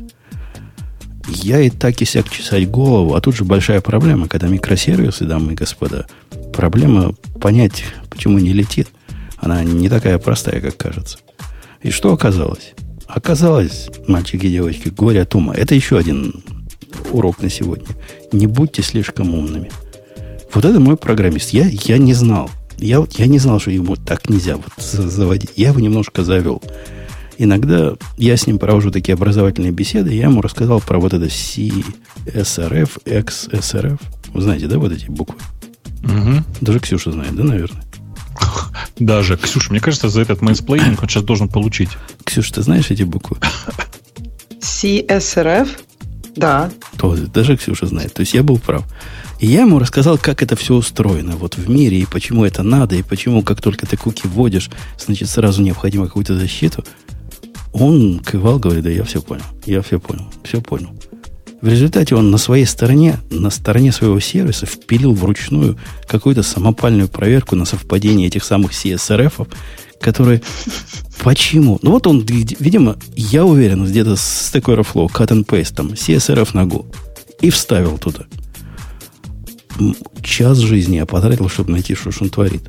[1.27, 5.53] Я и так и сяк чесать голову, а тут же большая проблема, когда микросервисы, дамы
[5.53, 6.07] и господа,
[6.53, 8.87] проблема понять, почему не летит.
[9.37, 11.19] Она не такая простая, как кажется.
[11.81, 12.73] И что оказалось?
[13.09, 15.55] Оказалось, мальчики и девочки, горе от ума.
[15.55, 16.43] Это еще один
[17.11, 17.87] урок на сегодня.
[18.31, 19.71] Не будьте слишком умными.
[20.53, 21.49] Вот это мой программист.
[21.49, 22.51] Я, я не знал.
[22.77, 25.53] Я, вот, я не знал, что ему так нельзя вот заводить.
[25.55, 26.61] Я его немножко завел.
[27.39, 33.03] Иногда я с ним провожу такие образовательные беседы, я ему рассказал про вот это CSRF,
[33.05, 33.99] XSRF.
[34.33, 35.35] Вы знаете, да, вот эти буквы?
[36.03, 36.43] Угу.
[36.61, 37.81] Даже Ксюша знает, да, наверное?
[38.99, 39.37] Даже.
[39.37, 41.89] Ксюша, мне кажется, за этот mansplaining он сейчас должен получить.
[42.23, 43.37] Ксюша, ты знаешь эти буквы?
[44.59, 45.69] CSRF?
[46.35, 46.71] Да.
[46.97, 48.13] То, даже Ксюша знает.
[48.13, 48.83] То есть я был прав.
[49.39, 52.95] И я ему рассказал, как это все устроено вот в мире, и почему это надо,
[52.95, 56.83] и почему, как только ты куки вводишь, значит, сразу необходимо какую-то защиту.
[57.71, 60.89] Он кивал, говорит, да я все понял, я все понял, все понял.
[61.61, 65.77] В результате он на своей стороне, на стороне своего сервиса впилил вручную
[66.07, 69.47] какую-то самопальную проверку на совпадение этих самых CSRF,
[69.99, 70.41] которые...
[71.21, 71.79] Почему?
[71.81, 76.51] Ну вот он, видимо, я уверен, где-то с такой Airflow, cut and paste, там, CSRF
[76.53, 76.69] на
[77.41, 78.25] и вставил туда.
[80.23, 82.61] Час жизни я потратил, чтобы найти, что он творит.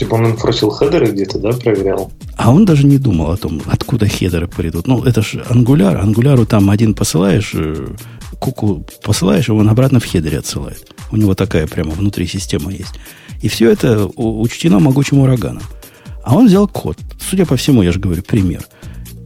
[0.00, 2.10] Типа он инфорсил хедеры где-то, да, проверял?
[2.38, 4.86] А он даже не думал о том, откуда хедеры придут.
[4.86, 5.98] Ну, это же Angular.
[5.98, 7.86] Angular у там один посылаешь, э,
[8.38, 10.90] куку посылаешь, его он обратно в хедере отсылает.
[11.12, 12.94] У него такая прямо внутри система есть.
[13.42, 15.64] И все это учтено могучим ураганом.
[16.24, 16.96] А он взял код.
[17.20, 18.64] Судя по всему, я же говорю, пример.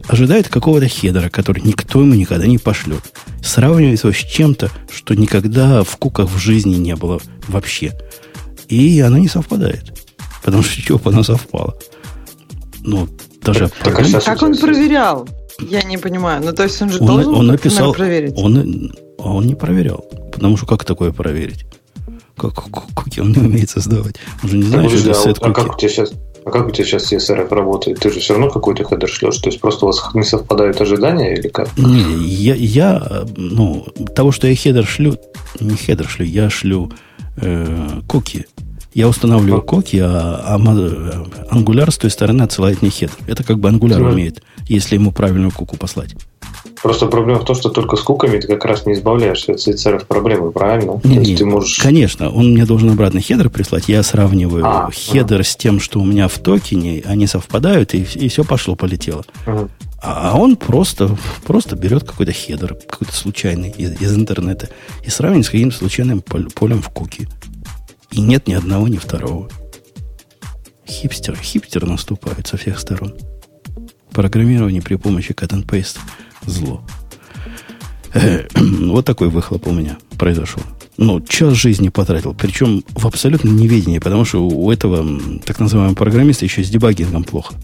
[0.09, 3.13] Ожидает какого-то хедера, который никто ему никогда не пошлет.
[3.41, 7.93] Сравнивает его с чем-то, что никогда в куках в жизни не было вообще.
[8.67, 10.04] И она не совпадает.
[10.45, 11.75] Потому что чего она совпала.
[12.81, 13.09] Ну,
[13.41, 13.71] даже...
[13.83, 15.27] Так, а как он проверял?
[15.59, 16.43] Я не понимаю.
[16.45, 18.33] Ну, то есть он же он, должен он написал, проверить.
[18.37, 20.05] Он, а он не проверял.
[20.31, 21.65] Потому что как такое проверить?
[22.37, 24.17] Как куки он не умеет создавать?
[24.43, 26.11] Он же не знает, что это сет а как у тебя сейчас
[26.45, 27.99] а как у тебя сейчас CSRF работает?
[27.99, 29.37] Ты же все равно какой-то хедер шлешь?
[29.37, 31.75] То есть просто у вас не совпадают ожидания или как?
[31.75, 35.17] Не, я, я ну, того, что я хедер шлю,
[35.59, 36.91] не хедер шлю, я шлю
[37.37, 38.45] э, куки
[38.95, 43.13] я устанавливаю куки, а, а Angular с той стороны отсылает мне хедер.
[43.27, 44.09] Это как бы Angular да.
[44.09, 46.15] умеет, если ему правильную куку послать.
[46.81, 50.05] Просто проблема в том, что только с куками ты как раз не избавляешься от CSRF
[50.05, 51.01] проблемы, правильно?
[51.03, 51.77] Не, не, ты можешь...
[51.79, 53.89] Конечно, он мне должен обратно хедер прислать.
[53.89, 55.43] Я сравниваю а, хедер а.
[55.43, 59.25] с тем, что у меня в токене, они совпадают, и, и все пошло, полетело.
[59.45, 59.67] Ага.
[60.01, 64.69] А он просто, просто берет какой-то хедер, какой-то случайный из, из интернета,
[65.03, 67.27] и сравнивает с каким-то случайным полем в куки.
[68.15, 69.49] И нет ни одного, ни второго.
[70.87, 73.13] Хипстер, хипстер наступает со всех сторон.
[74.11, 75.97] Программирование при помощи cut and paste
[76.45, 76.81] зло.
[78.53, 80.63] вот такой выхлоп у меня произошел.
[80.95, 82.33] Ну, час жизни потратил.
[82.33, 85.05] Причем в абсолютном неведении, потому что у этого
[85.45, 87.55] так называемого программиста еще с дебагингом плохо.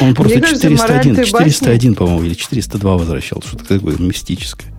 [0.00, 3.42] Он просто кажется, 401, 401, по-моему, или 402 возвращал.
[3.42, 4.77] Что-то такое мистическое.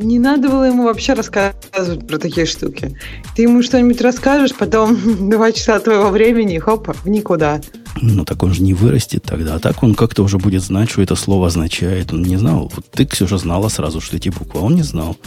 [0.00, 2.96] Не надо было ему вообще рассказывать про такие штуки.
[3.36, 4.96] Ты ему что-нибудь расскажешь, потом
[5.30, 7.60] два часа твоего времени, хопа, в никуда.
[8.00, 9.56] Ну, так он же не вырастет тогда.
[9.56, 12.12] А так он как-то уже будет знать, что это слово означает.
[12.14, 12.72] Он не знал.
[12.74, 14.60] Вот ты, Ксюша, знала сразу, что эти буквы.
[14.60, 15.18] А он не знал.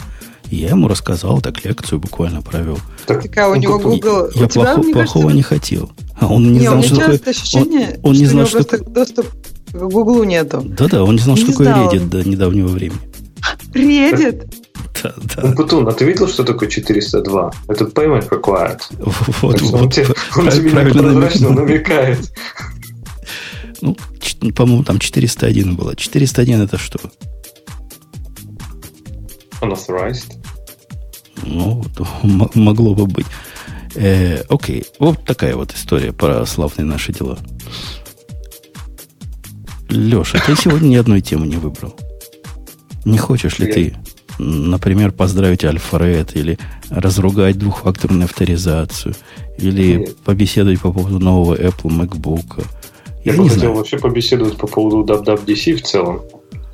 [0.50, 2.78] Я ему рассказал, так лекцию буквально провел.
[3.06, 4.28] Так, так а у него Google...
[4.34, 5.36] Я, я плохо, плохого кажется...
[5.36, 5.90] не хотел.
[6.18, 7.20] А он не, не знал, что такое...
[7.26, 9.26] Ощущение, он, он не знал, что доступ
[9.72, 10.62] к Гуглу нету.
[10.64, 13.00] Да-да, он не знал, не что такое Reddit до недавнего времени.
[13.72, 14.63] Reddit?
[15.02, 15.52] Да, да.
[15.52, 17.52] Путун, а ты видел, что такое 402?
[17.68, 18.80] Это payment required.
[18.98, 20.72] Вот, вот, он, тебе, он тебе
[21.50, 22.32] намекает.
[23.80, 23.96] Ну,
[24.54, 25.94] по-моему, там 401 было.
[25.94, 26.98] 401 это что?
[29.60, 30.32] Unauthorized.
[31.42, 31.84] Ну,
[32.54, 33.26] могло бы быть.
[33.94, 37.38] Э, окей, вот такая вот история про славные наши дела.
[39.88, 41.94] Леша, ты сегодня ни одной темы не выбрал.
[43.04, 43.96] Не хочешь ли ты
[44.38, 46.58] например, поздравить Альфред или
[46.90, 49.14] разругать двухфакторную авторизацию,
[49.58, 50.16] или Нет.
[50.18, 52.64] побеседовать по поводу нового Apple MacBook.
[53.24, 53.74] Я, я бы хотел знаю.
[53.76, 56.20] вообще побеседовать по поводу WWDC в целом.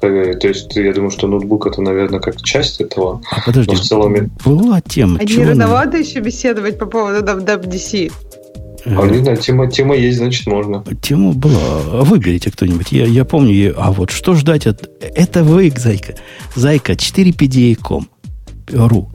[0.00, 3.20] Э, то есть, я думаю, что ноутбук это, наверное, как часть этого.
[3.30, 4.30] А подожди, в целом...
[4.44, 5.18] была тема.
[5.20, 8.10] А не рановато еще беседовать по поводу WWDC?
[8.84, 10.84] А не знаю, тема, тема есть, значит, можно.
[11.02, 12.02] Тема была.
[12.02, 12.92] Выберите кто-нибудь.
[12.92, 13.74] Я, я помню.
[13.76, 14.88] А вот что ждать от...
[15.00, 16.14] Это вы, Зайка.
[16.54, 18.08] Зайка, 4pda.com.
[18.72, 19.10] Ру.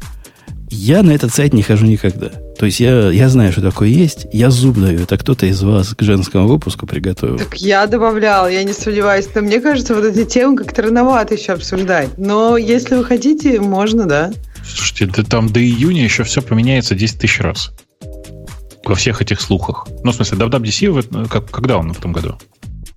[0.70, 2.30] Я на этот сайт не хожу никогда.
[2.58, 4.28] То есть я, я знаю, что такое есть.
[4.32, 5.02] Я зуб даю.
[5.02, 7.38] Это кто-то из вас к женскому выпуску приготовил.
[7.38, 9.28] Так я добавлял, я не сомневаюсь.
[9.34, 12.18] Но мне кажется, вот эти темы как-то рановато еще обсуждать.
[12.18, 14.32] Но если вы хотите, можно, да.
[14.66, 17.72] Слушайте, да там до июня еще все поменяется 10 тысяч раз
[18.90, 19.88] во всех этих слухах?
[20.04, 22.36] Ну, в смысле, WWDC, как, когда он в том году?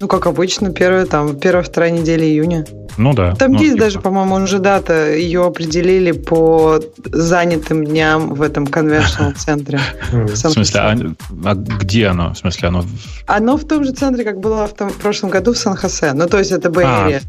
[0.01, 2.65] Ну, как обычно, первая, там, первая, вторая неделя июня.
[2.99, 3.35] Ну да.
[3.35, 3.85] Там ну, есть типа.
[3.85, 9.81] даже, по-моему, уже дата, ее определили по занятым дням в этом конвершнл центре.
[10.13, 10.97] В смысле, а,
[11.45, 12.33] а где оно?
[12.35, 12.85] В смысле, оно...
[13.27, 16.13] Оно в том же центре, как было в, прошлом году в Сан-Хосе.
[16.13, 17.21] Ну, то есть это Бэйри.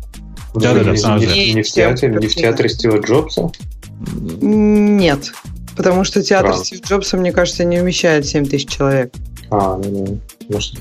[0.56, 0.92] Да, да, да.
[0.92, 3.50] Не в театре, не в театре Стива Джобса?
[4.42, 5.32] Нет.
[5.80, 6.66] Потому что театр Правда.
[6.66, 9.14] Стив Джобса, мне кажется, не вмещает 7 тысяч человек.
[9.50, 10.20] А, ну,
[10.50, 10.56] ну.
[10.56, 10.76] Может...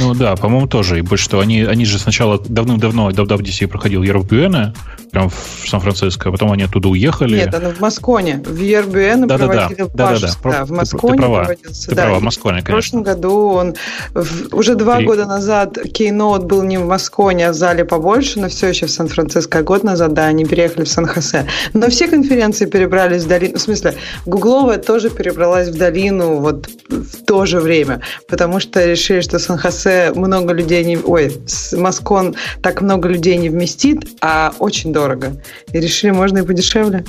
[0.00, 0.98] Ну да, по-моему, тоже.
[0.98, 4.74] И больше что, они, они же сначала давным-давно WWDC проходил Ербюэна,
[5.10, 7.36] прям в Сан-Франциско, а потом они оттуда уехали.
[7.36, 8.42] Нет, она в Москоне.
[8.46, 10.64] В Ербюэна да, проводили да, да, да, да, да.
[10.64, 11.88] в Москоне ты, права, проводился.
[11.88, 12.70] Ты да, права, в Москоне, конечно.
[12.70, 13.74] В прошлом году он...
[14.14, 15.06] В, уже два Три.
[15.06, 18.90] года назад Кейноут был не в Москоне, а в зале побольше, но все еще в
[18.90, 19.58] Сан-Франциско.
[19.58, 21.46] А год назад, да, они переехали в Сан-Хосе.
[21.72, 23.58] Но все конференции перебрались в долину.
[23.58, 23.94] В смысле,
[24.26, 30.12] Гугловая тоже перебралась в долину вот в то же время, потому что решили, что Сан-Хосе
[30.14, 30.96] много людей не...
[30.98, 31.36] Ой,
[31.72, 35.40] Москон так много людей не вместит, а очень дорого.
[35.72, 37.04] И решили, можно и подешевле.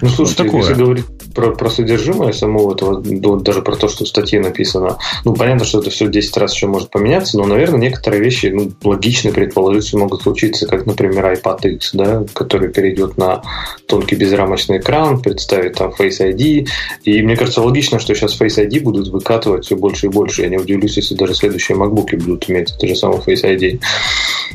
[0.00, 0.60] Ну, слушайте, такое.
[0.62, 3.00] если говорить про, про содержимое самого этого,
[3.40, 6.66] даже про то, что в статье написано, ну, понятно, что это все 10 раз еще
[6.66, 11.74] может поменяться, но, наверное, некоторые вещи, ну, логично предположить, что могут случиться, как, например, iPad
[11.74, 13.42] X, да, который перейдет на
[13.86, 16.68] тонкий безрамочный экран, представит там Face ID,
[17.04, 20.42] и мне кажется, логично, что сейчас Face ID будут выкатывать все больше и больше.
[20.42, 23.80] Я не удивлюсь, если даже следующие MacBook будут иметь это же самое Face ID.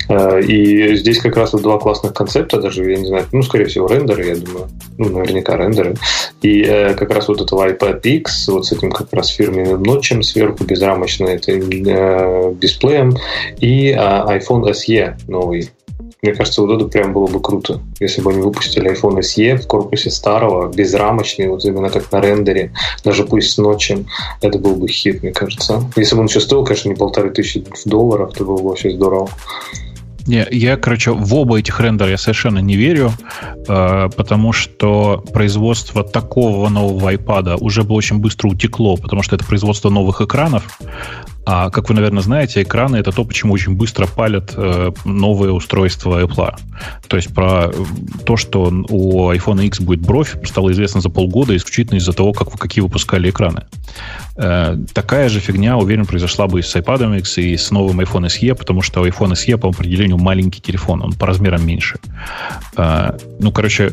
[0.10, 3.66] Э, и здесь как раз вот два классных концепта, даже, я не знаю, ну, скорее
[3.66, 5.96] всего, рендеры, я думаю, ну, наверняка рендеры.
[6.42, 6.62] И
[6.96, 11.30] как раз вот этого iPad X, вот с этим как раз фирменным нотчем сверху, безрамочным
[11.30, 13.16] этим э, дисплеем,
[13.60, 15.70] и э, iPhone SE новый.
[16.24, 19.68] Мне кажется, вот это прям было бы круто, если бы они выпустили iPhone SE в
[19.68, 22.74] корпусе старого, безрамочный, вот именно как на рендере,
[23.04, 24.08] даже пусть с ночем.
[24.42, 25.84] Это был бы хит, мне кажется.
[25.96, 29.30] Если бы он еще стоил, конечно, не полторы тысячи долларов, то было бы вообще здорово.
[30.28, 33.14] Не, я, короче, в оба этих рендера я совершенно не верю,
[33.68, 39.46] э, потому что производство такого нового iPad уже бы очень быстро утекло, потому что это
[39.46, 40.64] производство новых экранов,
[41.50, 46.22] а, как вы, наверное, знаете, экраны— это то, почему очень быстро палят э, новые устройства
[46.22, 46.54] Apple.
[47.08, 47.72] То есть про
[48.26, 52.52] то, что у iPhone X будет бровь, стало известно за полгода исключительно из-за того, как,
[52.60, 53.64] какие выпускали экраны.
[54.38, 58.28] Э, такая же фигня, уверен, произошла бы и с iPad X, и с новым iPhone
[58.28, 61.98] SE, потому что iPhone SE по определению маленький телефон, он по размерам меньше.
[62.78, 63.92] Э, ну, короче,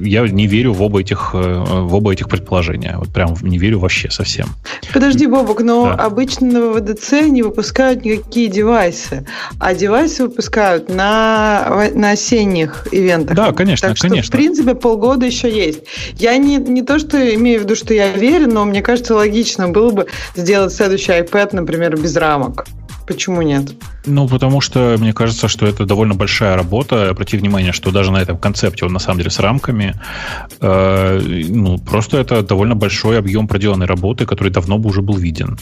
[0.00, 2.96] я не верю в оба этих, э, в оба этих предположения.
[2.98, 4.48] Вот прям не верю вообще совсем.
[4.92, 6.04] Подожди, Бобок, но да.
[6.04, 9.26] обычно WWDC не выпускают никакие девайсы,
[9.58, 13.36] а девайсы выпускают на, на осенних ивентах.
[13.36, 14.28] Да, конечно, так что, конечно.
[14.28, 15.80] в принципе, полгода еще есть.
[16.18, 19.68] Я не, не то, что имею в виду, что я верю, но мне кажется, логично
[19.74, 22.64] было бы сделать следующий iPad, например, без рамок.
[23.06, 23.72] Почему нет?
[24.06, 27.10] Ну, потому что мне кажется, что это довольно большая работа.
[27.10, 29.94] Обрати внимание, что даже на этом концепте он на самом деле с рамками.
[30.60, 35.58] Э, ну, просто это довольно большой объем проделанной работы, который давно бы уже был виден.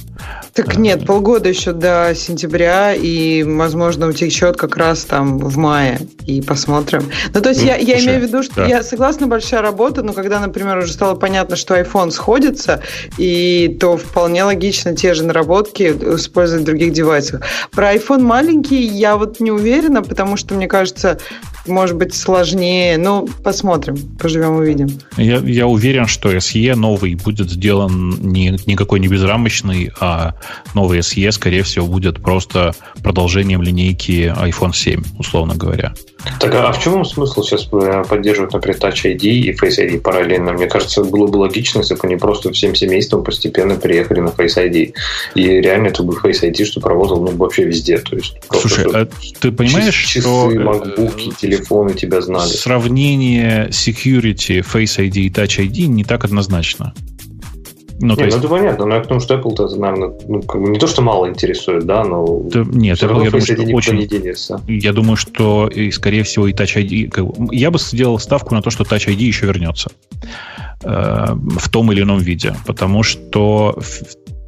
[0.55, 6.43] Так нет, полгода еще до сентября, и, возможно, утечет как раз там в мае, и
[6.43, 7.03] посмотрим.
[7.33, 8.67] Ну, то есть ну, я, я имею в виду, что да.
[8.67, 12.83] я согласна, большая работа, но когда, например, уже стало понятно, что iPhone сходится,
[13.19, 17.43] и то вполне логично те же наработки использовать в других девайсах.
[17.71, 21.19] Про iPhone маленький я вот не уверена, потому что, мне кажется,
[21.67, 22.99] может быть сложнее.
[22.99, 24.89] Ну, посмотрим, поживем, увидим.
[25.17, 30.35] Я, я уверен, что SE новый будет сделан не, никакой не безрамочный, а
[30.75, 35.95] новый SE, скорее всего, будет просто продолжением линейки iPhone 7, условно говоря.
[36.39, 40.53] Так, а в чем смысл сейчас э, поддерживать, например, Touch ID и Face ID параллельно?
[40.53, 44.57] Мне кажется, было бы логично, если бы они просто всем семейством постепенно переехали на Face
[44.57, 44.95] ID.
[45.35, 47.99] И реально это бы Face ID, что работал ну, вообще везде.
[47.99, 49.09] То есть, Слушай, а
[49.41, 50.51] ты понимаешь, часы, что...
[50.51, 52.49] макбуки, телефоны тебя знали.
[52.49, 56.95] Сравнение security, Face ID и Touch ID не так однозначно.
[58.01, 58.37] Ну, то есть...
[58.37, 60.89] ну это понятно, но я потому что Apple, это, наверное, ну, как бы не то,
[60.89, 63.97] что мало интересует, да, но да, нет, все равно я думаю, что очень...
[63.97, 64.61] не денется.
[64.67, 67.11] Я думаю, что, и, скорее всего, и Touch ID...
[67.11, 67.27] Как...
[67.53, 69.93] Я бы сделал ставку на то, что Touch ID еще вернется
[70.83, 73.79] э, в том или ином виде, потому что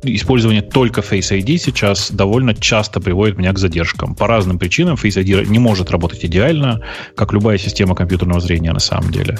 [0.06, 4.14] использование только Face ID сейчас довольно часто приводит меня к задержкам.
[4.14, 6.80] По разным причинам Face ID не может работать идеально,
[7.16, 9.38] как любая система компьютерного зрения на самом деле.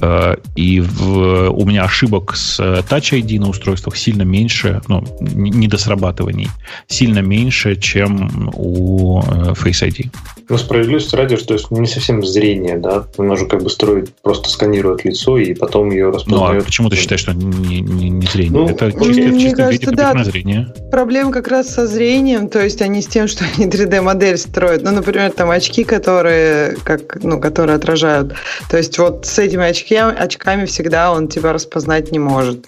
[0.00, 6.48] Э, и в, у меня ошибок с Touch ID на устройствах сильно меньше, ну, недосрабатываний,
[6.86, 10.10] сильно меньше, чем у э, Face ID.
[10.48, 13.04] Ну, справедливости ради, что есть не совсем зрение, да?
[13.18, 16.54] Оно же как бы строит, просто сканирует лицо и потом ее распознает.
[16.54, 18.52] Ну, а почему ты считаешь, что не, не, не зрение?
[18.52, 20.72] Ну, Это чисто, в чистом виде да, зрение.
[20.90, 24.82] Проблема как раз со зрением, то есть они с тем, что они 3D-модель строят.
[24.82, 28.34] Ну, например, там очки, которые, как, ну, которые отражают.
[28.70, 32.64] То есть вот с этими очками, очками всегда он тебя распознать не может.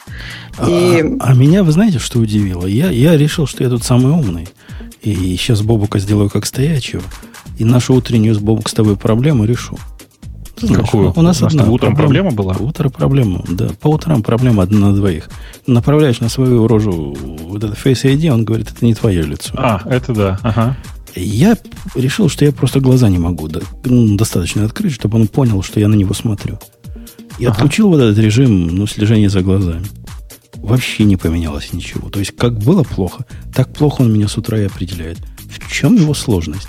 [0.69, 1.03] И...
[1.19, 2.67] А, а меня, вы знаете, что удивило?
[2.67, 4.49] Я, я решил, что я тут самый умный.
[5.03, 7.03] И сейчас Бобука сделаю как стоячего.
[7.61, 9.79] И нашу утреннюю с Бобук с тобой проблему решу.
[10.57, 11.13] Знаешь, Какую?
[11.15, 12.69] У нас, у нас одна утром проблема, проблема была?
[12.69, 13.69] Утром проблема, да.
[13.83, 15.29] По утрам проблема одна на двоих.
[15.67, 19.53] Направляешь на свою рожу вот это Face ID, он говорит, это не твое лицо.
[19.59, 20.75] А, это да, ага.
[21.15, 21.59] Я
[21.95, 25.81] решил, что я просто глаза не могу да, ну, достаточно открыть, чтобы он понял, что
[25.81, 26.59] я на него смотрю.
[27.39, 27.53] И ага.
[27.53, 29.85] отключил вот этот режим ну, слежения за глазами.
[30.55, 32.09] Вообще не поменялось ничего.
[32.09, 35.19] То есть, как было плохо, так плохо он меня с утра и определяет.
[35.47, 36.69] В чем его сложность?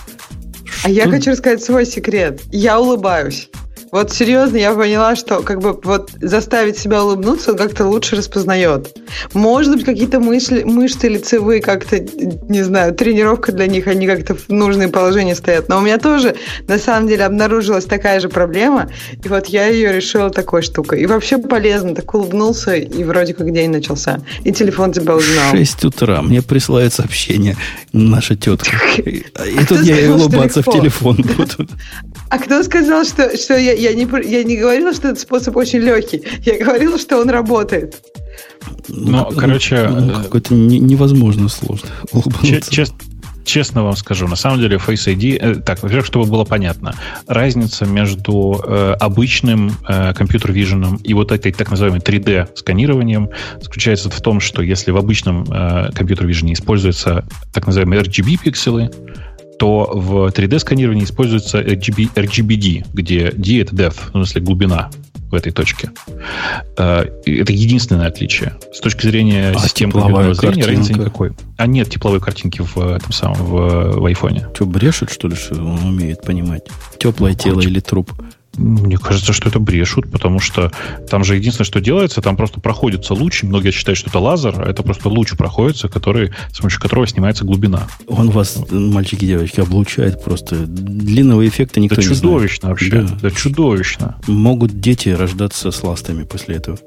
[0.84, 2.42] А я хочу рассказать свой секрет.
[2.52, 3.50] Я улыбаюсь.
[3.92, 8.98] Вот серьезно, я поняла, что как бы вот заставить себя улыбнуться, он как-то лучше распознает.
[9.34, 14.48] Может быть, какие-то мысли, мышцы лицевые как-то, не знаю, тренировка для них, они как-то в
[14.48, 15.68] нужные положения стоят.
[15.68, 16.36] Но у меня тоже,
[16.70, 18.90] на самом деле, обнаружилась такая же проблема,
[19.24, 21.02] и вот я ее решила такой штукой.
[21.02, 24.22] И вообще полезно, так улыбнулся, и вроде как день начался.
[24.46, 25.52] И телефон тебя узнал.
[25.52, 27.58] 6 утра, мне присылает сообщение
[27.92, 28.78] наша тетка.
[29.02, 31.68] И тут я улыбаться в телефон буду.
[32.30, 35.80] А кто сказал, что, что я, я, не, я не говорила, что этот способ очень
[35.80, 36.24] легкий.
[36.46, 38.02] Я говорила, что он работает.
[38.88, 39.88] Ну, ну короче...
[39.88, 41.90] Ну, э, какой-то невозможно сложно
[42.70, 42.98] Честно,
[43.44, 46.96] честно вам скажу, на самом деле Face ID, э, так, во-первых, чтобы было понятно,
[47.28, 53.30] разница между э, обычным э, компьютер Vision и вот этой так называемой 3D сканированием
[53.62, 58.92] заключается в том, что если в обычном э, компьютер Vision используются так называемые RGB пикселы,
[59.62, 64.90] то в 3D-сканировании используется RGB, RGBD, где D— это depth, в смысле глубина
[65.30, 65.92] в этой точке.
[66.80, 68.56] Э, это единственное отличие.
[68.74, 71.34] С точки зрения а системы компьютерного зрения разницы никакой.
[71.58, 74.48] А нет тепловой картинки в этом самом в, в айфоне.
[74.56, 76.64] Что, брешет, что ли, что он умеет понимать?
[76.98, 78.12] Теплое тело или труп?
[78.58, 80.72] Мне кажется, что это брешут, потому что
[81.10, 83.44] там же единственное, что делается, там просто проходится луч.
[83.44, 87.46] Многие считают, что это лазер, а это просто луч проходится, который, с помощью которого снимается
[87.46, 87.88] глубина.
[88.08, 90.56] Он вас, мальчики и девочки, облучает просто.
[90.66, 92.22] Длинного эффекта никто да не знает.
[92.22, 92.92] чудовищно вообще.
[92.92, 93.18] Да.
[93.22, 94.18] да чудовищно.
[94.28, 96.78] Могут дети рождаться с ластами после этого.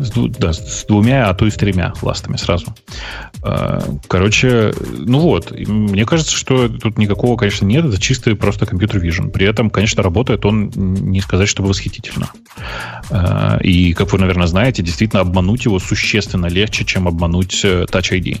[0.00, 2.74] С, да, с двумя, а то и с тремя ластами сразу.
[3.42, 9.02] А, короче, ну вот, мне кажется, что тут никакого, конечно, нет, это чистый просто компьютер
[9.02, 9.30] Vision.
[9.30, 12.30] При этом, конечно, работает он, не сказать, чтобы восхитительно.
[13.10, 18.12] А, и, как вы, наверное, знаете, действительно обмануть его существенно легче, чем обмануть э, Touch
[18.12, 18.40] ID.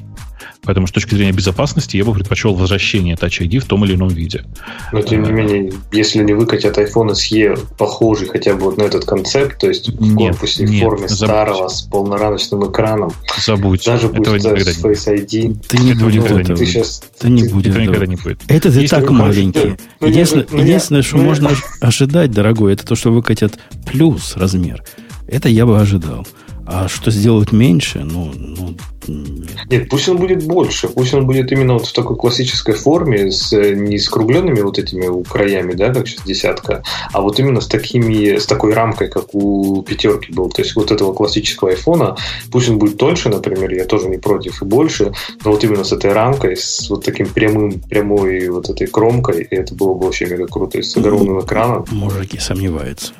[0.62, 4.08] Поэтому с точки зрения безопасности я бы предпочел возвращение Touch ID в том или ином
[4.08, 4.44] виде.
[4.92, 9.04] Но тем не менее, если не выкатят iPhone SE похожий хотя бы вот на этот
[9.04, 11.16] концепт, то есть в нет, корпусе нет, в форме забудь.
[11.16, 13.84] старого с полнорамочным экраном, забудь.
[13.84, 15.56] даже этого будет никогда с Face ID.
[15.68, 17.66] Ты не этого будет никогда ты сейчас, это не будет.
[17.68, 18.40] Этого никогда не будет.
[18.48, 19.76] Это ты так маленький.
[20.00, 21.50] Ну, единственное, ну, единственное что ну, можно
[21.80, 24.82] ожидать, дорогой, это то, что выкатят плюс размер.
[25.26, 26.26] Это я бы ожидал.
[26.72, 28.76] А что сделать меньше, ну, ну
[29.08, 29.50] нет.
[29.70, 33.52] нет, пусть он будет больше, пусть он будет именно вот в такой классической форме, с
[33.52, 38.46] не скругленными вот этими краями, да, как сейчас десятка, а вот именно с такими, с
[38.46, 40.48] такой рамкой, как у пятерки был.
[40.50, 42.16] То есть вот этого классического айфона,
[42.52, 45.12] пусть он будет тоньше, например, я тоже не против и больше,
[45.44, 49.56] но вот именно с этой рамкой, с вот таким прямым, прямой вот этой кромкой, и
[49.56, 51.84] это было бы вообще мега круто, и с огромным экраном.
[51.90, 53.12] Мужики сомневаются.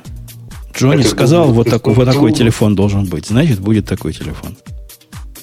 [0.81, 3.27] Джонни это сказал, вот, такой, вот такой телефон должен быть.
[3.27, 4.57] Значит, будет такой телефон.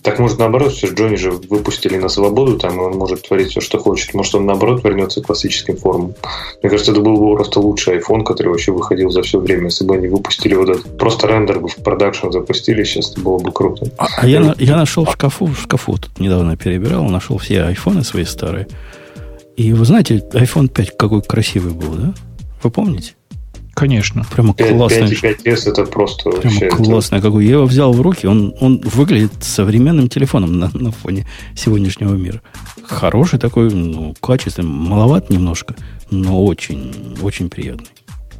[0.07, 3.77] Так может наоборот, все Джонни же выпустили на свободу, там он может творить все, что
[3.77, 4.13] хочет.
[4.13, 6.13] Может он наоборот вернется к классическим формам.
[6.63, 9.83] Мне кажется, это был бы просто лучший iPhone, который вообще выходил за все время, если
[9.83, 13.91] бы они выпустили вот этот просто рендер в продакшн запустили, сейчас это было бы круто.
[13.97, 18.05] А, а я, я нашел в шкафу, в шкафу тут недавно перебирал, нашел все айфоны
[18.05, 18.69] свои старые.
[19.57, 22.13] И вы знаете, iPhone 5 какой красивый был, да?
[22.63, 23.15] Вы помните?
[23.77, 24.25] Конечно.
[24.31, 25.07] Прямо 5, классный.
[25.07, 26.69] 5,5S это просто Прямо вообще...
[26.69, 27.45] классный какой.
[27.45, 32.41] Я его взял в руки, он, он выглядит современным телефоном на, на фоне сегодняшнего мира.
[32.81, 35.75] Хороший такой, ну, качественный, маловат немножко,
[36.09, 36.91] но очень,
[37.21, 37.89] очень приятный.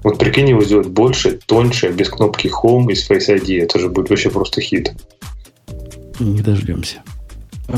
[0.01, 3.61] Вот прикинь его сделать больше, тоньше, без кнопки Home и с Face ID.
[3.61, 4.91] Это же будет вообще просто хит.
[6.19, 7.03] Не дождемся.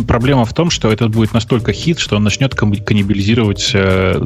[0.08, 4.20] Проблема в том, что этот будет настолько хит, что он начнет каннибализировать э,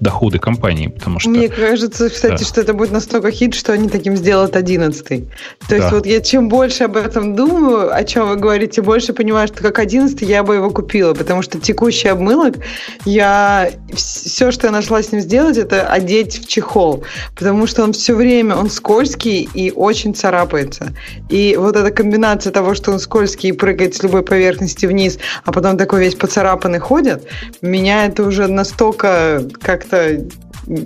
[0.00, 0.88] доходы компании.
[0.88, 2.48] Потому что, Мне кажется, кстати, да.
[2.48, 5.28] что это будет настолько хит, что они таким сделают одиннадцатый.
[5.60, 5.76] То да.
[5.76, 9.62] есть вот я чем больше об этом думаю, о чем вы говорите, больше понимаю, что
[9.62, 12.56] как одиннадцатый я бы его купила, потому что текущий обмылок,
[13.04, 17.04] я все, что я нашла с ним сделать, это одеть в чехол,
[17.36, 20.92] потому что он все время, он скользкий и очень царапается.
[21.28, 25.18] И вот эта комбинация того, что он скользкий и прыгает с любой поверхности вниз, вниз,
[25.44, 27.24] а потом такой весь поцарапанный ходит,
[27.62, 30.24] меня это уже настолько как-то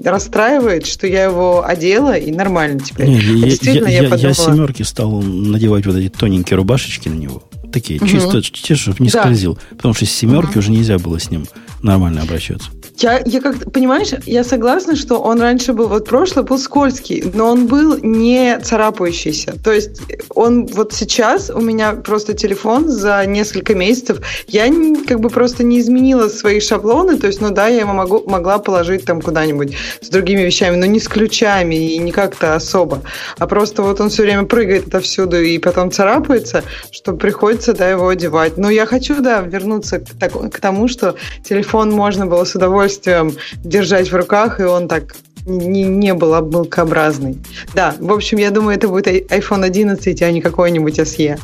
[0.05, 3.09] расстраивает, что я его одела и нормально теперь.
[3.09, 4.28] Не, а действительно, я, я, я, подумала...
[4.28, 7.45] я семерки стал надевать вот эти тоненькие рубашечки на него.
[7.73, 8.09] Такие, угу.
[8.09, 9.20] чисто, чисто, чтобы не да.
[9.20, 9.59] скользил.
[9.70, 10.61] Потому что с семерки угу.
[10.61, 11.47] уже нельзя было с ним
[11.82, 12.70] нормально обращаться.
[12.98, 17.50] Я, я как понимаешь, я согласна, что он раньше был, вот прошлый был скользкий, но
[17.50, 19.55] он был не царапающийся.
[19.62, 20.00] То есть
[20.30, 24.18] он вот сейчас у меня просто телефон за несколько месяцев,
[24.48, 24.66] я
[25.06, 28.59] как бы просто не изменила свои шаблоны, то есть, ну да, я его могу, могла
[28.59, 33.02] положить там куда-нибудь с другими вещами, но не с ключами и не как-то особо.
[33.38, 38.09] А просто вот он все время прыгает отовсюду и потом царапается, что приходится, да, его
[38.09, 38.56] одевать.
[38.56, 41.14] Но я хочу, да, вернуться к, так, к тому, что
[41.44, 43.32] телефон можно было с удовольствием
[43.65, 45.16] держать в руках, и он так
[45.47, 47.39] не, не был обмылкообразный.
[47.74, 51.39] Да, в общем, я думаю, это будет iPhone 11, а не какой-нибудь SE.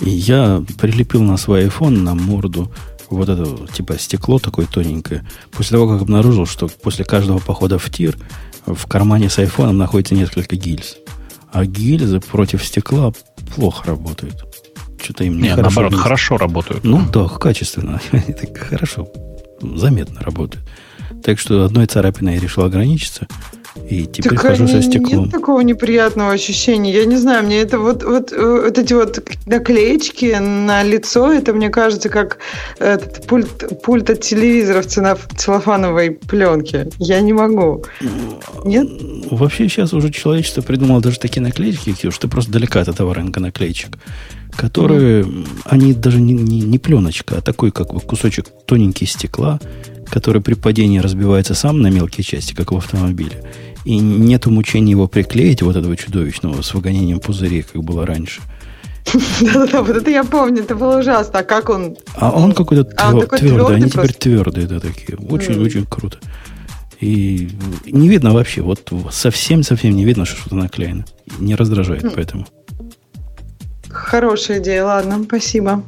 [0.00, 2.70] Я прилепил на свой iPhone на морду
[3.10, 5.26] вот это типа стекло такое тоненькое.
[5.50, 8.16] После того, как обнаружил, что после каждого похода в тир
[8.66, 10.96] в кармане с айфоном находится несколько гильз.
[11.50, 13.12] А гильзы против стекла
[13.54, 14.44] плохо работают.
[15.02, 16.84] Что-то им не Нет, наоборот, хорошо работают.
[16.84, 18.00] Ну да, качественно.
[18.54, 19.08] Хорошо
[19.60, 20.64] заметно работает.
[21.22, 23.26] Так что одной царапиной я решил ограничиться.
[23.88, 25.24] И теперь так, хожу со стеклом.
[25.24, 26.92] Нет такого неприятного ощущения.
[26.92, 31.70] Я не знаю, мне это вот, вот, вот эти вот наклеечки на лицо, это мне
[31.70, 32.38] кажется как
[32.78, 36.88] этот пульт, пульт от телевизора в целлофановой пленке.
[36.98, 37.84] Я не могу.
[38.64, 38.88] Нет?
[39.30, 43.40] Вообще сейчас уже человечество придумало даже такие наклеечки, что ты просто далека от этого рынка
[43.40, 43.96] наклеечек
[44.56, 45.26] которые,
[45.64, 49.60] они даже не, не, не пленочка, а такой как бы кусочек тоненький стекла,
[50.10, 53.44] который при падении разбивается сам на мелкие части, как в автомобиле.
[53.84, 58.40] И нет мучения его приклеить, вот этого чудовищного, с выгонением пузырей, как было раньше.
[59.40, 61.40] Да-да-да, вот это я помню, это было ужасно.
[61.40, 61.96] А как он?
[62.14, 65.16] А он какой-то а твердый, они теперь твердые, да, такие.
[65.16, 66.18] Очень-очень круто.
[67.00, 67.48] И
[67.86, 71.04] не видно вообще, вот совсем-совсем не видно, что что-то наклеено.
[71.38, 72.46] Не раздражает поэтому.
[74.06, 75.82] Хорошая идея, ладно, спасибо.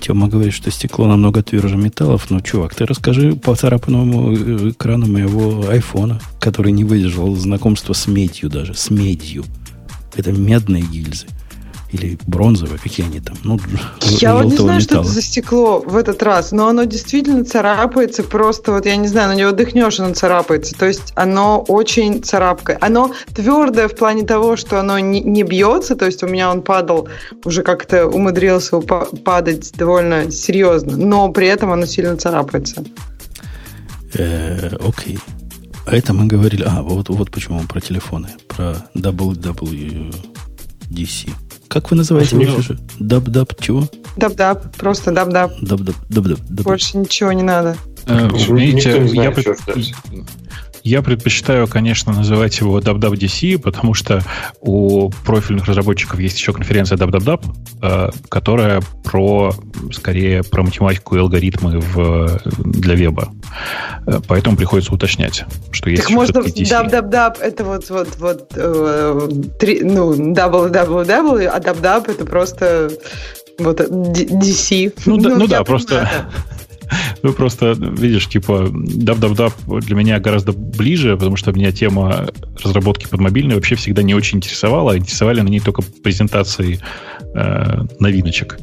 [0.00, 2.30] Тема говорит, что стекло намного тверже металлов.
[2.30, 8.48] Ну, чувак, ты расскажи по царапанному экрану моего айфона, который не выдержал знакомства с медью
[8.48, 9.44] даже, с медью.
[10.16, 11.26] Это медные гильзы.
[11.92, 13.36] Или бронзовое, какие они там.
[13.44, 13.58] Ну,
[14.02, 14.80] я вот не знаю, металла.
[14.80, 19.08] что это за стекло в этот раз, но оно действительно царапается просто, вот я не
[19.08, 20.74] знаю, на него дыхнешь, оно царапается.
[20.74, 22.76] То есть оно очень царапкое.
[22.80, 26.62] Оно твердое в плане того, что оно не, не бьется, то есть у меня он
[26.62, 27.08] падал,
[27.44, 32.84] уже как-то умудрился падать довольно серьезно, но при этом оно сильно царапается.
[34.14, 35.18] Э, окей.
[35.86, 36.64] А это мы говорили...
[36.66, 38.28] А, вот, вот почему про телефоны.
[38.48, 40.08] Про WWDC.
[41.68, 42.78] Как вы называете же?
[42.98, 43.88] Dub-dub чего?
[44.16, 44.76] Dub-dub.
[44.76, 45.52] Просто dub-dub.
[45.60, 45.94] Dub-dub.
[46.08, 46.40] Dub-dub.
[46.64, 47.76] Больше ничего не надо.
[48.06, 49.30] Э, видите, я, я
[51.02, 54.22] предпочитаю, конечно, называть его WWDC, потому что
[54.60, 57.40] у профильных разработчиков есть еще конференция WWW,
[57.82, 59.54] э, которая про,
[59.92, 63.32] скорее, про математику и алгоритмы в, для веба.
[64.06, 69.28] Э, поэтому приходится уточнять, что есть Так можно WWW это вот, вот, вот, э,
[69.58, 72.90] три, ну, www, а WWW это просто
[73.58, 74.92] вот DC.
[75.06, 76.08] Ну, ну, да, ну да, просто...
[77.22, 82.28] Ну, просто, видишь, типа, dub-dub-dub для меня гораздо ближе, потому что меня тема
[82.62, 84.96] разработки под мобильной вообще всегда не очень интересовала.
[84.96, 86.80] Интересовали на ней только презентации
[87.34, 88.58] э, новиночек.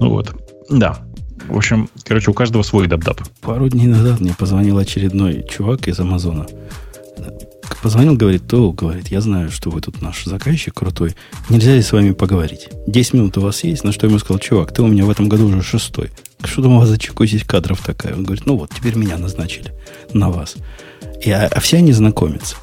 [0.00, 0.34] Ну вот,
[0.70, 0.98] да.
[1.48, 3.20] В общем, короче, у каждого свой dub-dub.
[3.40, 6.46] Пару дней назад мне позвонил очередной чувак из Амазона.
[7.82, 11.16] Позвонил, говорит, то, говорит, я знаю, что вы тут наш заказчик крутой.
[11.48, 12.68] Нельзя ли с вами поговорить?
[12.86, 13.82] Десять минут у вас есть?
[13.82, 16.10] На что я ему сказал, чувак, ты у меня в этом году уже шестой.
[16.44, 18.14] Что там у вас за здесь кадров такая?
[18.14, 19.72] Он говорит, ну вот, теперь меня назначили
[20.12, 20.56] на вас.
[21.24, 22.56] И, а, а все они знакомятся.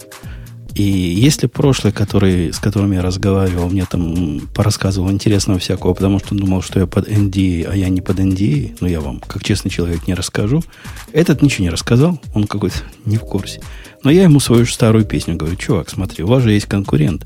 [0.75, 6.35] И если прошлый, который, с которым я разговаривал, мне там порассказывал интересного всякого, потому что
[6.35, 9.71] думал, что я под NDA, а я не под NDA, но я вам, как честный
[9.71, 10.63] человек, не расскажу.
[11.11, 13.61] Этот ничего не рассказал, он какой-то не в курсе.
[14.03, 17.25] Но я ему свою старую песню говорю, чувак, смотри, у вас же есть конкурент,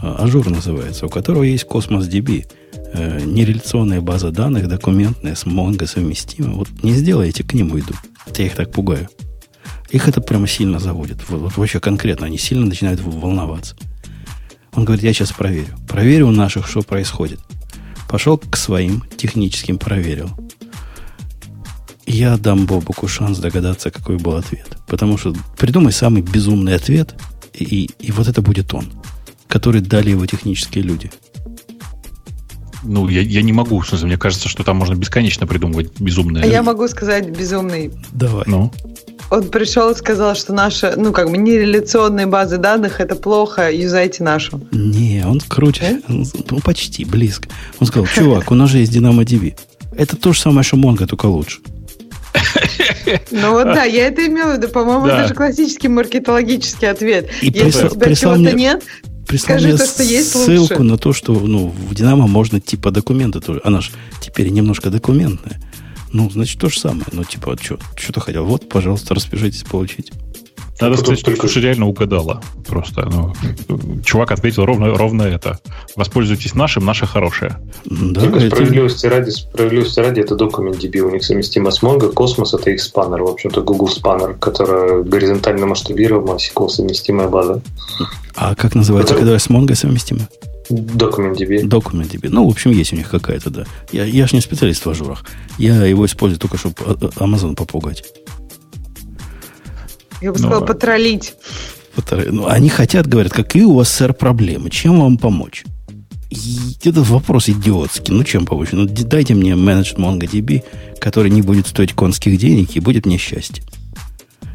[0.00, 2.46] а, Azure называется, у которого есть Cosmos DB,
[2.92, 6.54] э, нереляционная база данных, документная, с Mongo совместима.
[6.54, 7.94] Вот не сделайте, к нему иду.
[8.36, 9.08] Я их так пугаю.
[9.90, 11.28] Их это прямо сильно заводит.
[11.28, 13.76] Вот, вот вообще конкретно они сильно начинают волноваться.
[14.74, 15.76] Он говорит, я сейчас проверю.
[15.88, 17.40] Проверю у наших, что происходит.
[18.08, 20.30] Пошел к своим техническим, проверил.
[22.06, 24.78] Я дам Бобуку шанс догадаться, какой был ответ.
[24.86, 27.14] Потому что придумай самый безумный ответ,
[27.52, 28.86] и, и вот это будет он,
[29.46, 31.10] который дали его технические люди.
[32.88, 33.80] Ну, я, я не могу.
[33.80, 36.42] В смысле, мне кажется, что там можно бесконечно придумывать безумные.
[36.42, 37.92] А я могу сказать безумный.
[38.12, 38.44] Давай.
[38.46, 38.72] Ну.
[39.30, 44.22] Он пришел и сказал, что наша, ну, как бы, нереляционные базы данных это плохо, юзайте
[44.22, 44.66] нашу.
[44.72, 46.00] Не, он круче.
[46.08, 47.48] Он, ну, почти, близко.
[47.78, 49.54] Он сказал, чувак, у нас же есть DynamoDB.
[49.92, 51.60] Это то же самое, что Mongo, только лучше.
[53.30, 54.68] Ну вот да, я это имела в виду.
[54.68, 55.18] По-моему, да.
[55.18, 57.30] это же классический маркетологический ответ.
[57.42, 58.84] И Если присла, у тебя чего-то мне, нет,
[59.28, 60.82] прислал скажи мне то, что есть ссылку лучше.
[60.82, 63.60] на то, что ну, в Динамо можно типа документы тоже.
[63.62, 65.60] Она же теперь немножко документная.
[66.12, 67.04] Ну, значит, то же самое.
[67.12, 68.44] Ну, типа, что, что-то хотел.
[68.46, 70.10] Вот, пожалуйста, распишитесь, получить.
[70.80, 71.48] Надо сказать, только...
[71.48, 72.42] что реально угадала.
[72.66, 73.32] Просто, ну,
[74.04, 75.58] чувак ответил ровно, ровно это.
[75.96, 77.58] Воспользуйтесь нашим, наше хорошее.
[77.84, 78.54] Да, Только это...
[78.54, 82.80] справедливости ради, справедливости ради, это документ DB, у них совместимо с Mongo, Космос это их
[82.80, 87.60] спаннер, в общем-то Google Spanner, которая горизонтально масштабирована, SQL совместимая база.
[88.36, 89.22] А как называется, это...
[89.22, 90.28] которая с Mongo совместима?
[90.70, 91.62] DocumentDB.
[91.62, 92.28] DocumentDB.
[92.30, 93.64] Ну, в общем, есть у них какая-то, да.
[93.90, 95.24] Я, я же не специалист в ажурах.
[95.56, 98.04] Я его использую только, чтобы а, а, Amazon попугать.
[100.20, 101.34] Я бы сказал, ну, потроллить.
[102.10, 105.64] Ну, они хотят, говорят, какие у вас, сэр, проблемы, чем вам помочь?
[106.30, 108.14] И этот вопрос идиотский.
[108.14, 108.68] Ну, чем помочь?
[108.72, 110.62] Ну, дайте мне менеджер MongoDB,
[111.00, 113.64] который не будет стоить конских денег и будет мне счастье.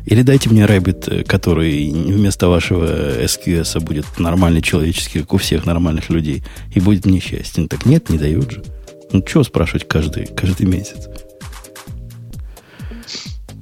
[0.06, 5.66] Или дайте мне Rabbit, э, который вместо вашего SQS будет нормальный человеческий, как у всех
[5.66, 7.64] нормальных людей, и будет мне счастье.
[7.64, 8.64] Ну, так нет, не дают же.
[9.12, 11.08] Ну, чего спрашивать каждый, каждый месяц?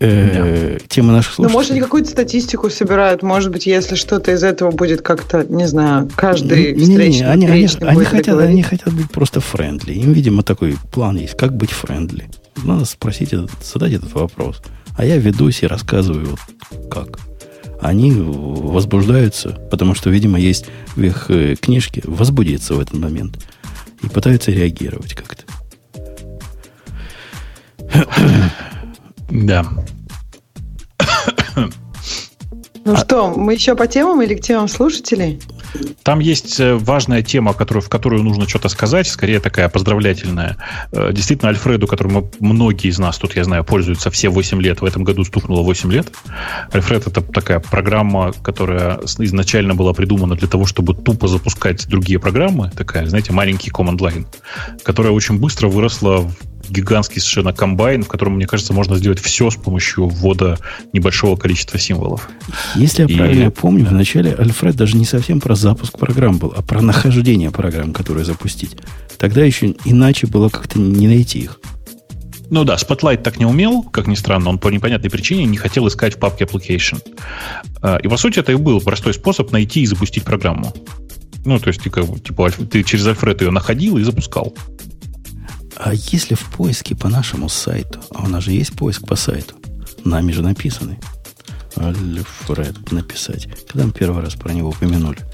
[0.02, 1.52] Э, тема наших слушателей.
[1.52, 3.24] Ну, может, они какую-то статистику собирают.
[3.24, 7.46] Может быть, если что-то из этого будет как-то, не знаю, каждый не, встречный, не, они,
[7.48, 9.94] они, они, хотят, они хотят быть просто friendly.
[9.94, 11.38] Им, видимо, такой план есть.
[11.38, 12.30] Как быть friendly?
[12.64, 13.34] Надо спросить,
[13.64, 14.62] задать этот вопрос.
[14.98, 16.38] А я ведусь и рассказываю,
[16.72, 17.20] вот как.
[17.80, 20.66] Они возбуждаются, потому что, видимо, есть
[20.96, 23.40] в их э, книжке возбудиться в этот момент.
[24.04, 25.44] И пытаются реагировать как-то.
[29.32, 29.66] Да.
[32.84, 32.98] Ну а...
[32.98, 35.40] что, мы еще по темам или к темам слушателей?
[36.04, 40.58] Там есть э, важная тема, которую, в которую нужно что-то сказать, скорее такая поздравлятельная.
[40.92, 44.86] Э, действительно, Альфреду, которым многие из нас тут, я знаю, пользуются все 8 лет, в
[44.86, 46.12] этом году стукнуло 8 лет.
[46.72, 52.72] Альфред— это такая программа, которая изначально была придумана для того, чтобы тупо запускать другие программы,
[52.76, 54.26] такая, знаете, маленький command line,
[54.84, 56.36] которая очень быстро выросла в
[56.72, 60.58] гигантский совершенно комбайн, в котором, мне кажется, можно сделать все с помощью ввода
[60.94, 62.30] небольшого количества символов.
[62.76, 63.18] Если я и...
[63.18, 67.94] правильно помню, вначале Альфред даже не совсем про запуск программ был, а про нахождение программ,
[67.94, 68.76] которые запустить.
[69.18, 71.60] Тогда еще иначе было как-то не найти их.
[72.50, 75.88] Ну да, Spotlight так не умел, как ни странно, он по непонятной причине не хотел
[75.88, 77.02] искать в папке application.
[77.82, 80.74] А, и по сути это и был простой способ найти и запустить программу.
[81.46, 84.54] Ну, то есть, типа, ты через Альфред ее находил и запускал.
[85.78, 89.56] А если в поиске по нашему сайту, а у нас же есть поиск по сайту,
[90.04, 91.00] нами же написанный,
[91.78, 95.20] Альфред написать, когда мы первый раз про него упомянули–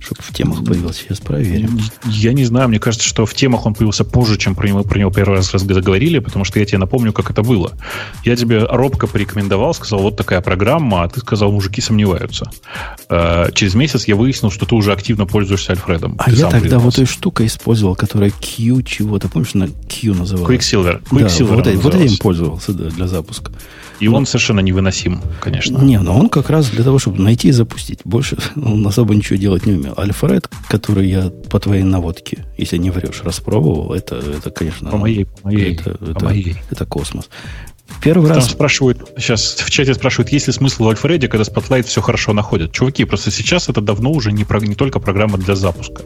[0.00, 1.02] чтобы в темах появился.
[1.02, 1.78] Сейчас проверим.
[2.06, 4.98] Я не знаю, мне кажется, что в темах он появился позже, чем про него, про
[4.98, 7.72] него первый раз заговорили, потому что я тебе напомню, как это было.
[8.24, 12.50] Я тебе робко порекомендовал, сказал, вот такая программа, а ты сказал, мужики сомневаются.
[13.08, 16.16] Э, через месяц я выяснил, что ты уже активно пользуешься Альфредом.
[16.18, 20.50] А ты я тогда вот эту штуку использовал, которая Q чего-то, помнишь, на Q называлась?
[20.50, 21.02] Quicksilver.
[21.10, 23.52] Quicksilver да, вот, вот этим пользовался да, для запуска.
[24.00, 25.78] И он совершенно невыносим, конечно.
[25.78, 28.00] Не, но он как раз для того, чтобы найти и запустить.
[28.04, 29.94] Больше он особо ничего делать не умел.
[29.96, 34.90] Альфред, который я по твоей наводке, если не врешь, распробовал, это, это конечно...
[34.90, 36.56] По моей, по моей, это, по это, моей.
[36.70, 37.28] это космос.
[38.02, 38.50] Первый Там раз...
[38.50, 42.72] спрашивают, сейчас в чате спрашивают, есть ли смысл в Альфреде, когда Spotlight все хорошо находит.
[42.72, 46.02] Чуваки, просто сейчас это давно уже не, про, не только программа для запуска.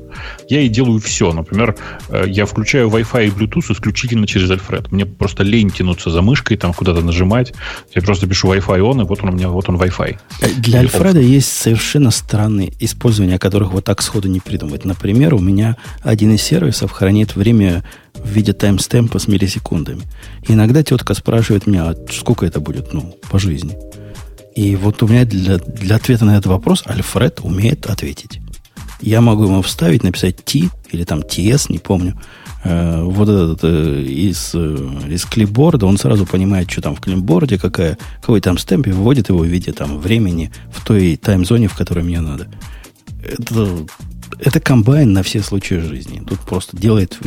[0.49, 1.33] Я и делаю все.
[1.33, 1.77] Например,
[2.09, 4.91] э, я включаю Wi-Fi и Bluetooth исключительно через Альфред.
[4.91, 7.55] Мне просто лень тянуться за мышкой, там куда-то нажимать.
[7.95, 10.17] Я просто пишу Wi-Fi он, и вот он у меня, вот он Wi-Fi.
[10.41, 14.85] Э, для Альфреда есть совершенно странные использования, которых вот так сходу не придумать.
[14.85, 17.85] Например, у меня один из сервисов хранит время
[18.15, 20.03] в виде таймстемпа с миллисекундами.
[20.49, 23.77] Иногда тетка спрашивает меня, а сколько это будет, ну, по жизни.
[24.55, 28.41] И вот у меня для, для ответа на этот вопрос Альфред умеет ответить.
[29.01, 32.19] Я могу ему вставить, написать T или там TS, не помню.
[32.63, 37.59] Э, вот этот э, из, э, из клипборда, он сразу понимает, что там в клипборде,
[37.59, 41.75] какая, какой там стемп, и выводит его в виде там времени в той таймзоне, в
[41.75, 42.49] которой мне надо.
[43.23, 43.87] Это,
[44.39, 46.23] это комбайн на все случаи жизни.
[46.27, 47.19] Тут просто делает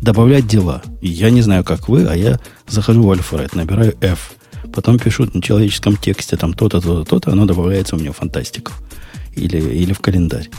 [0.00, 0.82] добавлять дела.
[1.00, 4.32] я не знаю, как вы, а я захожу в Альфред, набираю F,
[4.72, 8.72] потом пишу на человеческом тексте там то-то, то-то, то-то, оно добавляется у меня в фантастику
[9.34, 10.50] или, или в календарь.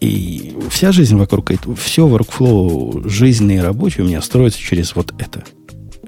[0.00, 5.12] И вся жизнь вокруг этого, все workflow жизненный и рабочий у меня строится через вот
[5.18, 5.44] это.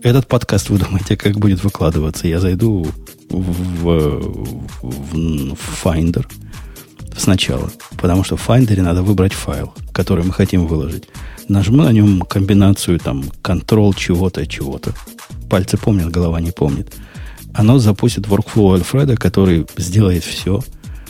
[0.02, 2.26] Этот подкаст, вы думаете, как будет выкладываться?
[2.26, 2.86] Я зайду
[3.28, 3.52] в,
[3.82, 6.26] в, в Finder
[7.16, 7.70] сначала,
[8.00, 11.08] потому что в Finder надо выбрать файл, который мы хотим выложить.
[11.52, 14.94] Нажму на нем комбинацию там control чего-то, чего-то.
[15.50, 16.94] Пальцы помнят, голова не помнит.
[17.52, 20.62] Оно запустит workflow Альфреда, который сделает все.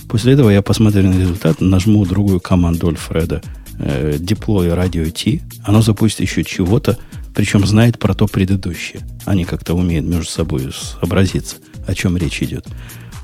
[0.09, 3.41] После этого я посмотрю на результат, нажму другую команду Альфреда
[3.79, 5.45] э, deploy radio T.
[5.63, 6.99] Оно запустит еще чего-то,
[7.37, 9.03] причем знает про то предыдущее.
[9.25, 12.67] Они как-то умеют между собой сообразиться, о чем речь идет.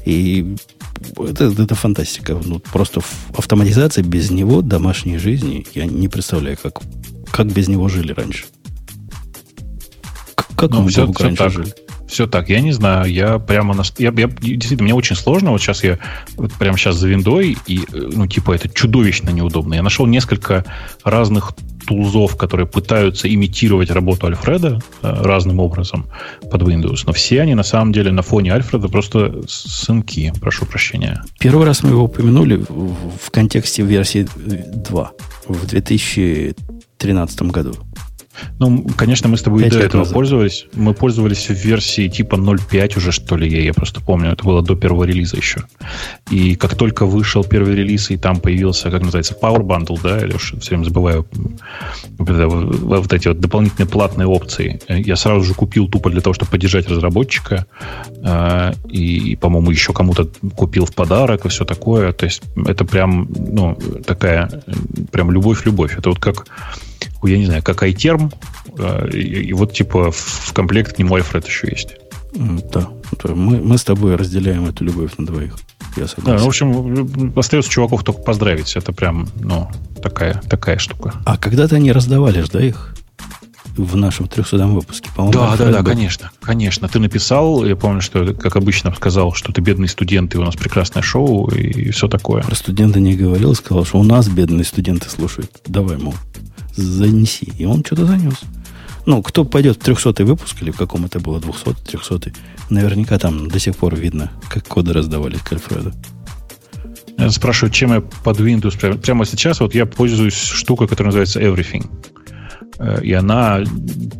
[0.04, 0.54] И
[1.16, 2.40] это, это фантастика.
[2.44, 3.00] Ну, просто
[3.36, 6.80] автоматизация без него домашней жизни, я не представляю, как,
[7.30, 8.46] как без него жили раньше.
[10.56, 11.52] Как ну, мы все, все раньше так.
[11.52, 11.74] жили?
[12.08, 13.82] Все так, я не знаю, я прямо на...
[13.98, 15.98] Я, я, действительно, мне очень сложно, вот сейчас я
[16.36, 19.74] вот прямо сейчас за виндой, и, ну, типа, это чудовищно неудобно.
[19.74, 20.64] Я нашел несколько
[21.04, 21.52] разных
[21.86, 26.06] тулзов, которые пытаются имитировать работу Альфреда э, разным образом
[26.50, 27.02] под Windows.
[27.06, 31.22] Но все они на самом деле на фоне Альфреда просто сынки, прошу прощения.
[31.38, 32.94] Первый раз мы его упомянули в,
[33.26, 35.12] в контексте версии 2
[35.48, 37.74] в 2013 году.
[38.58, 40.14] Ну, конечно, мы с тобой до этого назад.
[40.14, 40.66] пользовались.
[40.74, 44.32] Мы пользовались в версии типа 0.5 уже, что ли, я, я просто помню.
[44.32, 45.62] Это было до первого релиза еще.
[46.30, 50.34] И как только вышел первый релиз, и там появился, как называется, Power Bundle, да, я
[50.34, 51.26] уж все время забываю
[52.18, 54.80] вот эти вот дополнительные платные опции.
[54.88, 57.66] Я сразу же купил тупо для того, чтобы поддержать разработчика.
[58.24, 62.12] А, и, по-моему, еще кому-то купил в подарок и все такое.
[62.12, 64.50] То есть это прям, ну, такая
[65.10, 65.96] прям любовь-любовь.
[65.96, 66.46] Это вот как
[67.26, 68.32] я не знаю, как iTerm,
[68.78, 71.96] э, и, и вот типа в комплект к нему iFred еще есть.
[72.34, 72.88] Да,
[73.24, 75.56] мы, мы с тобой разделяем эту любовь на двоих.
[75.96, 76.38] Я согласен.
[76.38, 78.76] Да, в общем, остается чуваков только поздравить.
[78.76, 79.68] Это прям, ну,
[80.02, 81.14] такая, такая штука.
[81.24, 82.94] А когда-то они раздавали ж, да, их?
[83.78, 85.08] в нашем 300 выпуске.
[85.14, 85.90] По-моему, да, да, да, был.
[85.90, 86.88] конечно, конечно.
[86.88, 90.56] Ты написал, я помню, что, как обычно, сказал, что ты бедный студент, и у нас
[90.56, 92.42] прекрасное шоу, и все такое.
[92.42, 95.50] Про студента не говорил, сказал, что у нас бедные студенты слушают.
[95.66, 96.14] Давай, мол,
[96.82, 97.52] занеси.
[97.58, 98.40] И он что-то занес.
[99.06, 102.32] Ну, кто пойдет в 300 выпуск, или в каком это было, 200 300
[102.70, 105.92] наверняка там до сих пор видно, как коды раздавали к Альфреду.
[107.16, 111.90] Я спрашиваю, чем я под Windows прямо сейчас, вот я пользуюсь штукой, которая называется Everything.
[112.78, 113.64] Э, и она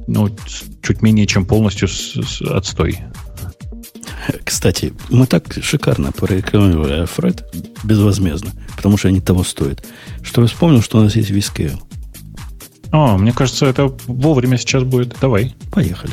[0.07, 0.29] ну,
[0.83, 2.99] чуть менее чем полностью с, с отстой.
[4.45, 7.45] Кстати, мы так шикарно прорекламировали Альфред
[7.85, 9.85] безвозмездно, потому что они того стоят,
[10.23, 11.79] что я вспомнил, что у нас есть VScale.
[12.91, 15.17] О, мне кажется, это вовремя сейчас будет.
[15.21, 15.55] Давай.
[15.73, 16.13] Поехали.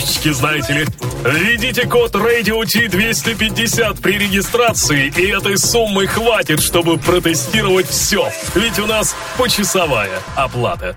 [0.00, 0.86] карточки, знаете ли.
[1.24, 8.28] Введите код Radio T250 при регистрации, и этой суммы хватит, чтобы протестировать все.
[8.54, 10.96] Ведь у нас почасовая оплата.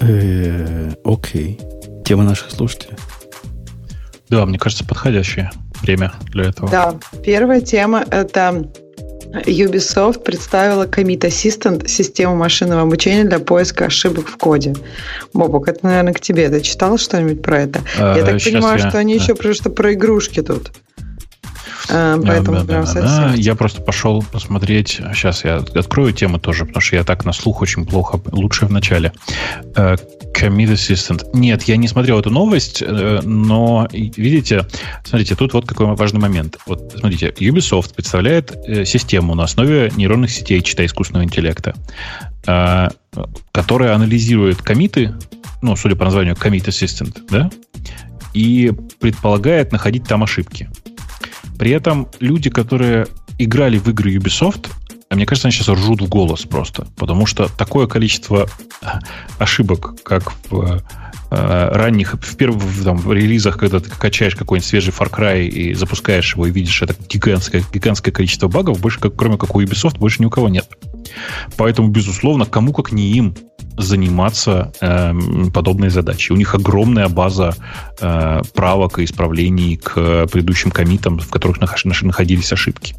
[0.00, 1.60] Э, окей.
[2.04, 2.96] Тема наших слушателей.
[4.28, 5.50] Да, мне кажется, подходящее
[5.82, 6.70] время для этого.
[6.70, 6.94] Да,
[7.24, 8.70] первая тема– это
[9.32, 14.74] Ubisoft представила Commit Assistant, систему машинного обучения для поиска ошибок в коде.
[15.32, 16.48] Бобок, это, наверное, к тебе.
[16.48, 17.80] Ты читал что-нибудь про это?
[17.98, 18.88] А, я так понимаю, я...
[18.88, 20.70] что они еще просто про игрушки тут.
[21.90, 23.34] А, поэтому да, да, да, да.
[23.34, 25.00] Я просто пошел посмотреть.
[25.14, 28.20] Сейчас я открою тему тоже, потому что я так на слух очень плохо.
[28.32, 29.12] Лучше в начале.
[29.74, 29.96] Э,
[30.34, 31.28] Commit Assistant.
[31.32, 34.66] Нет, я не смотрел эту новость, э, но видите,
[35.04, 36.58] смотрите, тут вот какой важный момент.
[36.66, 41.74] Вот смотрите, Ubisoft представляет э, систему на основе нейронных сетей, читай искусственного интеллекта,
[43.52, 45.14] которая анализирует комиты,
[45.60, 47.50] ну, судя по названию, Commit Assistant, да,
[48.32, 50.68] и предполагает находить там ошибки.
[51.58, 53.06] При этом люди, которые
[53.38, 54.68] играли в игры Ubisoft,
[55.10, 56.86] а мне кажется, они сейчас ржут в голос просто.
[56.96, 58.46] Потому что такое количество
[59.38, 60.82] ошибок, как в
[61.30, 65.72] э, ранних, в первых там, в релизах, когда ты качаешь какой-нибудь свежий Far Cry и
[65.74, 69.98] запускаешь его и видишь это гигантское, гигантское количество багов, больше, как, кроме как у Ubisoft,
[69.98, 70.68] больше ни у кого нет.
[71.56, 73.34] Поэтому, безусловно, кому как не им
[73.78, 75.14] заниматься э,
[75.54, 76.32] подобной задачей.
[76.32, 77.54] У них огромная база
[78.00, 82.96] э, правок и исправлений к предыдущим комитам, в которых находились ошибки.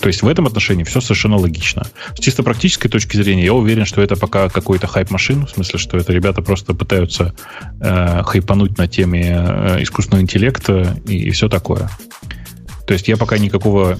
[0.00, 1.86] То есть в этом отношении все совершенно логично.
[2.14, 5.96] С чисто практической точки зрения я уверен, что это пока какой-то хайп-машин, в смысле, что
[5.96, 7.34] это ребята просто пытаются
[7.80, 11.88] э, хайпануть на теме э, искусственного интеллекта и, и все такое.
[12.86, 13.98] То есть я пока никакого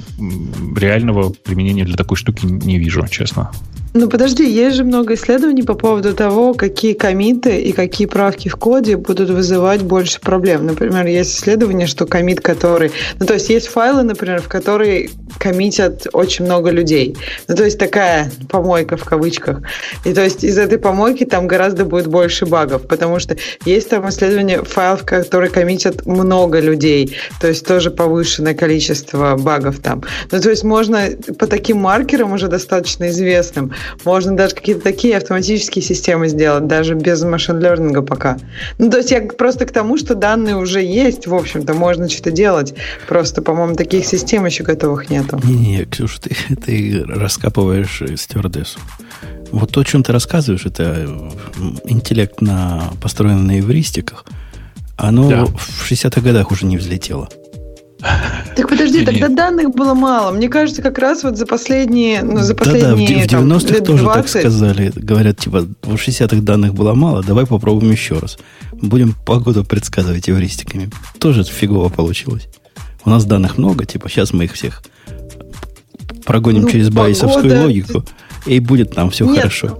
[0.77, 3.51] реального применения для такой штуки не вижу, честно.
[3.99, 8.57] Ну подожди, есть же много исследований по поводу того, какие комиты и какие правки в
[8.57, 10.67] коде будут вызывать больше проблем.
[10.67, 12.93] Например, есть исследование, что комит, который...
[13.19, 15.09] Ну то есть есть файлы, например, в которые
[15.39, 17.17] коммитят очень много людей.
[17.49, 19.63] Ну то есть такая помойка в кавычках.
[20.05, 24.07] И то есть из этой помойки там гораздо будет больше багов, потому что есть там
[24.11, 27.17] исследование файлов, которые коммитят много людей.
[27.41, 30.03] То есть тоже повышенное количество багов там.
[30.31, 31.09] Ну то есть можно
[31.39, 33.73] по таким маркерам уже достаточно известным
[34.05, 38.39] можно даже какие-то такие автоматические системы сделать, даже без машин-лернинга пока.
[38.79, 42.31] Ну, то есть я просто к тому, что данные уже есть, в общем-то, можно что-то
[42.31, 42.75] делать.
[43.09, 45.41] Просто, по-моему, таких систем еще готовых нету.
[45.45, 48.79] Не-не, Ксюша, ты, ты раскапываешь стюардессу.
[49.53, 51.09] Вот то, о чем ты рассказываешь, это
[51.85, 54.25] интеллект, на, построенный на эвристиках,
[54.97, 55.45] оно да.
[55.45, 57.29] в 60-х годах уже не взлетело.
[58.57, 60.33] Так подожди, тогда данных было мало.
[60.33, 64.33] Мне кажется, как раз вот за последние, ну, за последние Да-да, в 90-х тоже 20.
[64.33, 64.93] так сказали.
[64.95, 68.39] Говорят, типа, в 60-х данных было мало, давай попробуем еще раз.
[68.73, 70.91] Будем погоду предсказывать эвристиками.
[71.19, 72.49] Тоже фигово получилось.
[73.05, 74.83] У нас данных много, типа, сейчас мы их всех
[76.25, 78.05] прогоним ну, через байесовскую логику,
[78.47, 79.79] и будет там все Нет, хорошо.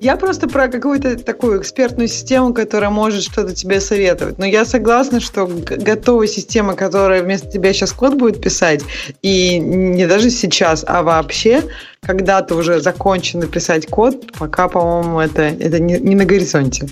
[0.00, 4.38] Я просто про какую-то такую экспертную систему, которая может что-то тебе советовать.
[4.38, 8.82] Но я согласна, что готовая система, которая вместо тебя сейчас код будет писать,
[9.22, 11.64] и не даже сейчас, а вообще,
[12.00, 16.88] когда ты уже закончен написать код, пока, по-моему, это, это не, не на горизонте.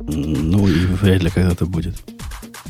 [0.00, 1.94] Ну, и вряд ли когда-то будет.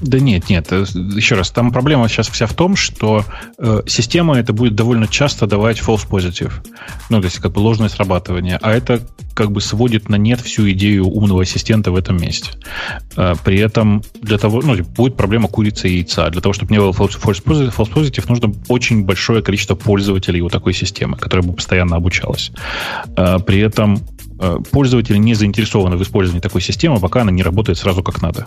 [0.00, 0.72] Да нет, нет.
[0.72, 3.24] Э, еще раз, там проблема сейчас вся в том, что
[3.58, 6.52] э, система это будет довольно часто давать false positive.
[7.10, 8.58] Ну, то есть как бы ложное срабатывание.
[8.62, 9.02] А это
[9.34, 12.50] как бы сводит на нет всю идею умного ассистента в этом месте.
[13.16, 16.30] Э, при этом для того, ну, будет проблема курицы и яйца.
[16.30, 20.48] Для того, чтобы не было false positive, false positive, нужно очень большое количество пользователей у
[20.48, 22.52] такой системы, которая бы постоянно обучалась.
[23.16, 24.00] Э, при этом
[24.40, 28.46] э, пользователи не заинтересованы в использовании такой системы, пока она не работает сразу как надо.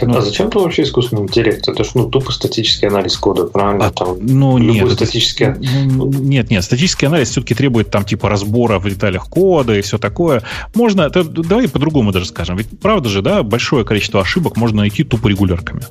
[0.00, 1.68] Так, ну, а зачем там вообще искусственный интеллект?
[1.68, 3.86] Это же ну, тупо статический анализ кода, правильно?
[3.86, 5.44] А, там, ну, нет, статический...
[5.44, 9.98] Это, нет, нет, статический анализ все-таки требует там типа разбора в деталях кода и все
[9.98, 10.42] такое.
[10.74, 12.56] Можно, это, давай по-другому даже скажем.
[12.56, 15.82] Ведь правда же, да, большое количество ошибок можно найти тупо регулярками.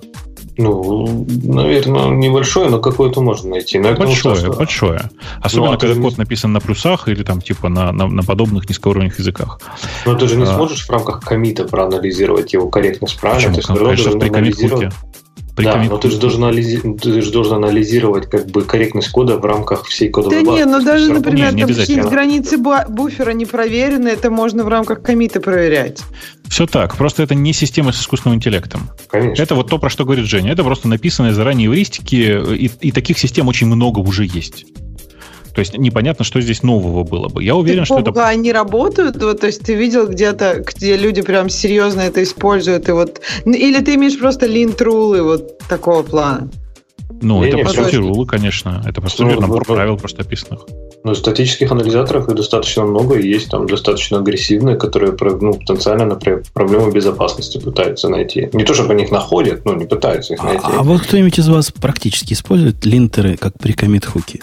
[0.57, 3.79] Ну, наверное, небольшое, но какое-то можно найти.
[3.79, 5.09] Но большое, это большое.
[5.41, 8.67] Особенно, ну, а когда код написан на плюсах или там типа на, на, на подобных
[8.69, 9.59] низкоуровневых языках.
[10.05, 10.47] Но ты же не а...
[10.47, 13.53] сможешь в рамках комита проанализировать его корректность, правильно?
[13.53, 14.19] Почему?
[14.19, 14.93] Ты Конечно, в анализировать...
[15.63, 19.45] Да, но ты же, должен анализировать, ты же должен анализировать как бы корректность кода в
[19.45, 20.63] рамках всей кодовой да базы.
[20.63, 24.63] Да нет, ну даже, например, не, не там какие границы буфера не проверены, это можно
[24.63, 26.01] в рамках комита проверять.
[26.47, 26.95] Все так.
[26.95, 28.89] Просто это не система с искусственным интеллектом.
[29.07, 29.41] Конечно.
[29.41, 30.51] Это вот то, про что говорит Женя.
[30.51, 34.65] Это просто написанные заранее эвристики, и, и таких систем очень много уже есть.
[35.59, 37.43] То есть непонятно, что здесь нового было бы.
[37.43, 38.25] Я уверен, что это...
[38.25, 39.21] они работают?
[39.21, 42.87] Вот, то есть ты видел где-то, где люди прям серьезно это используют?
[42.87, 43.19] И вот...
[43.43, 46.49] Или ты имеешь просто линт-рулы вот такого плана?
[47.21, 48.81] Ну, не, это не, по сути рулы, конечно.
[48.85, 50.65] Это ну, набор правил просто описанных.
[51.03, 56.43] Ну, статических анализаторов их достаточно много, и есть там достаточно агрессивные, которые ну, потенциально, например,
[56.53, 58.49] проблемы безопасности пытаются найти.
[58.53, 60.65] Не то, чтобы они их находят, но не пытаются их а, найти.
[60.65, 64.39] А, а вот кто-нибудь из вас практически использует линтеры как pre-commit хуки?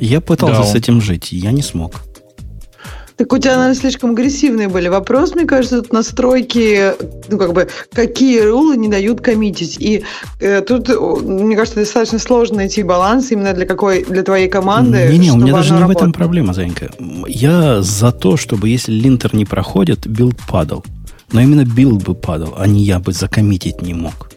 [0.00, 0.64] Я пытался да.
[0.64, 2.02] с этим жить, я не смог.
[3.18, 4.86] Так у тебя, наверное, слишком агрессивные были.
[4.86, 6.92] Вопрос, мне кажется, тут настройки,
[7.28, 9.76] ну, как бы, какие рулы не дают коммитить.
[9.80, 10.04] И
[10.38, 15.08] э, тут, мне кажется, достаточно сложно найти баланс именно для какой, для твоей команды.
[15.10, 15.98] Не-не, у меня даже не работала.
[15.98, 16.90] в этом проблема, Занька.
[17.26, 20.84] Я за то, чтобы если линтер не проходит, билд падал.
[21.32, 24.30] Но именно билд бы падал, а не я бы закоммитить не мог.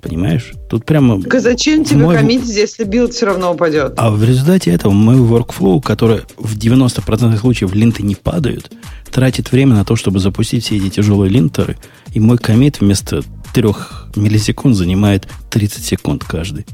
[0.00, 0.52] Понимаешь?
[0.70, 1.20] Тут прямо...
[1.20, 2.16] Так а зачем тебе мой...
[2.16, 3.94] коммитить, если билд все равно упадет?
[3.96, 8.70] А в результате этого мой workflow, который в 90% случаев линты не падают,
[9.10, 11.76] тратит время на то, чтобы запустить все эти тяжелые линтеры,
[12.12, 13.22] и мой комит вместо
[13.54, 13.64] 3
[14.16, 16.64] миллисекунд занимает 30 секунд каждый.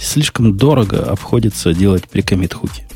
[0.00, 2.86] Слишком дорого обходится делать при комит-хуке.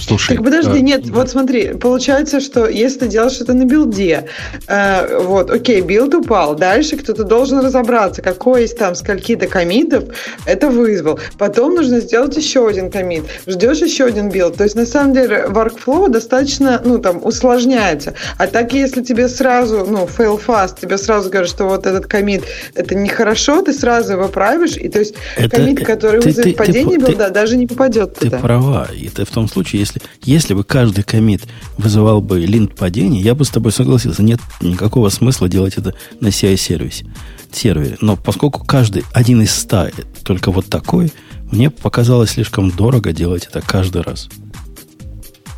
[0.00, 4.26] Слушай, так подожди, э, нет, вот смотри, получается, что если ты делаешь это на билде,
[4.66, 10.04] э, вот, окей, билд упал, дальше кто-то должен разобраться, какой из там скольки-то комитов
[10.46, 11.18] это вызвал.
[11.38, 14.56] Потом нужно сделать еще один комит, ждешь еще один билд.
[14.56, 18.14] То есть, на самом деле, workflow достаточно, ну, там, усложняется.
[18.38, 22.44] А так, если тебе сразу, ну, fail fast, тебе сразу говорят, что вот этот комит,
[22.74, 26.56] это нехорошо, ты сразу его правишь, и то есть это, комит, который ты, вызовет ты,
[26.56, 28.36] падение ты, билда, ты, даже не попадет ты туда.
[28.36, 31.42] Ты права, и ты в том случае, если, если бы каждый комит
[31.76, 34.22] вызывал бы линт падения, я бы с тобой согласился.
[34.22, 37.06] Нет никакого смысла делать это на CI-сервисе.
[37.50, 37.96] Сервере.
[38.00, 39.90] Но поскольку каждый один из ста
[40.24, 41.12] только вот такой,
[41.50, 44.28] мне показалось слишком дорого делать это каждый раз.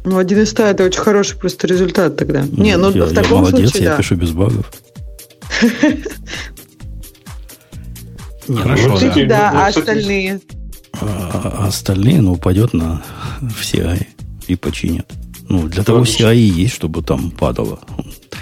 [0.05, 2.45] Ну, один из ста это очень хороший просто результат тогда.
[2.51, 3.97] Ну, Не, ну я, в таком я молодец, случае, я да.
[3.97, 4.73] пишу без багов.
[8.47, 9.25] Хорошо, да.
[9.27, 10.41] Да, а остальные?
[11.01, 13.03] А, а остальные, ну, упадет на
[13.59, 13.99] все
[14.51, 15.13] и починят.
[15.49, 17.81] Ну, для того CI есть, чтобы там падало.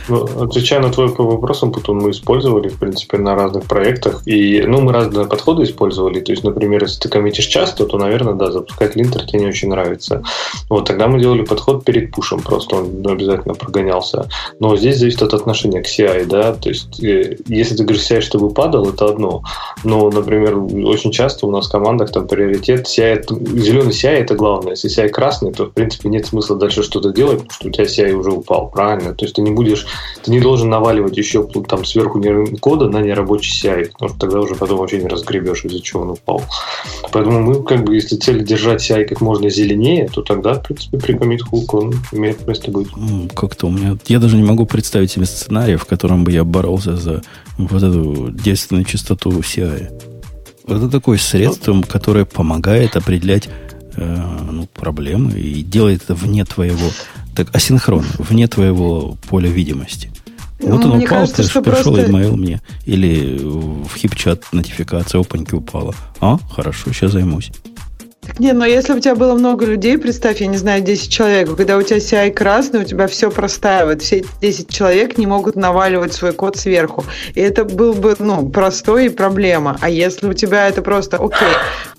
[0.09, 4.23] Ну, отвечая на твой вопрос, Путун, мы использовали, в принципе, на разных проектах.
[4.27, 6.21] И, ну, мы разные подходы использовали.
[6.21, 9.69] То есть, например, если ты коммитишь часто, то, наверное, да, запускать линтер тебе не очень
[9.69, 10.23] нравится.
[10.71, 14.29] Вот, тогда мы делали подход перед пушем, просто он обязательно прогонялся.
[14.61, 16.55] Но здесь зависит от отношения к CI, да.
[16.55, 19.43] То есть, э, если ты говоришь CI, чтобы падал, это одно.
[19.85, 23.25] Но, например, очень часто у нас в командах там приоритет CI,
[23.61, 24.73] зеленый CI это главное.
[24.73, 27.85] Если CI красный, то, в принципе, нет смысла дальше что-то делать, потому что у тебя
[27.85, 29.15] CI уже упал, правильно?
[29.15, 29.87] То есть, ты не будешь
[30.25, 32.23] ты не должен наваливать еще там сверху
[32.61, 36.11] кода на нерабочий CI, потому что тогда уже потом вообще не разгребешь, из-за чего он
[36.11, 36.43] упал.
[37.12, 40.99] Поэтому мы, как бы, если цель держать CI как можно зеленее, то тогда, в принципе,
[40.99, 42.89] при commit hook он имеет место быть.
[43.35, 43.97] Как-то у меня...
[44.07, 47.23] Я даже не могу представить себе сценарий, в котором бы я боролся за
[47.57, 49.89] вот эту действенную частоту CI.
[50.66, 53.49] Это такое средство, которое помогает определять
[53.97, 56.91] э, ну, проблемы и делает это вне твоего
[57.39, 60.10] так асинхронно, вне твоего поля видимости.
[60.60, 62.10] Ну, вот он упал, кажется, что пришел просто...
[62.10, 62.60] имейл мне.
[62.85, 65.94] Или в хип-чат нотификация опаньки упала.
[66.20, 67.52] А, хорошо, сейчас займусь.
[68.39, 71.77] Не, но если у тебя было много людей, представь, я не знаю, 10 человек, когда
[71.77, 74.03] у тебя CI красный, у тебя все простаивает.
[74.03, 77.05] Все эти 10 человек не могут наваливать свой код сверху.
[77.35, 79.77] И это был бы, ну, простой и проблема.
[79.81, 81.49] А если у тебя это просто, окей,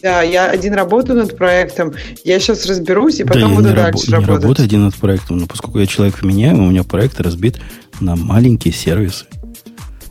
[0.02, 1.94] да, я один работаю над проектом,
[2.24, 4.10] я сейчас разберусь и потом да, буду дальше раб- работать.
[4.10, 7.60] Я работаю один над проектом, но поскольку я человек меняемый, у меня проект разбит
[8.00, 9.26] на маленькие сервисы.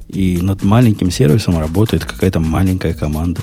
[0.09, 3.43] И над маленьким сервисом работает какая-то маленькая команда.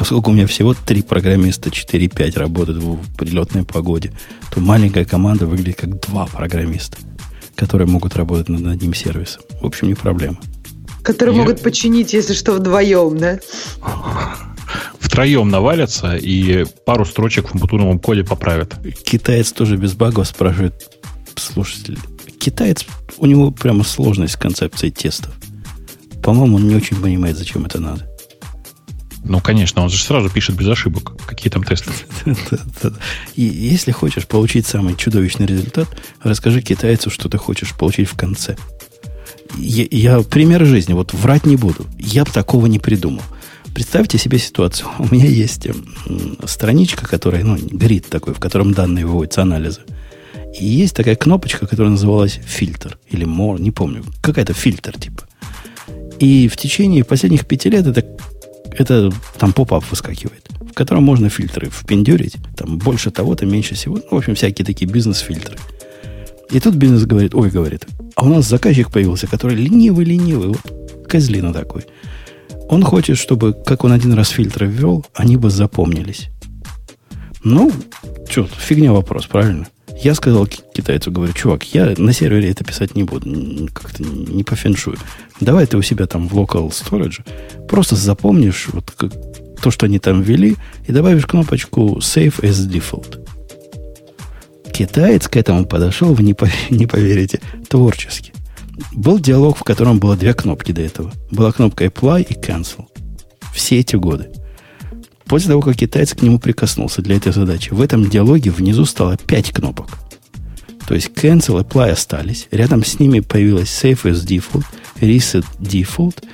[0.00, 4.14] Поскольку у меня всего три программиста, 4-5 работают в прилетной погоде,
[4.50, 6.96] то маленькая команда выглядит как два программиста,
[7.54, 9.42] которые могут работать над одним сервисом.
[9.60, 10.38] В общем, не проблема.
[11.02, 11.42] Которые Я...
[11.42, 13.40] могут починить, если что, вдвоем, да?
[14.98, 18.76] Втроем навалятся и пару строчек в компьютерном коде поправят.
[19.04, 20.98] Китаец тоже без багов спрашивает
[21.36, 21.98] слушатель.
[22.38, 22.86] Китаец,
[23.18, 25.34] у него прямо сложность с концепцией тестов.
[26.22, 28.09] По-моему, он не очень понимает, зачем это надо.
[29.24, 31.12] Ну, конечно, он же сразу пишет без ошибок.
[31.26, 31.90] Какие там тесты?
[33.36, 35.88] И если хочешь получить самый чудовищный результат,
[36.22, 38.56] расскажи китайцу, что ты хочешь получить в конце.
[39.56, 41.86] Я, я пример жизни, вот врать не буду.
[41.98, 43.22] Я бы такого не придумал.
[43.74, 44.88] Представьте себе ситуацию.
[44.98, 45.68] У меня есть
[46.46, 49.82] страничка, которая, ну, грид такой, в котором данные выводятся анализы.
[50.58, 54.04] И есть такая кнопочка, которая называлась фильтр или more, не помню.
[54.20, 55.24] Какая-то фильтр типа.
[56.18, 58.04] И в течение последних пяти лет это,
[58.72, 62.36] это там поп-ап выскакивает, в котором можно фильтры впендюрить.
[62.56, 63.96] Там больше того-то, меньше всего.
[63.96, 65.56] Ну, в общем, всякие такие бизнес-фильтры.
[66.50, 67.86] И тут бизнес говорит, ой, говорит,
[68.16, 71.86] а у нас заказчик появился, который ленивый-ленивый, вот козлина такой.
[72.68, 76.28] Он хочет, чтобы, как он один раз фильтры ввел, они бы запомнились.
[77.42, 77.72] Ну,
[78.28, 79.66] что, фигня вопрос, правильно?
[80.02, 84.56] Я сказал китайцу, говорю, чувак, я на сервере это писать не буду, как-то не по
[84.56, 84.96] феншую.
[85.40, 87.22] Давай ты у себя там в local storage
[87.68, 89.12] просто запомнишь вот как,
[89.60, 90.56] то, что они там ввели,
[90.86, 93.26] и добавишь кнопочку Save as Default.
[94.72, 96.34] Китаец к этому подошел, вы не,
[96.70, 98.32] не поверите, творчески.
[98.92, 101.12] Был диалог, в котором было две кнопки до этого.
[101.30, 102.86] Была кнопка Apply и Cancel.
[103.52, 104.30] Все эти годы.
[105.30, 109.16] После того, как китаец к нему прикоснулся для этой задачи, в этом диалоге внизу стало
[109.16, 109.86] 5 кнопок.
[110.88, 112.48] То есть cancel, apply остались.
[112.50, 114.64] Рядом с ними появилась save as default,
[115.00, 116.24] reset default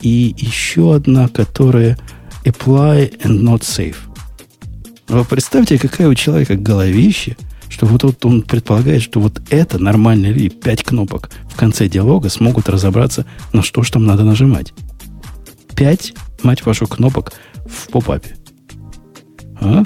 [0.00, 1.96] и еще одна, которая
[2.44, 3.94] apply and not save.
[5.06, 7.36] Вы представьте, какая у человека головище,
[7.68, 12.28] что вот тут он предполагает, что вот это нормальные люди, 5 кнопок в конце диалога
[12.28, 14.74] смогут разобраться, на что же там надо нажимать.
[15.76, 17.32] 5, мать вашу, кнопок
[17.64, 18.39] в попапе.
[19.60, 19.84] А?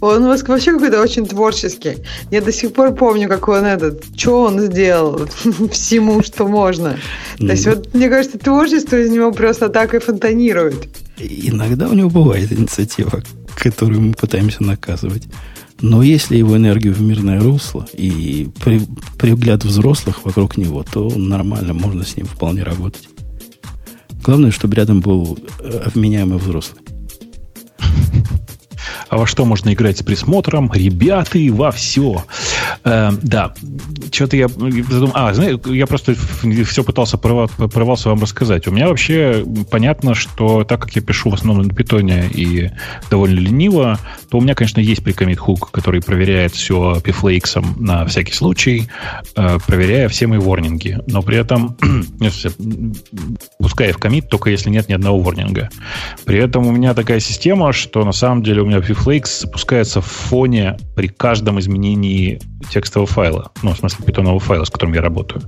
[0.00, 1.98] Он вообще какой-то очень творческий.
[2.30, 5.28] Я до сих пор помню, как он этот, что он сделал
[5.72, 6.98] всему, что можно.
[7.38, 10.88] То есть, вот, мне кажется, творчество из него просто так и фонтанирует.
[11.18, 13.22] Иногда у него бывает инициатива,
[13.56, 15.24] которую мы пытаемся наказывать.
[15.80, 18.80] Но если его энергию в мирное русло и при,
[19.18, 23.08] при взгляд взрослых вокруг него, то нормально, можно с ним вполне работать.
[24.22, 26.80] Главное, чтобы рядом был э, вменяемый взрослый.
[29.14, 30.72] А во что можно играть с присмотром?
[30.74, 32.24] Ребята, во все.
[32.82, 33.54] Э, да,
[34.14, 35.12] что-то я задумал.
[35.14, 36.14] А, знаете, я просто
[36.64, 38.66] все пытался порывался вам рассказать.
[38.68, 42.70] У меня вообще понятно, что так как я пишу в основном на питоне и
[43.10, 43.98] довольно лениво,
[44.30, 48.88] то у меня, конечно, есть прикомит хук, который проверяет все пифлейксом на всякий случай,
[49.36, 50.98] э, проверяя все мои ворнинги.
[51.06, 51.76] Но при этом
[53.58, 55.70] пускай в комит, только если нет ни одного ворнинга.
[56.24, 60.06] При этом у меня такая система, что на самом деле у меня Pflakes запускается в
[60.06, 63.52] фоне при каждом изменении текстового файла.
[63.62, 65.42] Ну, в смысле, питонового файла, с которым я работаю.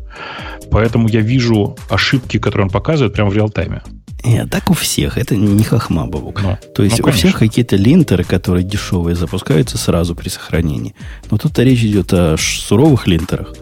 [0.71, 3.83] Поэтому я вижу ошибки, которые он показывает прямо в реал-тайме.
[4.25, 5.19] Нет, так у всех.
[5.19, 6.43] Это не хохма, Бабук.
[6.43, 10.95] Ну, То есть ну, у всех какие-то линтеры, которые дешевые, запускаются сразу при сохранении.
[11.31, 13.55] Но тут речь идет о суровых линтерах.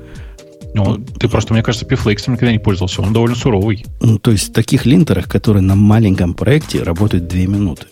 [0.74, 3.00] Ну, ты просто, мне кажется, Pflakes никогда не пользовался.
[3.00, 3.84] Он довольно суровый.
[4.00, 7.86] Ну, то есть таких линтерах, которые на маленьком проекте работают две минуты.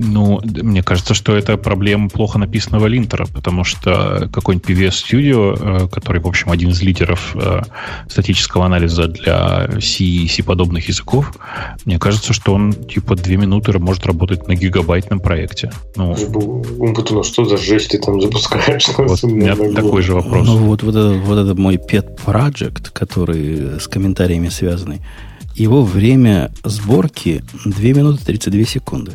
[0.00, 5.88] Ну, мне кажется, что это проблема плохо написанного линтера, потому что какой-нибудь PVS Studio, э,
[5.88, 7.62] который, в общем, один из лидеров э,
[8.08, 11.32] статического анализа для C и C-подобных языков,
[11.84, 15.72] мне кажется, что он типа две минуты может работать на гигабайтном проекте.
[15.96, 16.16] Ну,
[16.78, 18.88] ну что за жесть ты там запускаешь?
[18.98, 20.46] Вот у меня такой же вопрос.
[20.46, 25.00] Ну, вот, вот, это, вот это мой pet project, который с комментариями связанный,
[25.54, 29.12] его время сборки 2 минуты 32 секунды.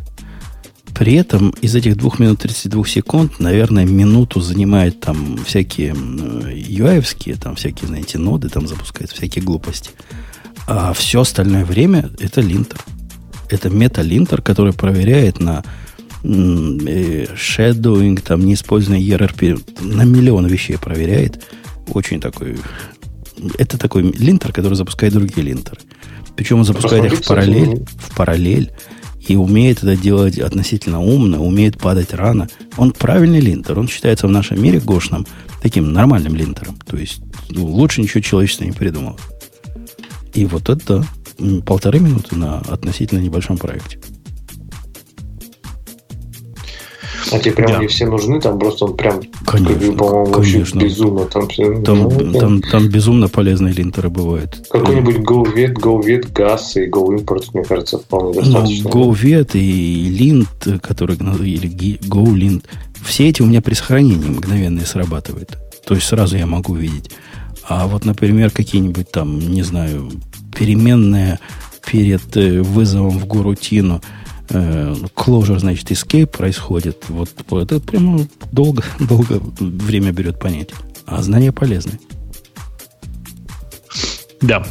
[0.95, 7.55] При этом из этих 2 минут 32 секунд, наверное, минуту занимает там всякие UI, там
[7.55, 9.91] всякие, знаете, ноды там запускают, всякие глупости.
[10.67, 12.79] А все остальное время это линтер.
[13.49, 15.63] Это мета-линтер, который проверяет на
[16.23, 21.43] shadowing, там, не используя ERP, на миллион вещей проверяет.
[21.89, 22.57] Очень такой...
[23.57, 25.81] Это такой линтер, который запускает другие линтеры.
[26.35, 28.71] Причем он запускает их в параллель, в параллель
[29.27, 32.49] и умеет это делать относительно умно, умеет падать рано.
[32.77, 33.79] Он правильный линтер.
[33.79, 35.25] Он считается в нашем мире гошным
[35.61, 36.77] таким нормальным линтером.
[36.85, 39.17] То есть ну, лучше ничего человечество не придумало.
[40.33, 41.05] И вот это
[41.65, 43.99] полторы минуты на относительно небольшом проекте.
[47.33, 47.79] А тебе прям да.
[47.79, 50.79] не все нужны, там просто он прям, конечно, по-моему, конечно.
[50.79, 51.25] безумно.
[51.25, 51.47] Там,
[51.83, 54.67] там, ну, там, там безумно полезные линтеры бывают.
[54.69, 58.89] Какой-нибудь GoVet, GoVet Gas и GoImport, мне кажется, вполне ну, достаточно.
[58.93, 62.63] Ну, GoVet и Lint, который, или GoLint,
[63.03, 65.57] все эти у меня при сохранении мгновенно срабатывают.
[65.85, 67.09] То есть сразу я могу видеть.
[67.67, 70.11] А вот, например, какие-нибудь там, не знаю,
[70.55, 71.39] переменные
[71.85, 74.01] перед э, вызовом в горутину–
[74.49, 77.05] э, closure, значит, escape происходит.
[77.09, 80.69] Вот это прямо долго, долго время берет понять.
[81.05, 81.99] А знания полезны.
[84.41, 84.65] Да.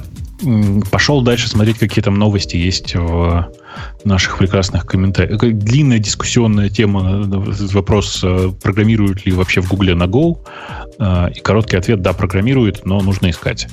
[0.90, 3.52] Пошел дальше смотреть, какие там новости есть в
[4.04, 5.40] наших прекрасных комментариях.
[5.40, 7.22] Длинная дискуссионная тема,
[7.72, 10.38] вопрос, э, программируют ли вообще в Гугле на Go.
[10.98, 13.66] Э, и короткий ответ, да, программируют, но нужно искать.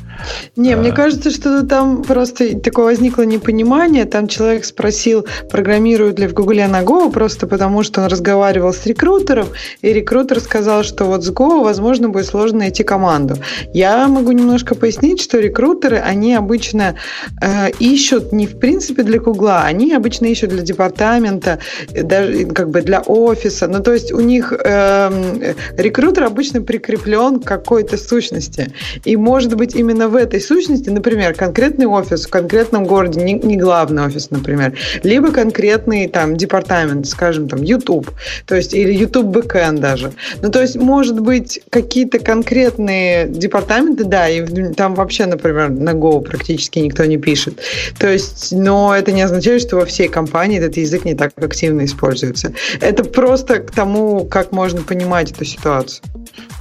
[0.55, 4.05] Не, мне э, кажется, что там просто такое возникло непонимание.
[4.05, 8.85] Там человек спросил, программируют ли в Гугле на Go, просто потому что он разговаривал с
[8.85, 9.47] рекрутером,
[9.81, 13.37] и рекрутер сказал, что вот с Go, возможно, будет сложно найти команду.
[13.73, 16.95] Я могу немножко пояснить, что рекрутеры, они обычно
[17.41, 21.59] э, ищут не в принципе для Гугла, они обычно ищут для департамента,
[21.93, 23.67] даже как бы для офиса.
[23.67, 28.71] Ну, то есть у них э, рекрутер обычно прикреплен к какой-то сущности.
[29.05, 33.57] И может быть именно в этой сущности, например, конкретный офис в конкретном городе, не, не
[33.57, 38.09] главный офис, например, либо конкретный там департамент, скажем, там YouTube,
[38.45, 40.11] то есть или YouTube backend даже.
[40.41, 46.21] Ну, то есть, может быть, какие-то конкретные департаменты, да, и там вообще, например, на Go
[46.21, 47.59] практически никто не пишет.
[47.97, 51.85] То есть, но это не означает, что во всей компании этот язык не так активно
[51.85, 52.53] используется.
[52.81, 56.03] Это просто к тому, как можно понимать эту ситуацию.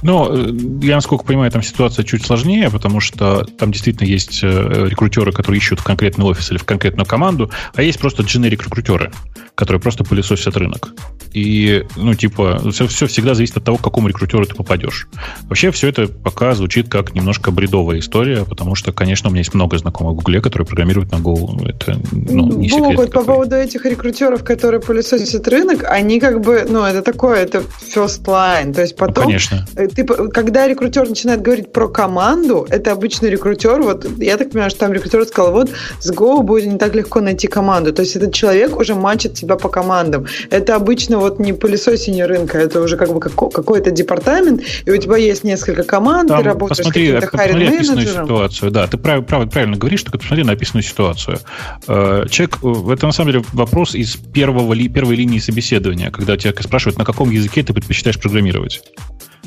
[0.01, 0.51] Но э,
[0.81, 5.59] я, насколько понимаю, там ситуация чуть сложнее, потому что там действительно есть э, рекрутеры, которые
[5.59, 9.11] ищут в конкретный офис или в конкретную команду, а есть просто дженерик-рекрутеры,
[9.55, 10.93] которые просто пылесосят рынок.
[11.33, 15.07] И, ну, типа, все, все всегда зависит от того, к какому рекрутеру ты попадешь.
[15.43, 19.53] Вообще, все это пока звучит как немножко бредовая история, потому что, конечно, у меня есть
[19.53, 21.67] много знакомых в Гугле, которые программируют на Go.
[21.67, 22.95] Это, ну, не секрет.
[22.95, 27.63] Богут, по поводу этих рекрутеров, которые пылесосят рынок, они как бы, ну, это такое, это
[27.93, 28.73] first line.
[28.73, 29.25] То есть потом...
[29.25, 29.67] Ну, конечно.
[29.75, 34.69] Э, ты, когда рекрутер начинает говорить про команду, это обычный рекрутер, вот я так понимаю,
[34.69, 37.93] что там рекрутер сказал, вот с Go будет не так легко найти команду.
[37.93, 40.25] То есть этот человек уже мачит тебя по командам.
[40.49, 45.17] Это обычно вот не пылесосение рынка, это уже как бы какой-то департамент, и у тебя
[45.17, 48.71] есть несколько команд, Там, ты работаешь посмотри, с каким-то посмотри описанную ситуацию.
[48.71, 51.39] Да, ты прав, прав, правильно говоришь, только посмотри на описанную ситуацию.
[51.87, 56.53] Э, человек, э, это на самом деле вопрос из первого, первой линии собеседования, когда тебя
[56.61, 58.81] спрашивают, на каком языке ты предпочитаешь программировать.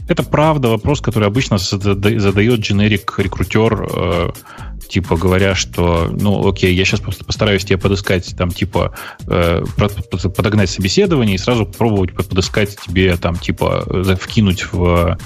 [0.09, 4.31] Это правда вопрос, который обычно задает дженерик рекрутер, э,
[4.89, 8.95] типа говоря, что, ну, окей, я сейчас просто постараюсь тебе подыскать, там, типа,
[9.27, 9.65] э,
[10.37, 13.85] подогнать собеседование и сразу пробовать подыскать тебе, там, типа,
[14.21, 15.19] вкинуть в,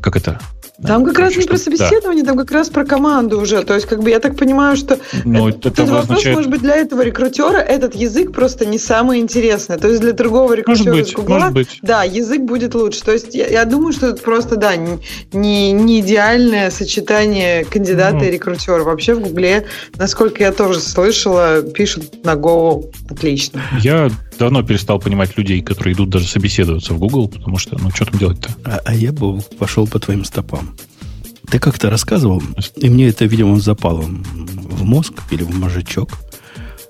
[0.00, 0.40] как это,
[0.86, 3.62] там как раз не про собеседование, там как раз про команду уже.
[3.62, 7.02] То есть, как бы я так понимаю, что это, этот вопрос, может быть, для этого
[7.02, 9.76] рекрутера этот язык просто не самый интересный.
[9.76, 11.78] То есть для другого рекрутера может быть, Гугла, может быть.
[11.82, 13.04] да, язык будет лучше.
[13.04, 18.24] То есть я, я думаю, что это просто, да, не, не идеальное сочетание кандидата ну.
[18.24, 18.82] и рекрутера.
[18.84, 19.66] Вообще в Гугле,
[19.96, 23.62] насколько я тоже слышала, пишут на Go отлично.
[23.80, 28.06] Я давно перестал понимать людей, которые идут даже собеседоваться в Google, потому что, ну, что
[28.06, 28.48] там делать-то?
[28.64, 30.74] А, а я бы пошел по твоим стопам.
[31.50, 32.42] Ты как-то рассказывал,
[32.76, 36.10] и мне это, видимо, запало в мозг или в мозжечок,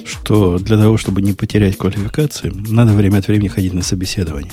[0.04, 4.52] что для того, чтобы не потерять квалификации, надо время от времени ходить на собеседование.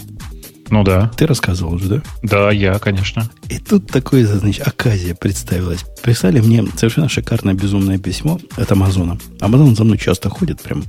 [0.69, 1.11] Ну да.
[1.15, 2.01] Ты рассказывал уже, да?
[2.23, 3.29] Да, я, конечно.
[3.47, 5.85] И тут такое, значит, оказия представилась.
[6.01, 9.19] Прислали мне совершенно шикарное безумное письмо от Амазона.
[9.39, 10.83] Амазон за мной часто ходит, прям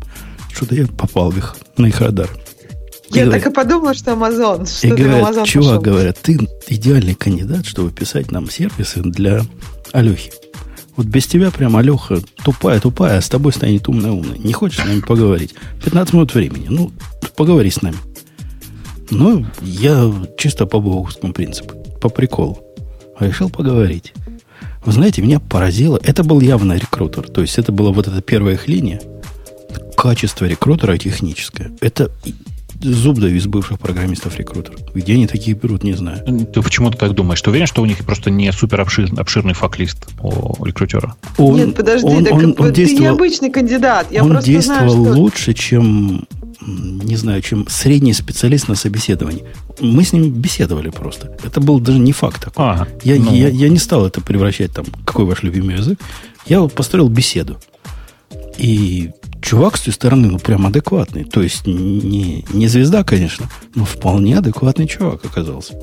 [0.52, 2.30] что-то я попал в их, на их радар.
[3.10, 4.66] Я говорят, так и подумала, что Amazon.
[4.66, 5.82] Что и говорят, Amazon чувак, пошел.
[5.82, 9.42] говорят, ты идеальный кандидат, чтобы писать нам сервисы для
[9.92, 10.30] Алехи.
[10.96, 14.36] Вот без тебя прям Алеха тупая-тупая, а с тобой станет умная-умная.
[14.36, 15.54] Не хочешь с нами поговорить?
[15.84, 16.66] 15 минут времени.
[16.68, 16.92] Ну,
[17.36, 17.96] поговори с нами.
[19.10, 22.58] Ну, я чисто по боговскому принципу, по приколу.
[23.20, 24.12] Решил поговорить.
[24.84, 25.98] Вы знаете, меня поразило.
[26.02, 27.28] Это был явно рекрутер.
[27.28, 29.00] То есть это была вот эта первая их линия
[29.98, 31.72] качество рекрутера техническое.
[31.80, 32.10] Это
[32.80, 34.78] зуб даю из бывших программистов рекрутеров.
[34.94, 36.24] Где они такие берут, не знаю.
[36.24, 37.42] Ты почему ты так думаешь?
[37.42, 41.16] Ты уверен, что у них просто не супер обширный, обширный факт-лист у рекрутера?
[41.36, 44.06] Он, Нет, подожди, он, так он, он ты действовал, необычный кандидат.
[44.12, 45.20] Я он действовал знаю, что...
[45.20, 46.26] лучше, чем
[46.60, 49.44] не знаю, чем средний специалист на собеседовании.
[49.80, 51.36] Мы с ним беседовали просто.
[51.42, 52.64] Это был даже не факт такой.
[52.64, 53.34] А, я, ну...
[53.34, 55.98] я, я не стал это превращать там, какой ваш любимый язык.
[56.46, 57.58] Я вот построил беседу.
[58.58, 59.10] И
[59.42, 61.24] чувак с той стороны, ну, прям адекватный.
[61.24, 65.74] То есть не, не звезда, конечно, но вполне адекватный чувак оказался.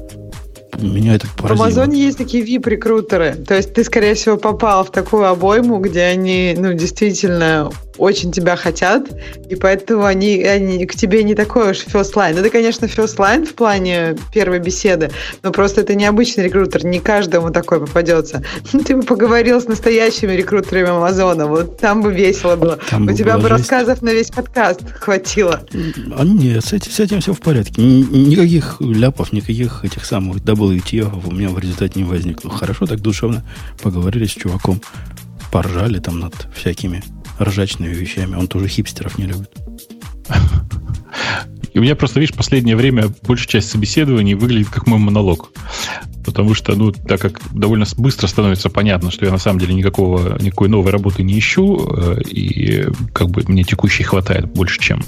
[0.82, 1.58] Меня это поразило.
[1.58, 3.36] В Амазоне есть такие VIP-рекрутеры.
[3.36, 8.56] То есть ты, скорее всего, попал в такую обойму, где они, ну, действительно очень тебя
[8.56, 9.08] хотят,
[9.50, 12.40] и поэтому они, они к тебе не такой уж first line.
[12.40, 15.12] Это, конечно, first line в плане первой беседы,
[15.44, 18.44] но просто это необычный рекрутер, не каждому такой попадется.
[18.74, 22.78] Ну, ты бы поговорил с настоящими рекрутерами Амазона, вот там бы весело было.
[22.90, 25.62] Там У тебя бы рассказов на весь подкаст хватило.
[26.18, 27.82] А нет, с этим, с этим все в порядке.
[27.82, 32.52] Никаких ляпов, никаких этих самых WTF у меня в результате не возникло.
[32.52, 33.44] Хорошо, так душевно
[33.82, 34.82] поговорили с чуваком,
[35.52, 37.04] поржали там над всякими
[37.40, 38.36] ржачными вещами.
[38.36, 39.52] Он тоже хипстеров не любит.
[41.74, 45.52] И у меня просто, видишь, последнее время большая часть собеседований выглядит как мой монолог.
[46.26, 50.42] Потому что, ну, так как довольно быстро становится понятно, что я на самом деле никакого,
[50.42, 55.04] никакой новой работы не ищу, э, и как бы мне текущей хватает больше, чем.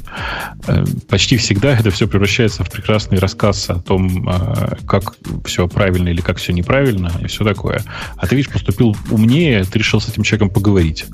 [0.68, 5.16] Э, почти всегда это все превращается в прекрасный рассказ о том, э, как
[5.46, 7.84] все правильно или как все неправильно, и все такое.
[8.16, 11.06] А ты, видишь, поступил умнее, ты решил с этим человеком поговорить.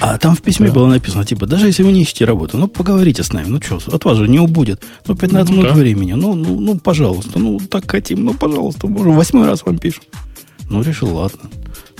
[0.00, 0.74] А там в письме да.
[0.74, 3.46] было написано, типа, даже если вы не ищете работу, ну, поговорите с нами.
[3.48, 4.82] Ну, что, от вас же не убудет.
[5.06, 5.78] Ну, 15 ну, минут да.
[5.78, 6.12] времени.
[6.12, 7.38] Ну, ну, ну, пожалуйста.
[7.38, 8.24] Ну, так хотим.
[8.24, 8.86] Ну, пожалуйста.
[8.86, 10.04] Уже восьмой раз вам пишем.
[10.70, 11.50] Ну, решил, ладно.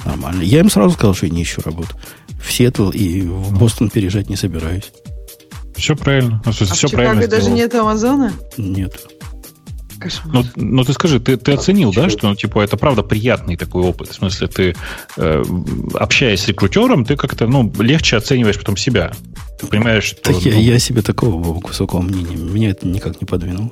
[0.05, 0.43] Нормально.
[0.43, 1.97] Я им сразу сказал, что я не ищу работу.
[2.40, 4.93] В Сиэтл и в Бостон переезжать не собираюсь.
[5.74, 6.40] Все правильно.
[6.44, 8.32] Ну, а все в правильно даже нет Амазона?
[8.56, 9.09] Нет.
[10.05, 10.35] Кошмар.
[10.35, 13.82] Ну, ну ты скажи, ты, ты оценил, да, что ну, типа это правда приятный такой
[13.82, 14.10] опыт.
[14.10, 14.74] В смысле, ты
[15.16, 15.43] э,
[15.94, 19.12] общаясь с рекрутером, ты как-то ну, легче оцениваешь потом себя.
[19.59, 20.20] Ты понимаешь, что.
[20.20, 22.36] Так ну, я, я себе такого высокого мнения.
[22.36, 23.70] Меня это никак не подвинуло.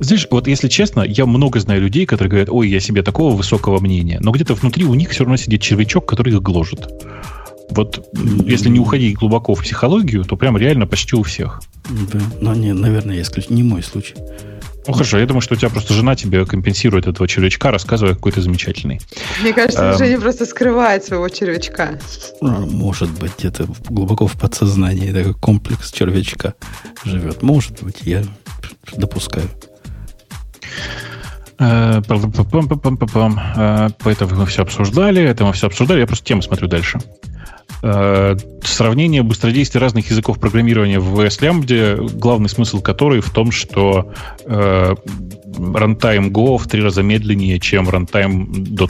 [0.00, 3.78] Знаешь, вот если честно, я много знаю людей, которые говорят, ой, я себе такого высокого
[3.80, 4.18] мнения.
[4.22, 6.88] Но где-то внутри у них все равно сидит червячок, который их гложет.
[7.70, 8.08] Вот
[8.46, 11.60] если не уходить глубоко в психологию, то прям реально почти у всех.
[12.12, 13.50] Да, но не, наверное, исключ...
[13.50, 14.14] не мой случай.
[14.88, 18.32] Ну хорошо, я думаю, что у тебя просто жена тебе компенсирует этого червячка, рассказывая, какой
[18.32, 19.00] ты замечательный.
[19.42, 21.98] Мне кажется, а, Женя просто скрывает своего червячка.
[22.40, 26.54] Ну, может быть, где-то глубоко в подсознании такой комплекс червячка
[27.04, 27.42] живет.
[27.42, 28.22] Может быть, я
[28.96, 29.50] допускаю.
[31.58, 36.00] Э, э, поэтому мы все обсуждали, это мы все обсуждали.
[36.00, 36.98] Я просто тему смотрю дальше.
[38.62, 44.12] Э, сравнение быстродействия разных языков программирования в VS Lambda, главный смысл которой в том, что
[44.44, 44.94] э,
[45.58, 48.46] runtime Go в три раза медленнее, чем runtime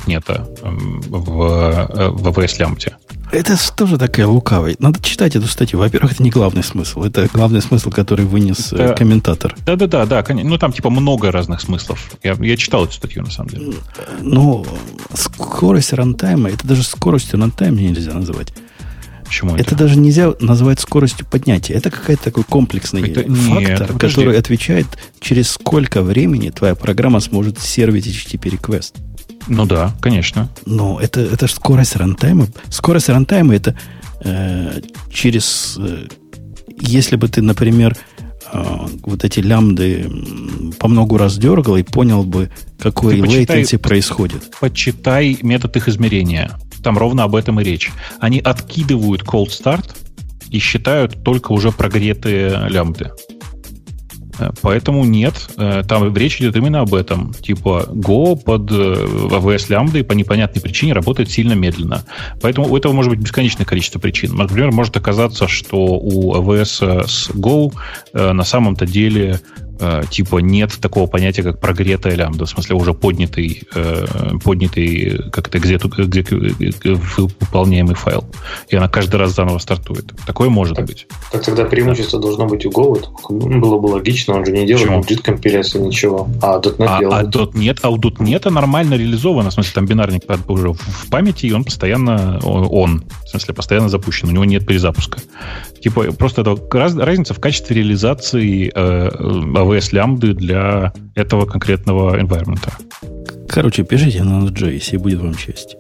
[0.07, 2.93] .NET эм, в, э, в VS Lambda.
[3.31, 4.75] Это тоже такая лукавая.
[4.79, 5.79] Надо читать эту статью.
[5.79, 7.03] Во-первых, это не главный смысл.
[7.03, 8.95] Это главный смысл, который вынес да.
[8.95, 9.55] комментатор.
[9.67, 10.25] Да-да-да, да.
[10.31, 12.11] Ну, там типа много разных смыслов.
[12.23, 13.75] Я, я читал эту статью, на самом деле.
[14.23, 14.65] Ну,
[15.13, 18.55] скорость рантайма, это даже скоростью рантайма нельзя называть.
[19.29, 19.63] Почему это?
[19.63, 21.75] Это даже нельзя назвать скоростью поднятия.
[21.75, 24.87] Это какой-то такой комплексный это, фактор, нет, который отвечает,
[25.21, 28.95] через сколько времени твоя программа сможет сервить HTTP request.
[29.47, 30.49] Ну да, конечно.
[30.67, 32.49] Но это, это же скорость рантайма.
[32.71, 33.77] Скорость рантайма это
[34.21, 34.81] э,
[35.13, 35.77] через...
[35.79, 36.07] Э,
[36.81, 37.97] если бы ты, например,
[38.53, 40.11] вот эти лямды
[40.79, 44.55] по много раз дергал и понял бы, какой latency происходит.
[44.61, 46.53] Почитай метод их измерения.
[46.83, 47.91] Там ровно об этом и речь.
[48.21, 49.91] Они откидывают cold start
[50.51, 53.13] и считают только уже прогретые лямбды.
[54.39, 57.35] Э, поэтому нет, э, там речь идет именно об этом.
[57.35, 62.05] Типа Go под AWS э, лямбдой по непонятной причине работает сильно медленно.
[62.41, 64.37] Поэтому у этого может быть бесконечное количество причин.
[64.37, 67.73] Например, может оказаться, что у AWS с Go
[68.15, 69.41] на самом-то деле
[69.81, 74.07] э, типа нет такого понятия, как прогретая лямбда, в смысле уже поднятый, э,
[74.43, 78.25] поднятый как-то где, где, где выполняемый файл.
[78.69, 80.13] И она каждый раз заново стартует.
[80.27, 81.07] Такое может так, быть.
[81.33, 82.27] Так тогда преимущество да.
[82.27, 82.99] должно быть у Go.
[83.31, 86.29] Было бы логично, он же не делает JIT компиляции, ничего.
[86.43, 87.37] А .NET а, делает.
[87.37, 89.51] А .NET, а у .NET нормально реализовано.
[89.51, 93.05] В смысле, там бинарник уже в памяти, и он постоянно он.
[93.25, 94.29] В смысле, постоянно запущен.
[94.29, 95.21] У него нет перезапуска.
[95.81, 102.69] Типа, просто это раз, разница в качестве реализации э, AWS лямбды для этого конкретного environment.
[103.49, 105.79] Короче, пишите на Node.js, и будет вам счастье.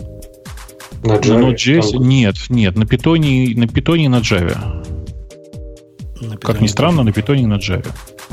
[1.02, 1.38] На Java?
[1.38, 1.98] На Node.js?
[1.98, 4.84] Нет, нет, на Python, на Python и на Java.
[6.40, 7.86] Как ни странно, на питоне и на Java.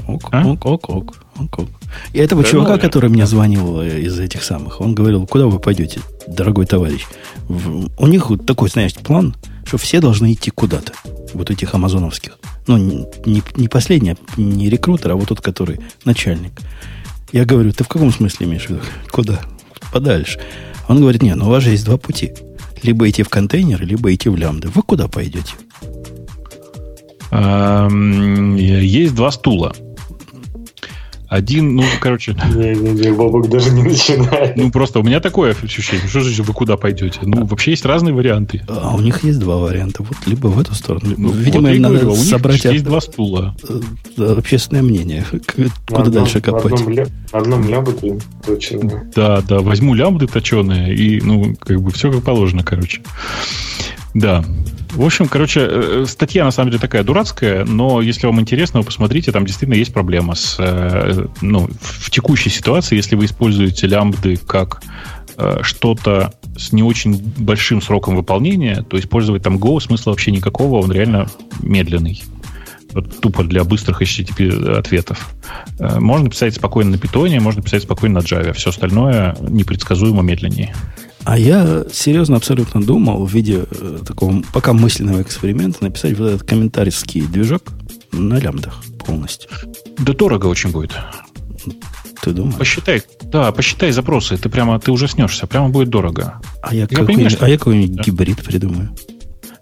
[0.07, 0.45] Ок, а?
[0.45, 1.69] ок, ок, ок, ок, ок.
[2.13, 5.45] И этого да, чувака, ну, который мне звонил э, из этих самых, он говорил, куда
[5.45, 7.05] вы пойдете, дорогой товарищ?
[7.47, 9.35] У них вот такой, знаешь, план,
[9.65, 10.93] что все должны идти куда-то.
[11.33, 12.37] Вот этих амазоновских.
[12.67, 16.53] Ну, не, не последний, а не рекрутер, а вот тот, который начальник.
[17.31, 18.81] Я говорю, ты в каком смысле имеешь в виду?
[19.11, 19.41] Куда?
[19.91, 20.39] Подальше.
[20.87, 22.33] Он говорит, нет, ну у вас же есть два пути.
[22.83, 24.69] Либо идти в контейнер, либо идти в лямбды.
[24.69, 25.53] Вы куда пойдете?
[27.31, 29.75] Есть два стула.
[31.35, 32.31] Один, ну, короче...
[32.55, 34.55] Не-не-не, Бобок даже не начинает.
[34.55, 36.07] Ну, просто у меня такое ощущение.
[36.07, 37.19] Что же вы куда пойдете?
[37.23, 38.61] Ну, вообще есть разные варианты.
[38.69, 40.03] А у них есть два варианта.
[40.03, 41.13] Вот либо в эту сторону.
[41.17, 42.63] Ну, Видимо, вот им надо говорю, собрать...
[42.63, 43.53] есть два стула.
[44.17, 45.25] Э, общественное мнение.
[45.87, 46.79] Куда одном, дальше копать?
[46.79, 49.11] В одном, одном лямбды точеные.
[49.13, 53.01] Да, да, возьму лямбды точеные и, ну, как бы все как положено, короче.
[54.13, 54.45] Да.
[54.95, 58.79] В общем, короче, э, э, статья на самом деле такая дурацкая, но если вам интересно,
[58.79, 63.87] вы посмотрите, там действительно есть проблема с, э, ну, в текущей ситуации, если вы используете
[63.87, 64.81] лямбды как
[65.63, 70.93] что-то с не очень большим сроком выполнения, то использовать там Go смысла вообще никакого, он
[70.93, 71.27] реально
[71.61, 72.23] медленный.
[72.93, 75.35] Вот тупо для быстрых HTTP ответов.
[75.77, 78.53] Можно писать спокойно на питоне, можно писать спокойно на Java.
[78.53, 80.73] Все остальное непредсказуемо медленнее.
[81.25, 86.47] А я серьезно абсолютно думал в виде э, такого пока мысленного эксперимента написать вот этот
[86.47, 87.63] комментарийский движок
[88.11, 89.49] на лямдах полностью.
[89.97, 90.95] Да дорого очень будет.
[92.21, 92.55] Ты думаешь?
[92.55, 96.41] Посчитай, да, посчитай запросы, ты прямо, ты ужаснешься, прямо будет дорого.
[96.61, 98.03] А я, я какой, а я какой-нибудь да.
[98.03, 98.95] гибрид придумаю.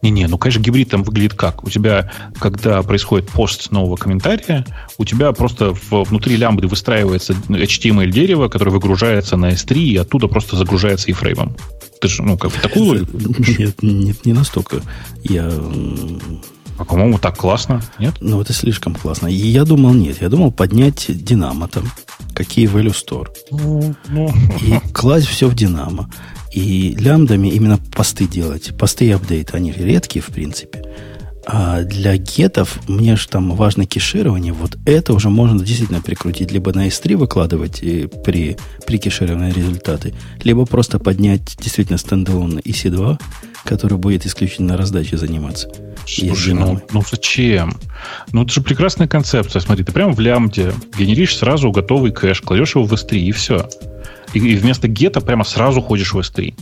[0.03, 1.63] Не-не, ну, конечно, гибрид там выглядит как?
[1.63, 4.65] У тебя, когда происходит пост нового комментария,
[4.97, 11.07] у тебя просто внутри лямбды выстраивается HTML-дерево, которое выгружается на S3, и оттуда просто загружается
[11.09, 11.55] и фреймом.
[12.01, 13.07] Ты же, ну, как такую...
[13.57, 14.81] Нет, нет, не настолько.
[15.23, 15.49] Я...
[16.77, 18.15] А, по-моему, так классно, нет?
[18.19, 19.27] Ну, это слишком классно.
[19.27, 20.21] И я думал, нет.
[20.21, 21.85] Я думал поднять Динамо там.
[22.33, 23.27] Какие value store.
[23.51, 24.33] Ну, ну.
[24.59, 26.09] И класть все в Динамо.
[26.53, 28.77] И лямдами именно посты делать.
[28.77, 30.83] Посты и апдейты, они редкие, в принципе.
[31.45, 34.53] А для гетов мне же там важно кеширование.
[34.53, 36.51] Вот это уже можно действительно прикрутить.
[36.51, 37.81] Либо на S3 выкладывать
[38.23, 40.13] при, при кешировании результаты,
[40.43, 43.19] либо просто поднять действительно стендалон EC2,
[43.65, 45.69] который будет исключительно раздачей заниматься.
[46.05, 47.77] Слушай, ну, ну зачем?
[48.31, 49.59] Ну, это же прекрасная концепция.
[49.59, 53.67] Смотри, ты прямо в лямде генеришь сразу готовый кэш, кладешь его в S3 и все.
[54.33, 56.53] И, и вместо гета прямо сразу ходишь в S3.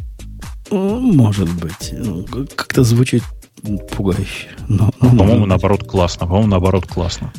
[0.71, 1.91] Может быть.
[1.91, 2.25] Ну,
[2.55, 3.23] как-то звучит
[3.95, 4.49] пугающе.
[4.67, 6.27] Но, но по-моему, наоборот, классно.
[6.27, 7.31] По-моему, наоборот, классно.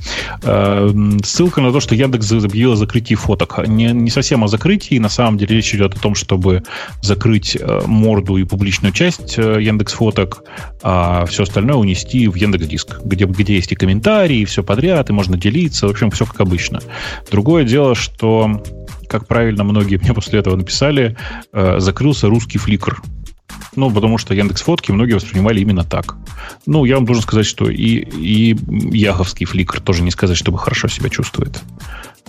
[0.43, 0.90] Э,
[1.24, 3.66] ссылка на то, что Яндекс объявил о закрытии фоток.
[3.66, 4.99] Не, не совсем о закрытии.
[4.99, 6.62] На самом деле речь идет о том, чтобы
[7.03, 10.44] закрыть э, морду и публичную часть э, Яндекс фоток,
[10.82, 15.11] а все остальное унести в Яндекс Диск, где, где есть и комментарии, и все подряд,
[15.11, 15.86] и можно делиться.
[15.86, 16.81] В общем, все как обычно.
[17.31, 18.62] Другое дело, что
[19.09, 21.16] как правильно многие мне после этого написали,
[21.53, 23.03] э, закрылся русский фликр.
[23.74, 26.16] Ну, потому что Яндекс Фотки многие воспринимали именно так.
[26.66, 28.57] Ну, я вам должен сказать, что и, и
[28.97, 31.62] Яховский фликр тоже не сказать, чтобы хорошо себя чувствует.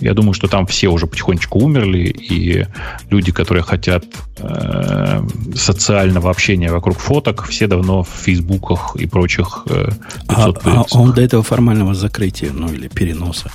[0.00, 2.66] Я думаю, что там все уже потихонечку умерли, и
[3.10, 4.04] люди, которые хотят
[4.38, 5.22] э,
[5.54, 9.90] социального общения вокруг фоток, все давно в фейсбуках и прочих э,
[10.26, 13.50] а, а он до этого формального закрытия, ну или переноса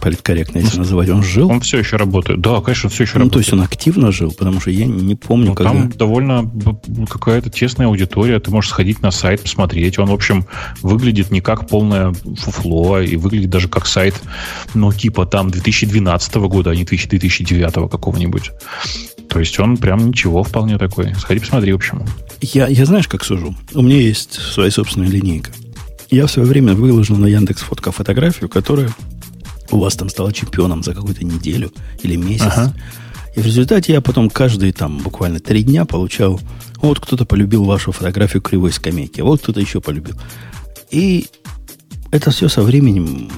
[0.00, 1.50] политкорректно, если ну, называть, он жил?
[1.50, 2.40] Он все еще работает.
[2.40, 3.32] Да, конечно, он все еще ну, работает.
[3.32, 5.72] то есть он активно жил, потому что я не помню, ну, когда...
[5.72, 6.50] Там довольно
[7.08, 8.38] какая-то тесная аудитория.
[8.40, 9.98] Ты можешь сходить на сайт, посмотреть.
[9.98, 10.46] Он, в общем,
[10.82, 14.14] выглядит не как полное фуфло, и выглядит даже как сайт,
[14.74, 18.50] ну, типа там 2012 года, а не 2009 какого-нибудь.
[19.28, 21.14] То есть он прям ничего вполне такой.
[21.14, 22.02] Сходи, посмотри, в общем.
[22.40, 23.54] Я, я знаешь, как сужу?
[23.74, 25.50] У меня есть своя собственная линейка.
[26.10, 28.90] Я в свое время выложил на Яндекс Фотка фотографию, которая
[29.70, 31.72] у вас там стала чемпионом за какую-то неделю
[32.02, 32.46] или месяц.
[32.46, 32.74] Ага.
[33.34, 36.40] И в результате я потом каждые там буквально три дня получал,
[36.76, 40.14] вот кто-то полюбил вашу фотографию кривой скамейки, вот кто-то еще полюбил.
[40.90, 41.26] И
[42.10, 43.30] это все со временем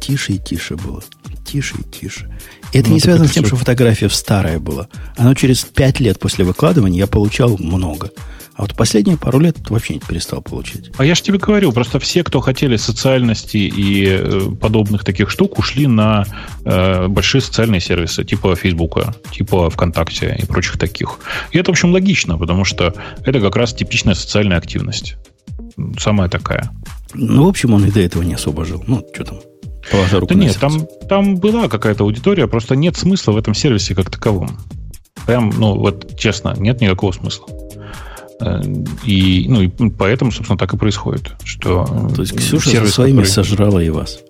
[0.00, 1.02] тише и тише было.
[1.46, 2.30] Тише и тише.
[2.72, 4.88] И это ну, не связано с тем, что фотография старая была.
[5.16, 8.10] Оно через пять лет после выкладывания я получал много.
[8.60, 10.90] А вот последние пару лет вообще не перестал получать.
[10.98, 15.58] А я же тебе говорил, просто все, кто хотели социальности и э, подобных таких штук,
[15.58, 16.26] ушли на
[16.66, 21.20] э, большие социальные сервисы, типа Фейсбука, типа ВКонтакте и прочих таких.
[21.52, 22.92] И это, в общем, логично, потому что
[23.24, 25.16] это как раз типичная социальная активность.
[25.98, 26.70] Самая такая.
[27.14, 28.84] Ну, в общем, он и до этого не особо жил.
[28.86, 29.38] Ну, что там,
[29.90, 33.94] положа руку да нет, там, там была какая-то аудитория, просто нет смысла в этом сервисе
[33.94, 34.58] как таковом.
[35.26, 37.46] Прям, ну, вот честно, нет никакого смысла.
[38.40, 38.62] Э,
[39.04, 41.34] и, ну, и поэтому, собственно, так и происходит.
[41.44, 43.30] Что То есть Ксюша сервис, со своими который...
[43.30, 44.20] сожрала и вас.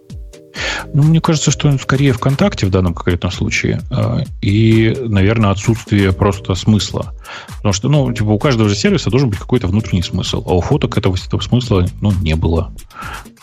[0.93, 3.81] Ну, мне кажется, что скорее ВКонтакте в данном конкретном случае.
[3.91, 7.15] Э, и, наверное, отсутствие просто смысла.
[7.57, 10.43] Потому что, ну, типа, у каждого же сервиса должен быть какой-то внутренний смысл.
[10.47, 12.73] А у фоток этого, этого смысла, ну, не было.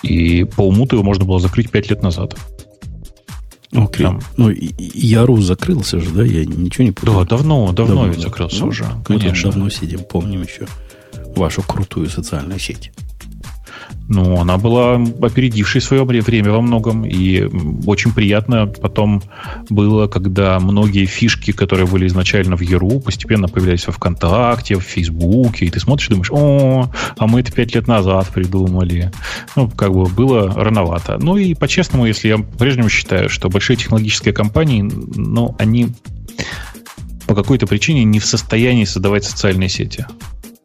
[0.04, 2.36] И по уму его можно было закрыть 5 лет назад.
[3.72, 4.06] Окей.
[4.06, 4.22] Там.
[4.38, 6.24] Ну, Яру закрылся же, да?
[6.24, 7.20] Я ничего не понял.
[7.20, 8.86] Да, давно, давно, давно ведь закрылся ну, уже.
[9.06, 9.48] Конечно.
[9.48, 10.68] Мы давно сидим, помним еще
[11.36, 12.92] вашу крутую социальную сеть.
[14.10, 17.44] Ну, она была опередившей свое время во многом, и
[17.86, 19.22] очень приятно потом
[19.70, 25.66] было, когда многие фишки, которые были изначально в Яру, постепенно появлялись во ВКонтакте, в Фейсбуке,
[25.66, 29.12] и ты смотришь и думаешь, о, а мы это пять лет назад придумали.
[29.56, 31.18] Ну, как бы было рановато.
[31.20, 35.90] Ну и по-честному, если я по-прежнему считаю, что большие технологические компании, ну, они
[37.28, 40.06] по какой-то причине не в состоянии создавать социальные сети.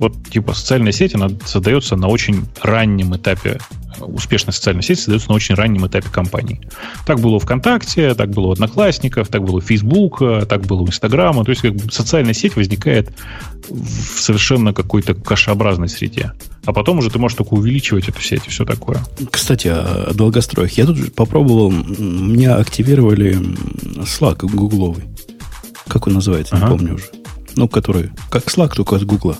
[0.03, 3.61] Вот, типа, социальная сеть, она создается на очень раннем этапе
[4.01, 6.61] успешная социальная сеть создается на очень раннем этапе компании.
[7.07, 10.89] Так было у ВКонтакте, так было у Одноклассников, так было у Фейсбука, так было у
[10.89, 11.45] Инстаграма.
[11.45, 13.13] То есть как бы социальная сеть возникает
[13.69, 16.33] в совершенно какой-то кашеобразной среде.
[16.65, 18.99] А потом уже ты можешь только увеличивать эту сеть и все такое.
[19.31, 20.73] Кстати, о долгостроях.
[20.73, 23.39] Я тут попробовал, меня активировали
[24.03, 25.05] Slack гугловый.
[25.87, 26.65] Как он называется, ага.
[26.65, 27.05] не помню уже.
[27.55, 29.37] Ну, который, как Slack, только от Гугла.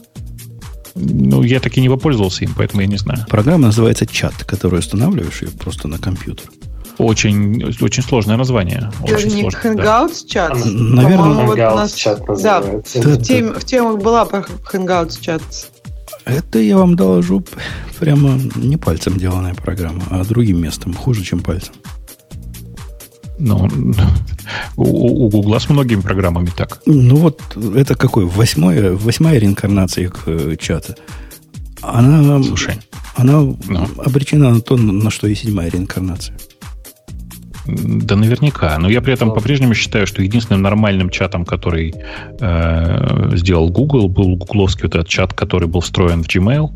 [0.95, 3.27] Ну, я таки не попользовался им, поэтому я не знаю.
[3.29, 6.47] Программа называется чат, которую устанавливаешь ее просто на компьютер.
[6.99, 8.91] Очень, очень сложное название.
[9.05, 10.55] Это очень не Hangouts чат?
[10.65, 13.03] Наверное, вот у нас, чат называется.
[13.03, 15.43] Да, в, тем, в темах была про Hangouts чат.
[16.25, 17.43] Это я вам доложу
[17.99, 21.75] прямо не пальцем деланная программа, а другим местом, хуже, чем пальцем.
[23.45, 23.69] Ну,
[24.77, 26.81] у, у Гугла с многими программами так.
[26.87, 27.41] Ну вот,
[27.75, 28.25] это какой?
[28.25, 30.95] Восьмая, восьмая реинкарнация их э, чата.
[31.81, 32.77] Она, Слушай,
[33.17, 33.89] она ну.
[33.99, 36.37] обречена на то, на что и седьмая реинкарнация.
[37.67, 38.79] Да, наверняка.
[38.79, 41.95] Но я при этом по-прежнему считаю, что единственным нормальным чатом, который
[42.39, 46.71] э, сделал Google, был гугловский вот этот чат, который был встроен в Gmail,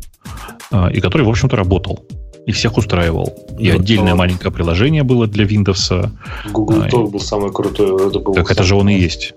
[0.71, 2.05] э, и который, в общем-то, работал
[2.47, 3.33] и всех устраивал.
[3.59, 6.09] И вот, отдельное маленькое приложение было для Windows.
[6.51, 8.07] Google а, Talk был самый крутой.
[8.07, 9.33] Это был так это же он и есть.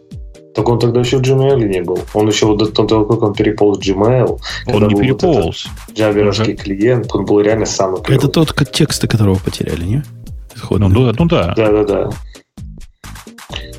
[0.55, 1.99] Так он тогда еще в Gmail не был.
[2.15, 4.39] Он еще вот до того, как он переполз в Gmail.
[4.69, 5.67] Он не переполз.
[5.89, 6.63] Вот джаберовский уже...
[6.63, 8.19] клиент, он был реально самый клевый.
[8.19, 10.05] Это тот тексты, которого потеряли, не?
[10.71, 11.53] Ну, ну, ну да.
[11.57, 12.11] Да, да, да.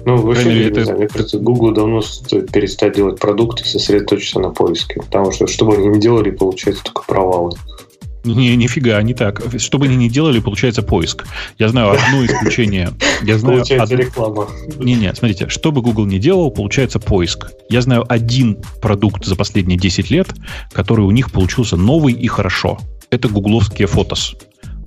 [0.05, 0.83] Ну, вообще, это...
[0.83, 5.01] знаю, мне кажется, Google давно стоит перестать делать продукты и сосредоточиться на поиске.
[5.01, 7.51] Потому что, что бы они ни делали, получается только провалы.
[8.23, 9.41] Не, нифига, не так.
[9.57, 11.25] Что бы они ни делали, получается поиск.
[11.57, 12.91] Я знаю одно исключение.
[13.23, 13.99] Я знаю получается од...
[13.99, 14.47] реклама.
[14.77, 17.51] Не-не, смотрите, что бы Google ни делал, получается поиск.
[17.69, 20.27] Я знаю один продукт за последние 10 лет,
[20.71, 22.79] который у них получился новый и хорошо.
[23.09, 24.35] Это гугловские фотос.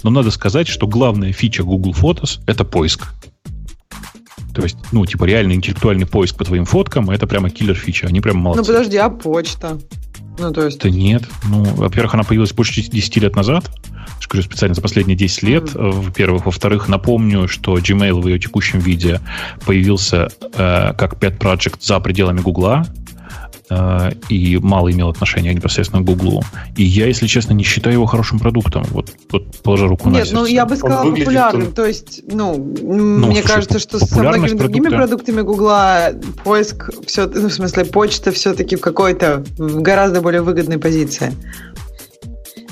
[0.03, 3.15] Но надо сказать, что главная фича Google Photos— это поиск.
[4.55, 8.07] То есть, ну, типа, реальный интеллектуальный поиск по твоим фоткам— это прямо киллер фича.
[8.07, 8.61] Они прямо молодцы.
[8.61, 9.79] Ну, подожди, а почта?
[10.39, 10.81] Ну, то есть...
[10.81, 11.23] Да нет.
[11.45, 13.71] Ну, во-первых, она появилась больше 10 лет назад.
[14.21, 15.65] Я говорю, специально за последние 10 лет.
[15.65, 15.91] Mm-hmm.
[15.91, 16.47] Во-первых.
[16.47, 19.21] Во-вторых, напомню, что Gmail в ее текущем виде
[19.65, 22.85] появился э, как pet project за пределами Гугла.
[23.71, 26.43] Э, и мало имел отношения непосредственно к Гуглу.
[26.77, 28.85] И я, если честно, не считаю его хорошим продуктом.
[28.91, 30.35] Вот, вот положа руку Нет, на сердце.
[30.35, 31.69] ну я бы сказала популярным.
[31.69, 31.73] Он...
[31.73, 36.13] То есть, ну, ну мне слушай, кажется, что со многими другими продуктами Гугла
[36.45, 41.33] поиск, все, ну, в смысле, почта все-таки в какой-то в гораздо более выгодной позиции.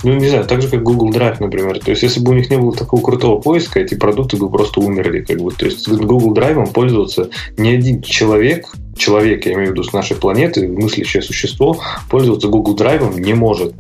[0.03, 1.79] Ну, не знаю, так же, как Google Drive, например.
[1.79, 4.81] То есть, если бы у них не было такого крутого поиска, эти продукты бы просто
[4.81, 5.21] умерли.
[5.21, 5.53] Как бы.
[5.53, 8.67] То есть, Google Drive пользоваться ни один человек,
[8.97, 11.79] человек, я имею в виду с нашей планеты, мыслящее существо,
[12.11, 13.75] пользоваться Google Drive не может.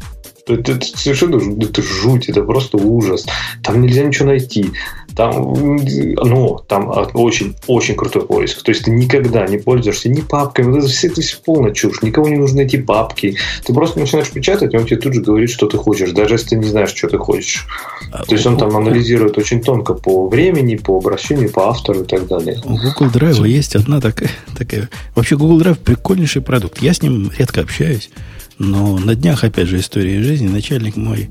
[0.46, 3.26] Это, это совершенно это жуть, это просто ужас.
[3.62, 4.70] Там нельзя ничего найти.
[5.16, 8.62] Там, ну, там очень-очень крутой поиск.
[8.62, 10.78] То есть ты никогда не пользуешься ни папками.
[10.78, 12.02] Это все, это все полная чушь.
[12.02, 13.36] Никому не нужны эти папки.
[13.64, 16.50] Ты просто начинаешь печатать, и он тебе тут же говорит, что ты хочешь, даже если
[16.50, 17.66] ты не знаешь, что ты хочешь.
[18.12, 22.06] А То есть он там анализирует очень тонко по времени, по обращению, по автору и
[22.06, 22.60] так далее.
[22.64, 24.88] У Google Drive есть одна такая, такая...
[25.14, 26.82] Вообще Google Drive прикольнейший продукт.
[26.82, 28.10] Я с ним редко общаюсь.
[28.58, 31.30] Но на днях, опять же, история жизни, начальник мой,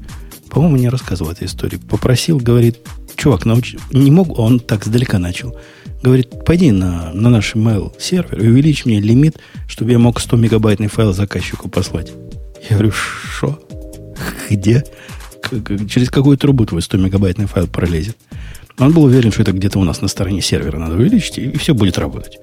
[0.51, 2.77] по-моему, не рассказывал эту историю, попросил, говорит,
[3.15, 5.57] чувак, научи, не мог, он так сдалека начал.
[6.03, 10.35] Говорит, пойди на, на наш email сервер и увеличь мне лимит, чтобы я мог 100
[10.35, 12.11] мегабайтный файл заказчику послать.
[12.69, 13.65] Я говорю, что?
[14.49, 14.83] Где?
[15.89, 18.17] Через какую трубу твой 100 мегабайтный файл пролезет?
[18.77, 21.73] Он был уверен, что это где-то у нас на стороне сервера надо увеличить, и все
[21.73, 22.39] будет работать.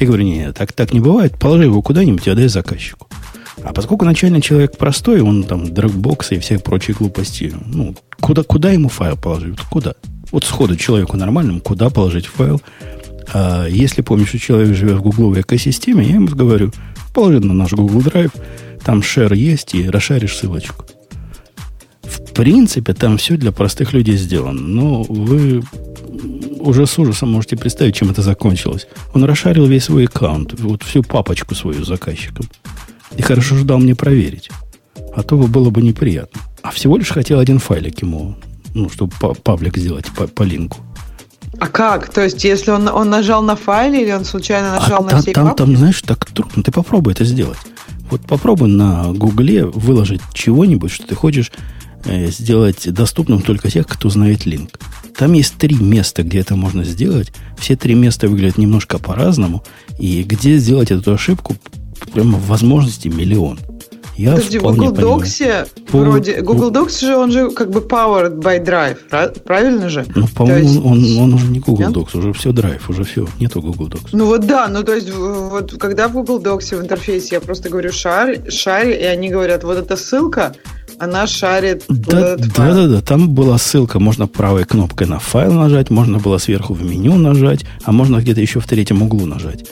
[0.00, 1.38] Я говорю, нет, так, так не бывает.
[1.38, 3.06] Положи его куда-нибудь и отдай заказчику.
[3.66, 8.70] А поскольку начальный человек простой, он там дрэгбоксы и все прочие глупости, ну, куда, куда
[8.70, 9.58] ему файл положить?
[9.68, 9.94] Куда?
[10.30, 12.62] Вот сходу человеку нормальному, куда положить файл?
[13.34, 16.70] А если помнишь, что человек живет в гугловой экосистеме, я ему говорю,
[17.12, 18.30] положи на наш Google Drive,
[18.84, 20.84] там шер есть, и расшаришь ссылочку.
[22.02, 24.60] В принципе, там все для простых людей сделано.
[24.60, 25.64] Но вы
[26.60, 28.86] уже с ужасом можете представить, чем это закончилось.
[29.12, 32.46] Он расшарил весь свой аккаунт, вот всю папочку свою с заказчиком.
[33.16, 34.50] И хорошо ждал мне проверить.
[35.14, 36.40] А то было бы неприятно.
[36.62, 38.36] А всего лишь хотел один файлик ему,
[38.74, 39.12] ну, чтобы
[39.42, 40.78] паблик сделать по, по линку.
[41.58, 42.12] А как?
[42.12, 45.10] То есть, если он, он нажал на файле или он случайно а нажал а на
[45.10, 45.58] там, все там, папки?
[45.58, 46.62] там, знаешь, так трудно.
[46.62, 47.58] Ты попробуй это сделать.
[48.10, 51.50] Вот попробуй на Гугле выложить чего-нибудь, что ты хочешь
[52.04, 54.78] э, сделать доступным только тех, кто знает линк.
[55.16, 57.32] Там есть три места, где это можно сделать.
[57.58, 59.64] Все три места выглядят немножко по-разному.
[59.98, 61.56] И где сделать эту ошибку,
[62.12, 63.58] прямо возможности миллион.
[64.16, 66.40] Я Подожди, Google Docs вроде...
[66.40, 70.06] Google Docs же, он же как бы powered by Drive, правильно же?
[70.14, 70.78] Ну, по-моему, есть...
[70.78, 71.96] он, он уже не Google Нет?
[71.96, 74.08] Docs, уже все Drive, уже все, нету Google Docs.
[74.12, 77.68] Ну вот да, ну то есть вот когда в Google Docs в интерфейсе я просто
[77.68, 80.54] говорю шар, шаре, и они говорят, вот эта ссылка,
[80.98, 85.52] она шарит да, вот да, да, да, там была ссылка, можно правой кнопкой на файл
[85.52, 89.66] нажать, можно было сверху в меню нажать, а можно где-то еще в третьем углу нажать.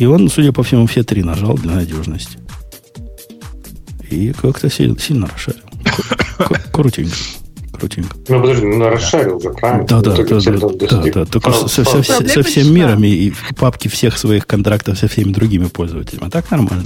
[0.00, 2.38] И он, судя по всему, все три нажал для надежности.
[4.10, 5.60] И как-то сильно, сильно расшарил.
[6.72, 7.14] Крутенько.
[7.74, 8.16] Крутенько.
[8.28, 9.86] Ну, подожди, ну, расшарил же, правильно?
[9.86, 14.16] Да, да, да, да, да, да, только со, со, со всем миром и папки всех
[14.16, 16.28] своих контрактов со всеми другими пользователями.
[16.28, 16.84] А так нормально.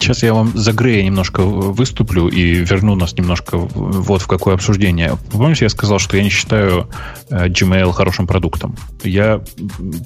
[0.00, 5.18] Сейчас я вам за Грея немножко выступлю и верну нас немножко вот в какое обсуждение.
[5.32, 6.88] Помните, я сказал, что я не считаю
[7.30, 8.76] э, Gmail хорошим продуктом.
[9.02, 9.42] Я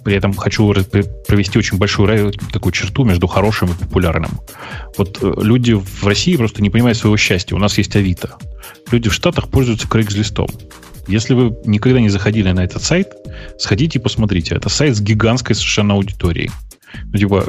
[0.05, 0.73] при этом хочу
[1.29, 4.41] провести очень большую такую черту между хорошим и популярным.
[4.97, 7.55] Вот э, люди в России просто не понимают своего счастья.
[7.55, 8.37] У нас есть Авито.
[8.91, 10.51] Люди в Штатах пользуются Craigslist.
[11.07, 13.09] Если вы никогда не заходили на этот сайт,
[13.59, 14.55] сходите и посмотрите.
[14.55, 16.51] Это сайт с гигантской совершенно аудиторией.
[17.13, 17.45] Ну, типа,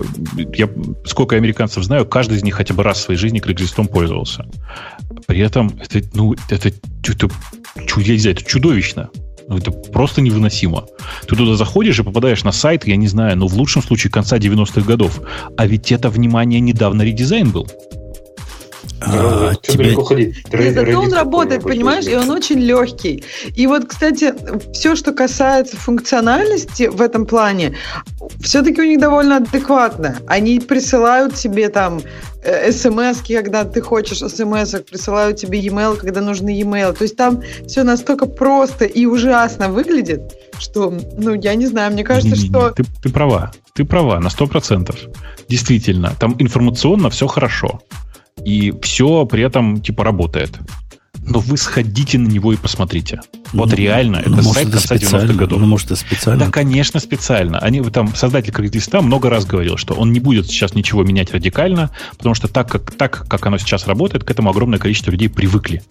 [0.56, 0.70] я
[1.06, 4.46] сколько американцев знаю, каждый из них хотя бы раз в своей жизни Craigslist пользовался.
[5.28, 6.70] При этом это, ну, это, это,
[7.08, 7.30] это,
[7.98, 9.10] я не знаю, это чудовищно.
[9.48, 10.86] Ну, это просто невыносимо.
[11.28, 14.38] Ты туда заходишь и попадаешь на сайт, я не знаю, ну, в лучшем случае конца
[14.38, 15.22] 90-х годов.
[15.58, 17.68] А ведь это, внимание, недавно редизайн был.
[19.06, 19.86] А, тебе...
[19.86, 20.54] далеко ходить.
[20.54, 23.24] Нет, зато он работает, понимаешь, и он очень легкий.
[23.56, 24.34] И вот, кстати,
[24.74, 27.76] все, что касается функциональности в этом плане,
[28.42, 30.18] все-таки у них довольно адекватно.
[30.28, 32.02] Они присылают тебе там
[32.44, 36.94] э, смс, когда ты хочешь смс, присылают тебе e-mail, когда нужны e-mail.
[36.94, 40.22] То есть там все настолько просто и ужасно выглядит,
[40.60, 42.72] что, ну, я не знаю, мне кажется, не, не, что...
[42.72, 44.96] Ты, ты права, ты права на 100%.
[45.50, 47.82] Действительно, там информационно все хорошо
[48.46, 50.60] и все при этом типа работает.
[51.26, 53.22] Но вы сходите на него и посмотрите.
[53.54, 55.60] Вот ну, реально, ну, это сайт конца 90-х годов.
[55.60, 56.46] Ну, может, это специально?
[56.46, 57.60] Да, конечно, специально.
[57.60, 61.92] Они, там, создатель Craigslist много раз говорил, что он не будет сейчас ничего менять радикально,
[62.18, 65.82] потому что так как, так, как оно сейчас работает, к этому огромное количество людей привыкли.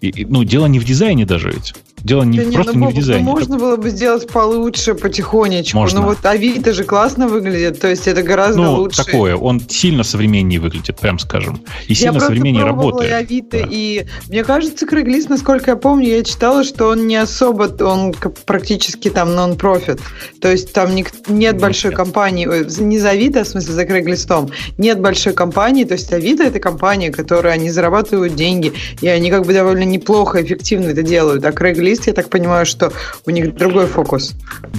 [0.00, 1.74] И, ну, дело не в дизайне даже ведь.
[2.02, 3.24] Дело не, да просто не, ну, не в дизайне.
[3.24, 5.76] Ну, можно было бы сделать получше, потихонечку.
[5.76, 6.00] Можно.
[6.00, 9.04] Ну вот Авито же классно выглядит, то есть это гораздо ну, лучше.
[9.04, 11.60] такое, он сильно современнее выглядит, прям скажем.
[11.88, 13.10] И сильно я современнее работает.
[13.10, 13.68] Я Авито, да.
[13.70, 18.14] и мне кажется, Craigslist, насколько я помню, я читала, что он не особо, он
[18.46, 20.00] практически там нон-профит.
[20.40, 21.98] То есть там не, нет ну, большой нет.
[21.98, 26.60] компании, не за Авито, в смысле за Craigslist, нет большой компании, то есть Авито это
[26.60, 31.50] компания, которая они зарабатывают деньги, и они как бы довольно неплохо, эффективно это делают, а
[31.50, 32.92] Craigslist лист, я так понимаю, что
[33.26, 34.34] у них другой фокус.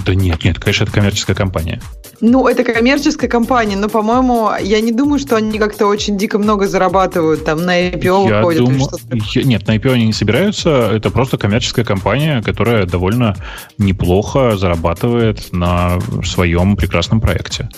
[0.06, 1.80] Да нет, нет, конечно, это коммерческая компания.
[2.20, 6.66] Ну, это коммерческая компания, но, по-моему, я не думаю, что они как-то очень дико много
[6.68, 8.64] зарабатывают, там на IPO я выходят.
[8.64, 8.88] Думаю,
[9.34, 13.34] я, нет, на IPO они не собираются, это просто коммерческая компания, которая довольно
[13.76, 17.68] неплохо зарабатывает на своем прекрасном проекте.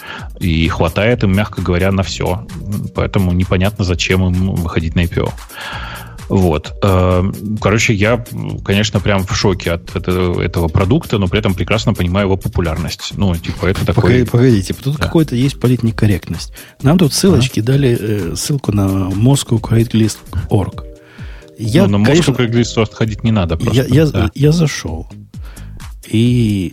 [0.41, 2.47] И хватает им, мягко говоря, на все.
[2.95, 5.33] Поэтому непонятно, зачем им выходить на IPO.
[6.29, 6.75] Вот.
[6.83, 7.23] Э,
[7.61, 8.25] короче, я,
[8.65, 13.13] конечно, прям в шоке от этого, продукта, но при этом прекрасно понимаю его популярность.
[13.17, 14.25] Ну, типа, это такой...
[14.25, 15.05] Погодите, тут да.
[15.05, 16.53] какой-то есть политнекорректность.
[16.83, 17.63] Нам тут ссылочки а?
[17.63, 20.85] дали э, ссылку на Moscow Craigslist.org.
[21.59, 23.83] Я, ну, на Moscow конечно, Craigslist отходить не надо просто.
[23.83, 24.31] Я, я, да.
[24.35, 25.09] я зашел.
[26.07, 26.73] И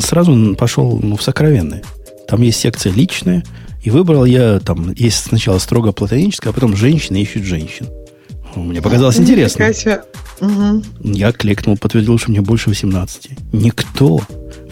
[0.00, 1.82] сразу пошел ну, в сокровенные.
[2.28, 3.44] Там есть секция личная,
[3.82, 7.88] и выбрал я, там есть сначала строго платоническая, а потом женщины ищут женщин.
[8.56, 9.64] Мне показалось интересно.
[10.40, 10.82] Угу.
[11.02, 13.30] Я кликнул, подтвердил, что мне больше 18.
[13.52, 14.20] Никто.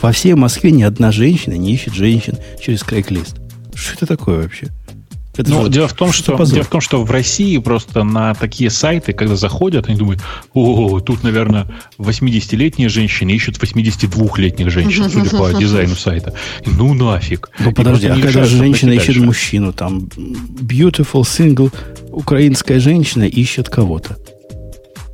[0.00, 3.40] Во всей Москве ни одна женщина не ищет женщин через Craigslist.
[3.74, 4.68] Что это такое вообще?
[5.36, 8.70] Это ну, дело в том, что, дело в том, что в России просто на такие
[8.70, 10.23] сайты, когда заходят, они думают,
[10.55, 11.66] о, тут, наверное,
[11.98, 16.34] 80-летние женщины ищут 82-летних женщин, судя по дизайну сайта.
[16.65, 17.50] Ну нафиг.
[17.58, 19.23] Ну подожди, а когда женщина ищет дальше.
[19.23, 20.08] мужчину, там
[20.60, 21.73] beautiful single
[22.10, 24.16] украинская женщина ищет кого-то.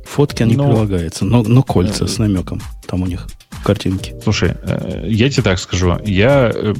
[0.05, 0.69] Фотки они но...
[0.69, 3.27] прилагаются, но, но кольца с намеком там у них
[3.63, 4.15] картинки.
[4.23, 5.97] Слушай, э, я тебе так скажу.
[6.05, 6.73] Я э,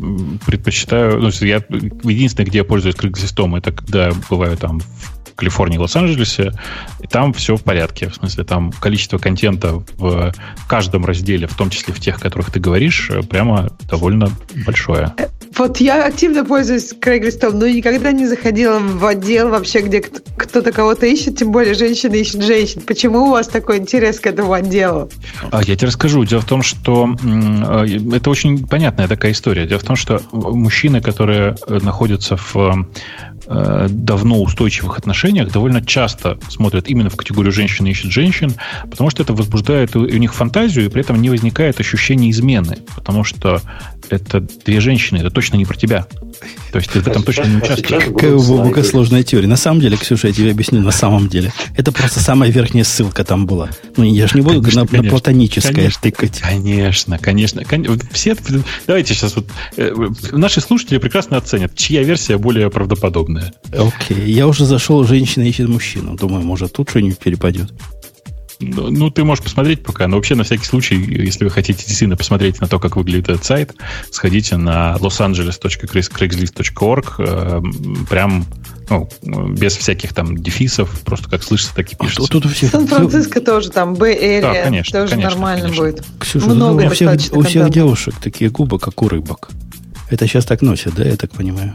[0.46, 1.20] предпочитаю...
[1.20, 1.64] Ну, я,
[2.04, 6.54] единственное, где я пользуюсь Craigslist, это когда бываю там в Калифорнии, Лос-Анджелесе,
[7.02, 8.10] и там все в порядке.
[8.10, 10.34] В смысле, там количество контента в
[10.68, 14.30] каждом разделе, в том числе в тех, о которых ты говоришь, э, прямо довольно
[14.66, 15.14] большое.
[15.58, 21.06] Вот я активно пользуюсь Craigslist, но никогда не заходила в отдел вообще, где кто-то кого-то
[21.06, 22.82] ищет, тем более женщины ищут женщин.
[22.82, 25.10] Почему у вас такой интерес к этому отделу?
[25.52, 26.24] А, я тебе расскажу.
[26.26, 29.66] Дело в том, что э, это очень понятная такая история.
[29.66, 32.86] Дело в том, что мужчины, которые э, находятся в
[33.46, 38.54] Э, давно устойчивых отношениях довольно часто смотрят именно в категорию женщины ищет женщин,
[38.90, 43.26] потому что это возбуждает у них фантазию, и при этом не возникает ощущения измены, потому
[43.26, 43.62] что
[44.10, 46.08] это две женщины, это точно не про тебя.
[46.72, 48.06] То есть ты в этом точно не участвуешь.
[48.06, 49.48] Какая у сложная теория.
[49.48, 51.54] На самом деле, Ксюша, я тебе объясню, на самом деле.
[51.76, 53.70] Это просто самая верхняя ссылка там была.
[53.96, 56.40] Ну, я же не буду конечно, на, конечно, на платоническое конечно, тыкать.
[56.40, 57.64] Конечно, конечно.
[57.64, 57.98] конечно.
[58.12, 58.36] Все,
[58.88, 59.48] давайте сейчас вот...
[59.78, 59.94] Э,
[60.32, 63.54] наши слушатели прекрасно оценят, чья версия более правдоподобная.
[63.72, 64.18] Окей.
[64.18, 64.30] Okay.
[64.30, 66.16] Я уже зашел, женщина ищет мужчину.
[66.16, 67.72] Думаю, может, тут что-нибудь перепадет.
[68.64, 72.18] Ну, ну, ты можешь посмотреть пока, но вообще на всякий случай, если вы хотите действительно
[72.18, 73.74] посмотреть на то, как выглядит этот сайт,
[74.12, 77.62] сходите на losangeles.craigslist.org, э,
[78.10, 78.46] прям
[78.90, 79.10] ну,
[79.50, 82.24] без всяких там дефисов, просто как слышится, так и а пишется.
[82.24, 82.72] А тут у всех...
[82.72, 85.86] Сан-Франциско тоже там, Б-Area, да, конечно, тоже конечно, нормально конечно.
[85.86, 86.04] будет.
[86.20, 89.50] Ксюша, Много у всех, у всех девушек такие губы, как у рыбок.
[90.10, 91.74] Это сейчас так носят, да, я так понимаю?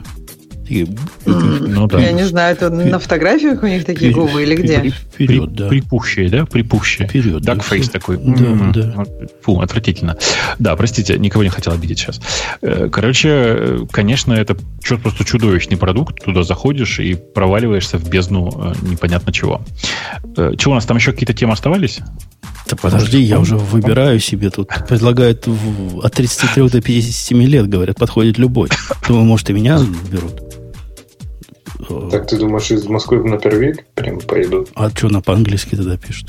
[1.27, 1.99] Ну, да.
[2.01, 4.91] Я не знаю, это на фотографиях у них такие губы или где?
[4.91, 5.69] Вперед, да.
[5.69, 6.45] Припухшие, да?
[6.47, 7.09] Припухшие.
[7.09, 7.43] Вперед.
[7.43, 8.19] Дакфейс такой.
[8.19, 9.05] Да, да.
[9.43, 10.17] Фу, отвратительно.
[10.59, 12.21] Да, простите, никого не хотел обидеть сейчас.
[12.63, 14.57] Э, короче, э, конечно, это
[15.03, 16.25] просто чудовищный продукт.
[16.25, 19.63] Туда заходишь и проваливаешься в бездну э, непонятно чего.
[20.57, 22.01] Чего у нас там еще какие-то темы оставались?
[22.69, 24.69] Да подожди, я уже выбираю себе тут.
[24.89, 25.49] Предлагают
[26.03, 28.69] от 33 до 57 лет, говорят, подходит любой.
[29.07, 29.81] Думаю, может, и меня
[30.11, 30.48] берут.
[32.11, 34.69] Так ты думаешь, из Москвы на первик прям пойдут?
[34.75, 36.29] А что на по-английски тогда пишут?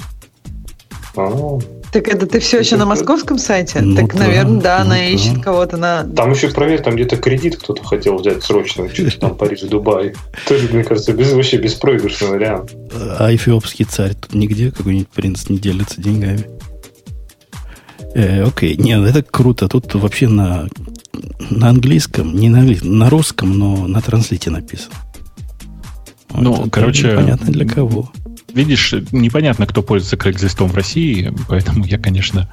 [1.16, 1.60] А,
[1.92, 3.82] так это ты все еще на московском сайте?
[3.82, 5.06] Ну, так, да, наверное, да, ну, она да.
[5.06, 6.04] ищет кого-то на...
[6.04, 10.14] Там еще проверь, там где-то кредит кто-то хотел взять срочно, что-то там Париж, Дубай.
[10.48, 12.76] Тоже, мне кажется, без, вообще беспроигрышный вариант.
[12.94, 16.46] А эфиопский царь тут нигде какой-нибудь принц не делится деньгами?
[18.14, 19.68] Э, окей, нет, это круто.
[19.68, 20.68] Тут вообще на,
[21.50, 24.96] на английском, не на английском, на русском, но на транслите написано.
[26.34, 27.12] Ну, это короче...
[27.12, 28.12] Непонятно для кого.
[28.54, 32.50] Видишь, непонятно, кто пользуется Craigslist в России, поэтому я, конечно...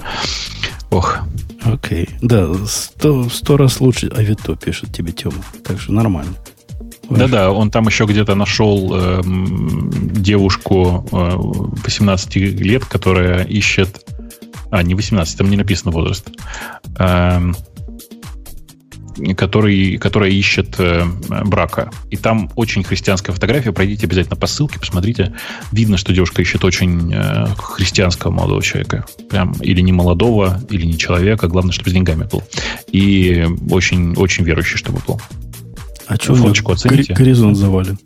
[0.90, 1.18] Ох.
[1.64, 2.04] Окей.
[2.04, 2.18] Okay.
[2.22, 5.42] Да, сто, сто раз лучше Авито пишет тебе Тема.
[5.64, 6.32] Так что нормально.
[7.08, 11.32] Да-да, он там еще где-то нашел э, девушку э,
[11.84, 14.04] 18 лет, которая ищет...
[14.70, 16.28] А, не 18, там не написано возраст.
[16.98, 17.40] Э,
[19.36, 21.04] который, которая ищет э,
[21.44, 21.90] брака.
[22.10, 23.72] И там очень христианская фотография.
[23.72, 25.34] Пройдите обязательно по ссылке, посмотрите.
[25.72, 29.06] Видно, что девушка ищет очень э, христианского молодого человека.
[29.30, 31.48] Прям или не молодого, или не человека.
[31.48, 32.42] Главное, чтобы с деньгами был.
[32.92, 35.20] И очень, очень верующий, чтобы был.
[36.06, 37.14] А что Фоточку оцените?
[37.14, 37.98] Горизонт завален.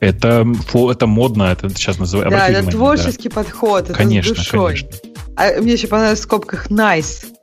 [0.00, 0.46] Это,
[0.90, 2.30] это модно, это сейчас называют.
[2.30, 3.36] Да, это творческий да.
[3.36, 4.74] подход, это конечно, с душой.
[4.74, 4.88] Конечно.
[5.36, 7.33] А мне еще понравилось в скобках nice.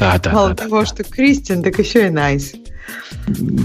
[0.00, 2.54] Да, да, Мало да, того, да, что Christian, так еще и nice.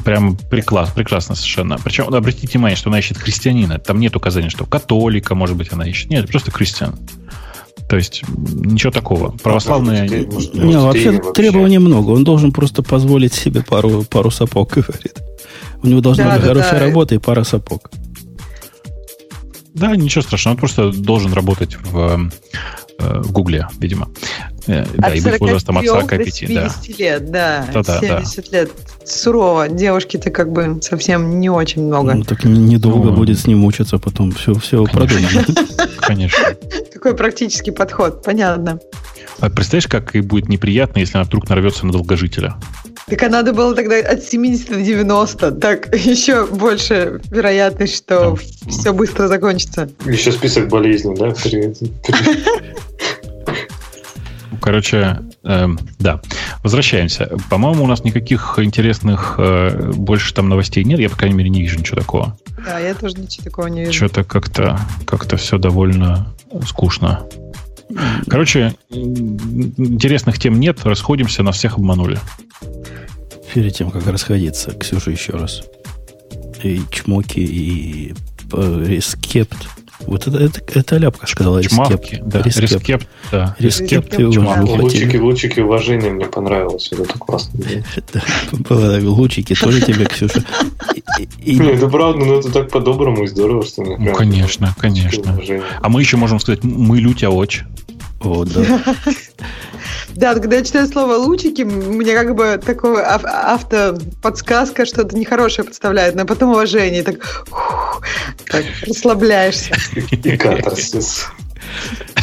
[0.03, 1.77] Прям прекрасно, прекрасно совершенно.
[1.81, 3.79] Причем обратите внимание, что она ищет христианина.
[3.79, 6.09] Там нет указания, что католика, может быть, она ищет.
[6.09, 6.99] Нет, просто христиан.
[7.87, 9.31] То есть ничего такого.
[9.31, 10.09] Православные...
[10.09, 12.11] Не, вообще, вообще требований много.
[12.11, 15.17] Он должен просто позволить себе пару, пару сапог, говорит.
[15.81, 16.85] У него должна да, быть да, хорошая да.
[16.85, 17.89] работа и пара сапог.
[19.73, 20.55] Да, ничего страшного.
[20.55, 22.29] Он просто должен работать в
[22.99, 24.09] в Гугле, видимо.
[24.67, 26.43] Э, да, от и быть возрастом от 45.
[26.47, 26.71] да.
[26.97, 27.67] лет, да.
[27.73, 28.57] да, да 70 да.
[28.57, 28.71] лет.
[29.05, 29.69] Сурово.
[29.69, 32.15] Девушки-то как бы совсем не очень много.
[32.15, 35.45] Ну, так недолго ну, будет с ним мучиться, потом все, все продумано.
[35.99, 36.43] Конечно.
[36.93, 38.79] Такой практический подход, понятно.
[39.39, 42.55] А представляешь, как и будет неприятно, если она вдруг нарвется на долгожителя?
[43.07, 45.51] Так а надо было тогда от 70 до 90.
[45.53, 48.71] Так еще больше вероятность, что да.
[48.71, 49.89] все быстро закончится.
[50.05, 51.33] Еще список болезней, да?
[54.61, 55.67] Короче, э,
[55.99, 56.21] да.
[56.63, 57.37] Возвращаемся.
[57.51, 60.99] По-моему, у нас никаких интересных э, больше там новостей нет.
[60.99, 62.35] Я, по крайней мере, не вижу ничего такого.
[62.65, 63.93] Да, я тоже ничего такого не вижу.
[63.93, 66.33] Что-то как-то как все довольно
[66.65, 67.27] скучно.
[68.27, 72.19] Короче, интересных тем нет, расходимся, нас всех обманули.
[73.53, 75.63] Перед тем, как расходиться, Ксюша еще раз.
[76.63, 78.13] И чмоки, и
[78.51, 79.67] рескепт
[80.01, 81.63] вот это, это, это ляпка сказала.
[81.63, 82.41] Чмавки, да.
[82.41, 82.71] Рескепт.
[82.71, 83.55] Рескепт, да.
[83.59, 86.89] Рескепт и Лучики, лучики уважения мне понравилось.
[86.91, 87.59] Вот это классно.
[88.11, 88.23] Так,
[89.03, 90.43] лучики тоже тебе, Ксюша.
[91.45, 95.39] Ну, это правда, но это так по-доброму и здорово, что мне Ну, конечно, конечно.
[95.81, 97.63] А мы еще можем сказать, мы лютя оч.
[98.25, 98.81] Вот, да.
[100.15, 106.25] Да, когда я читаю слово лучики, мне как бы такое автоподсказка, что-то нехорошее представляет, но
[106.25, 107.45] потом уважение, так,
[108.49, 109.75] так расслабляешься.
[110.11, 111.27] И катарсис.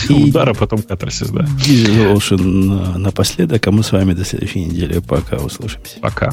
[0.09, 1.43] И удар, а потом катарсис, да.
[1.43, 5.01] Digital Ocean напоследок, а мы с вами до следующей недели.
[5.01, 5.99] Пока услышимся.
[6.01, 6.33] Пока.